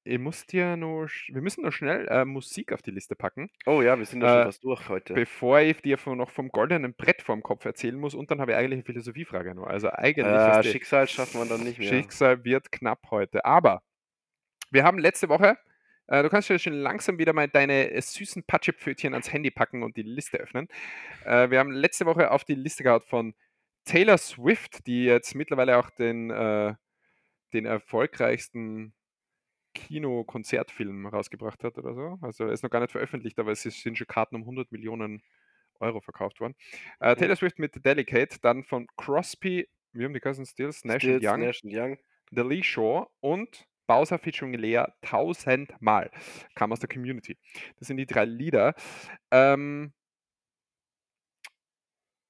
[0.05, 3.81] ich muss dir nur, wir müssen noch schnell äh, Musik auf die Liste packen, Oh
[3.81, 5.13] ja, wir sind da schon Äh, fast durch heute.
[5.13, 8.15] bevor ich dir von, noch vom goldenen Brett vorm Kopf erzählen muss.
[8.15, 9.67] Und dann habe ich eigentlich eine Philosophie-Frage noch.
[9.67, 11.89] Also eigentlich, Äh, Schicksal schaffen wir dann nicht mehr.
[11.89, 13.43] Schicksal wird knapp heute.
[13.45, 13.81] Aber
[14.71, 15.57] wir haben letzte Woche,
[16.07, 19.83] äh, du kannst ja schon langsam wieder mal deine äh, süßen Patschepfötchen ans Handy packen
[19.83, 20.67] und die Liste öffnen.
[21.25, 23.33] Äh, wir haben letzte Woche auf die Liste gehabt von
[23.85, 26.73] Taylor Swift, die jetzt mittlerweile auch den, äh,
[27.53, 28.94] den erfolgreichsten
[29.75, 32.17] Kino-Konzertfilm rausgebracht hat oder so.
[32.21, 35.21] Also er ist noch gar nicht veröffentlicht, aber es sind schon Karten um 100 Millionen
[35.79, 36.55] Euro verkauft worden.
[36.99, 37.19] Äh, Mhm.
[37.19, 41.39] Taylor Swift mit Delicate, dann von Crosby, wir haben die Cousin Stills, Nash Stills, Young,
[41.41, 41.97] Nash Young.
[42.31, 46.11] The Lee Shaw und Bowser featuring Lea tausendmal.
[46.55, 47.37] Kam aus der Community.
[47.77, 48.73] Das sind die drei Lieder.
[49.31, 49.93] Ähm,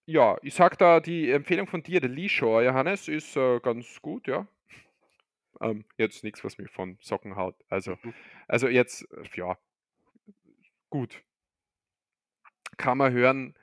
[0.08, 4.02] ja, ich sag da, die Empfehlung von dir, The Lee Shaw, Johannes, ist äh, ganz
[4.02, 4.48] gut, ja.
[5.62, 7.56] Ähm, jetzt nichts, was mich von Socken haut.
[7.70, 8.14] Also, Mhm.
[8.48, 9.58] also jetzt, äh, ja,
[10.90, 11.24] gut.
[12.78, 13.56] Kann man hören,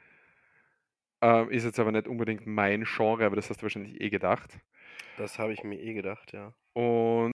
[1.21, 4.59] ähm, ist jetzt aber nicht unbedingt mein Genre, aber das hast du wahrscheinlich eh gedacht.
[5.17, 6.55] Das habe ich mir eh gedacht, ja.
[6.73, 7.33] Und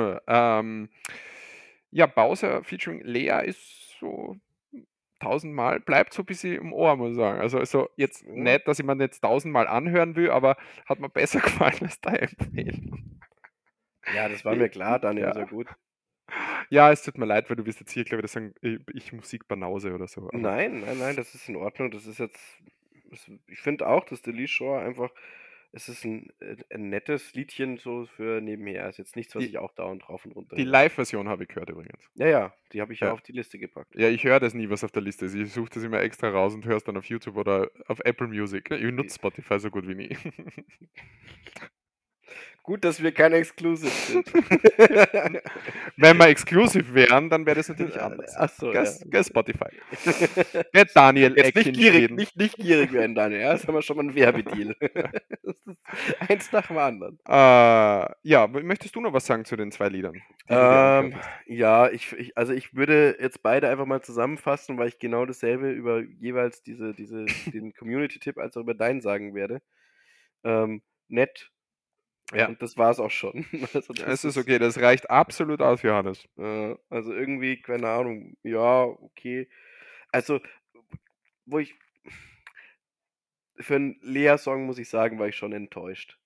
[0.00, 0.90] äh, ähm,
[1.90, 4.36] ja, Bowser featuring Lea ist so
[5.20, 7.40] tausendmal, bleibt so ein bisschen im Ohr, muss ich sagen.
[7.40, 8.32] Also, also jetzt Ja.
[8.32, 10.56] nicht, dass ich mir jetzt tausendmal anhören will, aber
[10.86, 13.11] hat mir besser gefallen als deine Empfehlung.
[14.14, 15.34] Ja, das war mir klar, Daniel, Ja.
[15.34, 15.68] sehr gut.
[16.70, 19.12] Ja, es tut mir leid, weil du wirst jetzt hier, glaube ich, sagen, ich, ich
[19.12, 20.28] Musikbanause oder so.
[20.32, 21.90] Nein, nein, nein, das ist in Ordnung.
[21.90, 22.40] Das ist jetzt.
[23.10, 25.10] Das, ich finde auch, dass The Lee Shore einfach.
[25.74, 28.88] Es ist ein, äh, ein nettes Liedchen so für nebenher.
[28.88, 30.56] Ist jetzt nichts, was Die- ich auch dauernd drauf und runter.
[30.56, 30.64] Die.
[30.64, 32.10] Live-Version habe ich gehört übrigens.
[32.14, 33.08] Ja, ja, die habe ich ja.
[33.08, 33.12] Ja.
[33.14, 33.94] auf die Liste gepackt.
[33.94, 35.34] Ja, ich höre das nie, was auf der Liste ist.
[35.34, 38.28] Ich suche das immer extra raus und höre es dann auf YouTube oder auf Apple
[38.28, 38.70] Music.
[38.70, 40.16] Ich nutze Spotify so gut wie nie.
[42.64, 44.32] Gut, dass wir keine Exclusive sind.
[45.96, 48.36] Wenn wir exclusive wären, dann wäre das natürlich anders.
[48.36, 49.24] Achso, Gell, ja.
[49.24, 49.70] Spotify.
[50.72, 52.14] Gell, Daniel Jetzt nicht gierig, Schweden.
[52.14, 53.40] nicht, nicht gierig werden, Daniel.
[53.40, 54.76] Ja, das haben wir schon mal einen Werbedeal.
[56.28, 57.18] eins nach dem anderen.
[57.26, 60.22] Äh, ja, möchtest du noch was sagen zu den zwei Liedern?
[60.48, 61.14] Ähm,
[61.46, 65.70] ja, ich, ich, also ich würde jetzt beide einfach mal zusammenfassen, weil ich genau dasselbe
[65.70, 69.62] über jeweils diese, diese, den Community-Tipp als auch über deinen sagen werde.
[70.44, 71.50] Ähm, nett.
[72.34, 72.48] Ja.
[72.48, 73.44] Und das war es auch schon.
[73.74, 76.26] Also Es ist okay, das reicht absolut aus, Johannes.
[76.38, 79.48] Äh, also irgendwie, keine Ahnung, ja, okay.
[80.10, 80.40] Also,
[81.46, 81.74] wo ich.
[83.58, 86.18] Für einen Lea-Song muss ich sagen, war ich schon enttäuscht.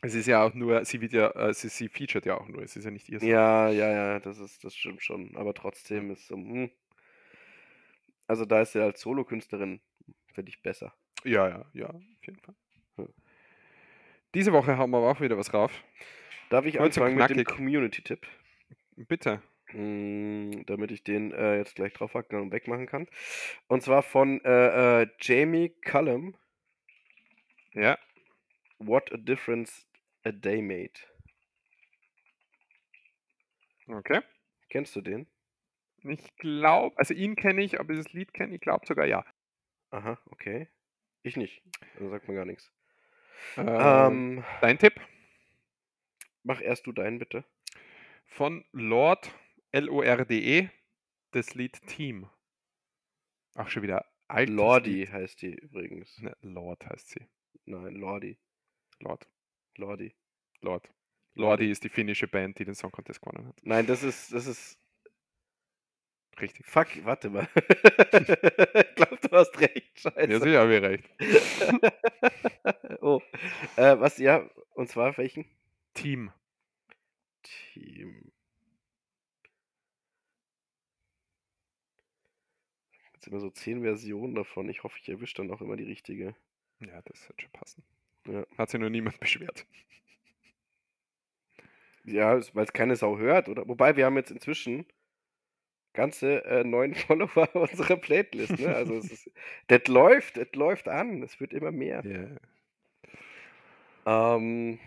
[0.00, 2.62] Es ist ja auch nur, sie wird ja, äh, sie, sie featuret ja auch nur,
[2.62, 3.28] es ist ja nicht ihr Song.
[3.28, 5.34] Ja, ja, ja, das ist, das stimmt schon.
[5.36, 6.70] Aber trotzdem ist so, hm.
[8.26, 9.80] Also da ist sie als Solokünstlerin,
[10.32, 10.94] finde ich besser.
[11.24, 12.54] Ja, ja, ja, auf jeden Fall.
[14.34, 15.84] Diese Woche haben wir aber auch wieder was rauf.
[16.50, 17.44] Darf ich und anfangen mit dem.
[17.44, 18.26] Community-Tipp?
[18.96, 19.42] Bitte.
[19.72, 23.08] Mm, damit ich den äh, jetzt gleich draufhacken und wegmachen kann.
[23.66, 26.36] Und zwar von äh, äh, Jamie Cullum,
[27.72, 27.98] Ja,
[28.78, 29.86] What a Difference
[30.24, 30.92] a Day Made.
[33.88, 34.20] okay.
[34.68, 35.26] Kennst du den?
[36.02, 39.24] Ich glaube, also ihn kenne ich, aber das Lied kenne ich, glaube sogar ja.
[39.90, 40.68] Aha, okay.
[41.22, 41.62] Ich nicht.
[41.98, 42.70] Dann sagt man gar nichts.
[43.56, 45.00] Ähm, Ähm, dein Tipp
[46.42, 47.44] mach erst du deinen bitte.
[48.26, 49.32] von Lord,
[49.72, 50.68] L-O-R-D-E,
[51.32, 52.28] das Lied Team.
[53.54, 56.18] Auch schon wieder altes Lordi heißt die übrigens.
[56.20, 57.26] Ne, Lord heißt sie.
[57.66, 58.38] Nein, Lordi.
[59.00, 59.28] Lord.
[59.76, 60.14] Lordi.
[60.60, 60.88] Lord.
[61.34, 63.56] Lordi ist die finnische Band, die den Song Contest gewonnen hat.
[63.62, 64.78] Nein, das ist, das ist.
[66.40, 66.66] Richtig.
[66.66, 67.48] Fuck, warte mal.
[67.54, 69.98] ich glaube, du hast recht.
[69.98, 70.30] Scheiße.
[70.32, 71.10] Ja, sicher habe ich recht.
[73.02, 73.20] oh.
[73.76, 75.44] Äh, was, ja, und zwar welchen?
[75.94, 76.32] Team.
[77.42, 78.32] Team.
[83.14, 84.68] Jetzt immer so zehn Versionen davon.
[84.68, 86.34] Ich hoffe, ich erwische dann auch immer die richtige.
[86.80, 87.84] Ja, das wird schon passen.
[88.26, 88.44] Ja.
[88.58, 89.66] Hat sich noch niemand beschwert.
[92.04, 93.66] Ja, weil es keine Sau hört, oder?
[93.66, 94.86] Wobei, wir haben jetzt inzwischen
[95.94, 98.74] ganze äh, neun Follower unserer Playlist, ne?
[98.74, 99.30] Also ist,
[99.68, 101.22] das läuft, das läuft an.
[101.22, 102.02] Es wird immer mehr.
[102.02, 102.28] Ja.
[104.06, 104.78] Ähm,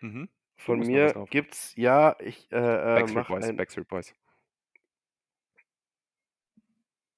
[0.00, 0.28] Mhm.
[0.56, 4.14] von mir gibt's, ja, ich äh, äh, Backstreet Boys, ein, Backstreet Boys.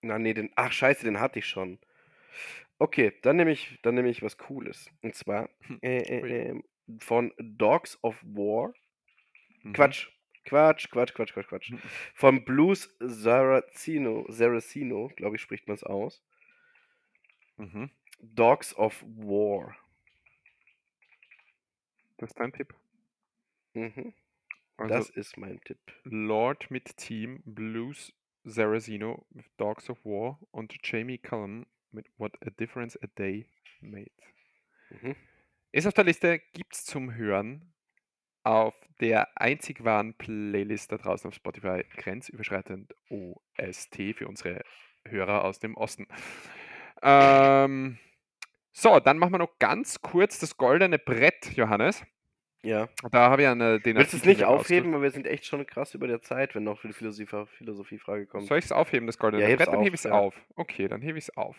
[0.03, 1.79] na nee, den, ach scheiße, den hatte ich schon.
[2.79, 4.91] Okay, dann nehme ich, dann nehme ich was Cooles.
[5.03, 5.49] Und zwar
[5.81, 6.31] äh, Ui.
[6.31, 6.65] äh, ähm,
[6.99, 8.75] von Dogs of War.
[9.63, 9.73] Mhm.
[9.73, 10.09] Quatsch,
[10.45, 11.71] Quatsch, Quatsch, Quatsch, Quatsch, Quatsch.
[11.71, 11.81] Mhm.
[12.15, 16.23] Von Blues Saracino, Saracino, glaube ich, spricht man es aus.
[17.57, 17.91] Mhm.
[18.21, 19.77] Dogs of War.
[22.19, 22.75] Das ist dein Tipp.
[23.75, 24.15] Mhm.
[24.77, 25.79] Also das ist mein Tipp.
[26.05, 28.13] Lord mit Team, Blues,
[28.45, 33.47] Saracino mit Dogs of War und Jamie Cullum mit What a Difference a Day
[33.81, 34.11] Made.
[34.91, 35.17] Mhm.
[35.73, 37.74] Ist auf der Liste, gibt's zum Hören
[38.45, 44.63] auf der einzig wahren Playlist da draußen auf Spotify, grenzüberschreitend OST für unsere
[45.07, 46.07] Hörer aus dem Osten.
[47.03, 47.99] Ähm,
[48.73, 52.05] so, dann machen wir noch ganz kurz das goldene Brett, Johannes.
[52.63, 52.89] Ja.
[53.11, 55.67] Da habe ich einen, den Willst du es nicht aufheben, weil wir sind echt schon
[55.67, 58.47] krass über der Zeit, wenn noch für die Philosophie- Philosophiefrage kommt.
[58.47, 59.69] Soll ich es aufheben, das goldene Ja, Brett?
[59.69, 60.13] Dann hebe ich es ja.
[60.13, 60.41] auf.
[60.57, 61.57] Okay, dann hebe ich es auf.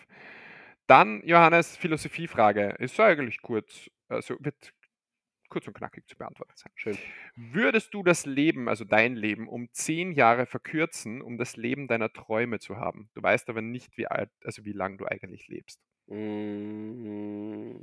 [0.87, 2.75] Dann, Johannes, Philosophiefrage.
[2.79, 4.73] Ist eigentlich kurz, also wird
[5.55, 6.69] kurz und knackig zu beantworten sein.
[6.75, 6.97] Schön.
[7.37, 12.11] Würdest du das Leben, also dein Leben, um zehn Jahre verkürzen, um das Leben deiner
[12.11, 13.09] Träume zu haben?
[13.13, 15.79] Du weißt aber nicht, wie alt, also wie lang du eigentlich lebst.
[16.07, 17.77] Mm.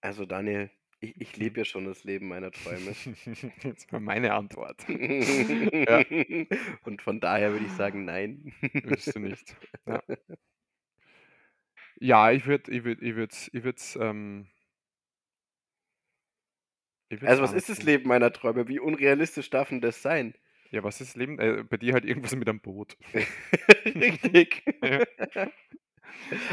[0.00, 0.70] Also Daniel,
[1.00, 2.94] ich, ich lebe ja schon das Leben meiner Träume.
[3.62, 4.88] das war meine Antwort.
[6.84, 8.54] Und von daher würde ich sagen, nein.
[8.72, 9.54] Willst du nicht.
[9.84, 10.02] Ja,
[12.00, 14.46] ja ich würde, ich würde, ich würde, ich würde, ähm,
[17.08, 17.82] ich Also was ist das.
[17.82, 18.68] Leben meiner Träume?
[18.68, 20.34] Wie unrealistisch darf denn das sein?
[20.70, 21.38] Ja, was ist das Leben?
[21.38, 22.96] Äh, bei dir halt irgendwas mit einem Boot.
[23.94, 24.62] Richtig.
[24.82, 25.00] Ja.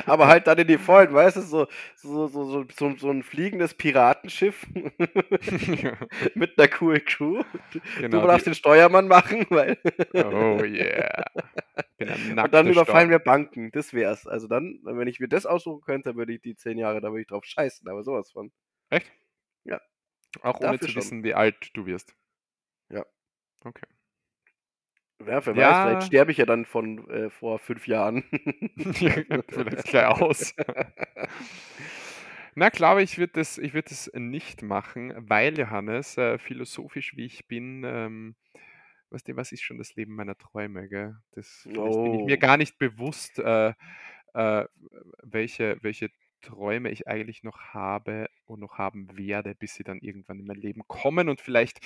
[0.05, 3.73] Aber halt dann in die Vollen, weißt du, so, so, so, so, so, ein fliegendes
[3.73, 4.67] Piratenschiff
[6.35, 7.43] mit einer coolen Crew.
[7.97, 8.21] genau.
[8.21, 9.77] du darfst den Steuermann machen, weil.
[10.13, 11.23] oh yeah.
[11.99, 13.09] Und dann überfallen Storch.
[13.09, 13.71] wir Banken.
[13.71, 14.27] Das wär's.
[14.27, 17.21] Also dann, wenn ich mir das aussuchen könnte, würde ich die zehn Jahre, da würde
[17.21, 18.51] ich drauf scheißen, aber sowas von.
[18.89, 19.11] Echt?
[19.63, 19.81] Ja.
[20.41, 20.95] Auch ohne zu schon.
[20.97, 22.15] wissen, wie alt du wirst.
[22.89, 23.05] Ja.
[23.63, 23.88] Okay.
[25.28, 25.80] Ja, wer weiß, Ja.
[25.80, 28.24] vielleicht sterbe ich ja dann von äh, vor fünf Jahren.
[29.50, 30.54] Vielleicht gleich aus.
[32.56, 37.26] Na, glaube ich, würde das, ich würd das nicht machen, weil, Johannes, äh, philosophisch wie
[37.26, 38.36] ich bin, ähm,
[39.10, 41.16] weißt du, was ist schon das Leben meiner Träume, gell?
[41.32, 42.40] Das vielleicht bin ich mir Oh.
[42.40, 43.74] gar nicht bewusst, äh,
[44.34, 44.66] äh,
[45.24, 46.10] welche, welche
[46.41, 50.58] Träume ich eigentlich noch habe und noch haben werde, bis sie dann irgendwann in mein
[50.58, 51.80] Leben kommen und vielleicht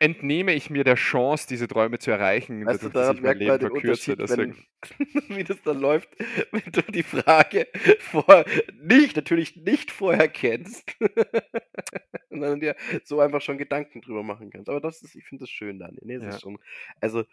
[0.00, 3.20] entnehme ich mir der Chance, diese Träume zu erreichen, Weißt du, dadurch, dass da ich
[3.22, 4.16] mein Leben verkürze.
[4.18, 4.56] Wenn,
[5.28, 6.08] wie das dann läuft,
[6.52, 7.68] wenn du die Frage
[8.00, 8.44] vor,
[8.82, 10.96] nicht, natürlich nicht vorher kennst.
[12.30, 14.68] Und dann dir so einfach schon Gedanken drüber machen kannst.
[14.68, 16.00] Aber das ist, ich finde das schön, Daniel.
[16.04, 16.30] Nee, das Ja.
[16.30, 16.58] ist schon,
[17.00, 17.24] also,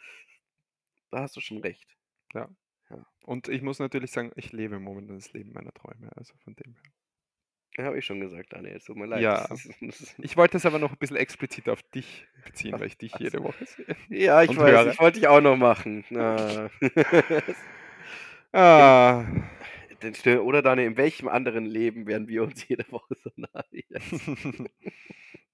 [1.11, 1.87] da hast du schon recht.
[3.23, 6.09] Und ich muss natürlich sagen, ich lebe momentan das Leben meiner Träume.
[6.15, 6.75] Also von dem.
[6.75, 6.76] Ja,
[7.81, 8.79] Habe ich schon gesagt, Daniel.
[8.79, 9.21] Tut mir leid.
[9.21, 9.47] Ja.
[9.49, 12.87] Das das Ich wollte es aber noch ein bisschen explizit auf dich beziehen, Ach, weil
[12.87, 13.43] ich dich ach jede.
[13.43, 13.85] Woche sehe.
[14.09, 14.91] ja, ich Und weiß, höre.
[14.91, 16.03] ich wollte dich auch noch machen.
[16.15, 16.69] Ah.
[18.53, 19.25] Ah,
[20.41, 23.65] Oder Daniel, in welchem anderen Leben werden wir uns jede Woche so nahe?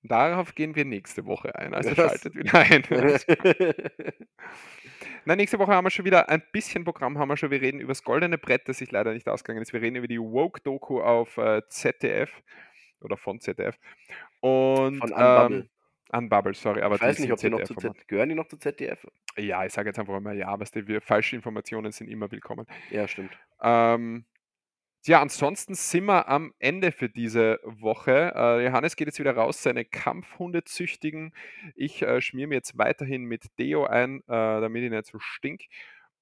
[0.04, 1.74] Darauf gehen wir nächste Woche ein.
[1.74, 2.84] Also Das- schaltet wieder ein.
[5.26, 7.50] Na, nächste Woche haben wir schon wieder ein bisschen Programm, haben wir schon.
[7.52, 9.72] Wir reden über das goldene Brett, das sich leider nicht ausgegangen ist.
[9.72, 12.30] Wir reden über die Woke-Doku auf äh, ZDF
[13.02, 13.78] oder von ZDF.
[14.42, 15.58] Und Von Unbubble.
[15.60, 15.70] ähm,
[16.12, 17.74] Unbubble, sorry, aber ich weiß nicht, ob die noch zu.
[17.74, 19.08] Z gehören die noch zu ZDF?
[19.38, 22.68] Ja, ich sage jetzt einfach mal ja, was die wir, falsche Informationen sind immer willkommen.
[22.92, 23.32] Ja, stimmt.
[23.62, 24.26] Ähm,
[25.06, 28.34] ja, ansonsten sind wir am Ende für diese Woche.
[28.36, 31.34] Äh, Johannes geht jetzt wieder raus, seine Kampfhunde züchtigen.
[31.76, 35.64] Ich äh, schmier mir jetzt weiterhin mit Deo ein, äh, damit ich nicht so stink.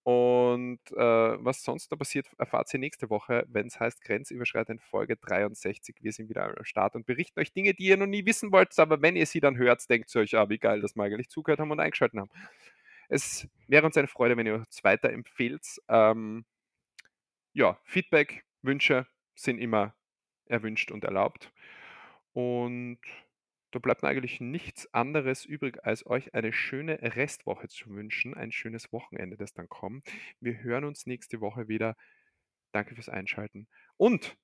[0.04, 5.16] Und äh, was sonst noch passiert, erfahrt ihr nächste Woche, wenn es heißt Grenzüberschreitend Folge
[5.16, 5.98] 63.
[6.02, 8.78] Wir sind wieder am Start und berichten euch Dinge, die ihr noch nie wissen wollt,
[8.80, 11.30] aber wenn ihr sie dann hört, denkt ihr euch, ah, wie geil, dass wir eigentlich
[11.30, 12.32] zugehört haben und eingeschaltet haben.
[13.10, 15.82] Es wäre uns eine Freude, wenn ihr uns weiterempfehlt.
[15.88, 16.46] Ähm,
[17.54, 19.96] ja, Feedback, Wünsche sind immer
[20.46, 21.52] erwünscht und erlaubt.
[22.34, 23.00] Und
[23.72, 28.52] da bleibt mir eigentlich nichts anderes übrig, als euch eine schöne Restwoche zu wünschen, ein
[28.52, 30.06] schönes Wochenende, das dann kommt.
[30.40, 31.96] Wir hören uns nächste Woche wieder.
[32.74, 33.68] Danke fürs Einschalten.
[33.98, 34.38] Und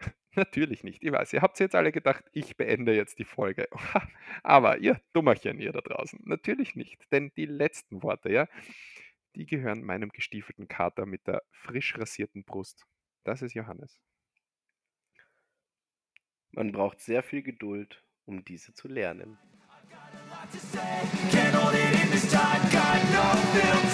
[0.34, 3.68] natürlich nicht, ich weiß, ihr habt jetzt alle gedacht, ich beende jetzt die Folge.
[4.42, 7.10] Aber ihr Dummerchen, ihr da draußen, natürlich nicht.
[7.12, 8.48] Denn die letzten Worte, ja,
[9.36, 12.86] die gehören meinem gestiefelten Kater mit der frisch rasierten Brust.
[13.24, 14.00] Das ist Johannes.
[16.52, 19.38] Man braucht sehr viel Geduld, um diese zu lernen.
[21.30, 23.89] Can't hold it in this time, God knows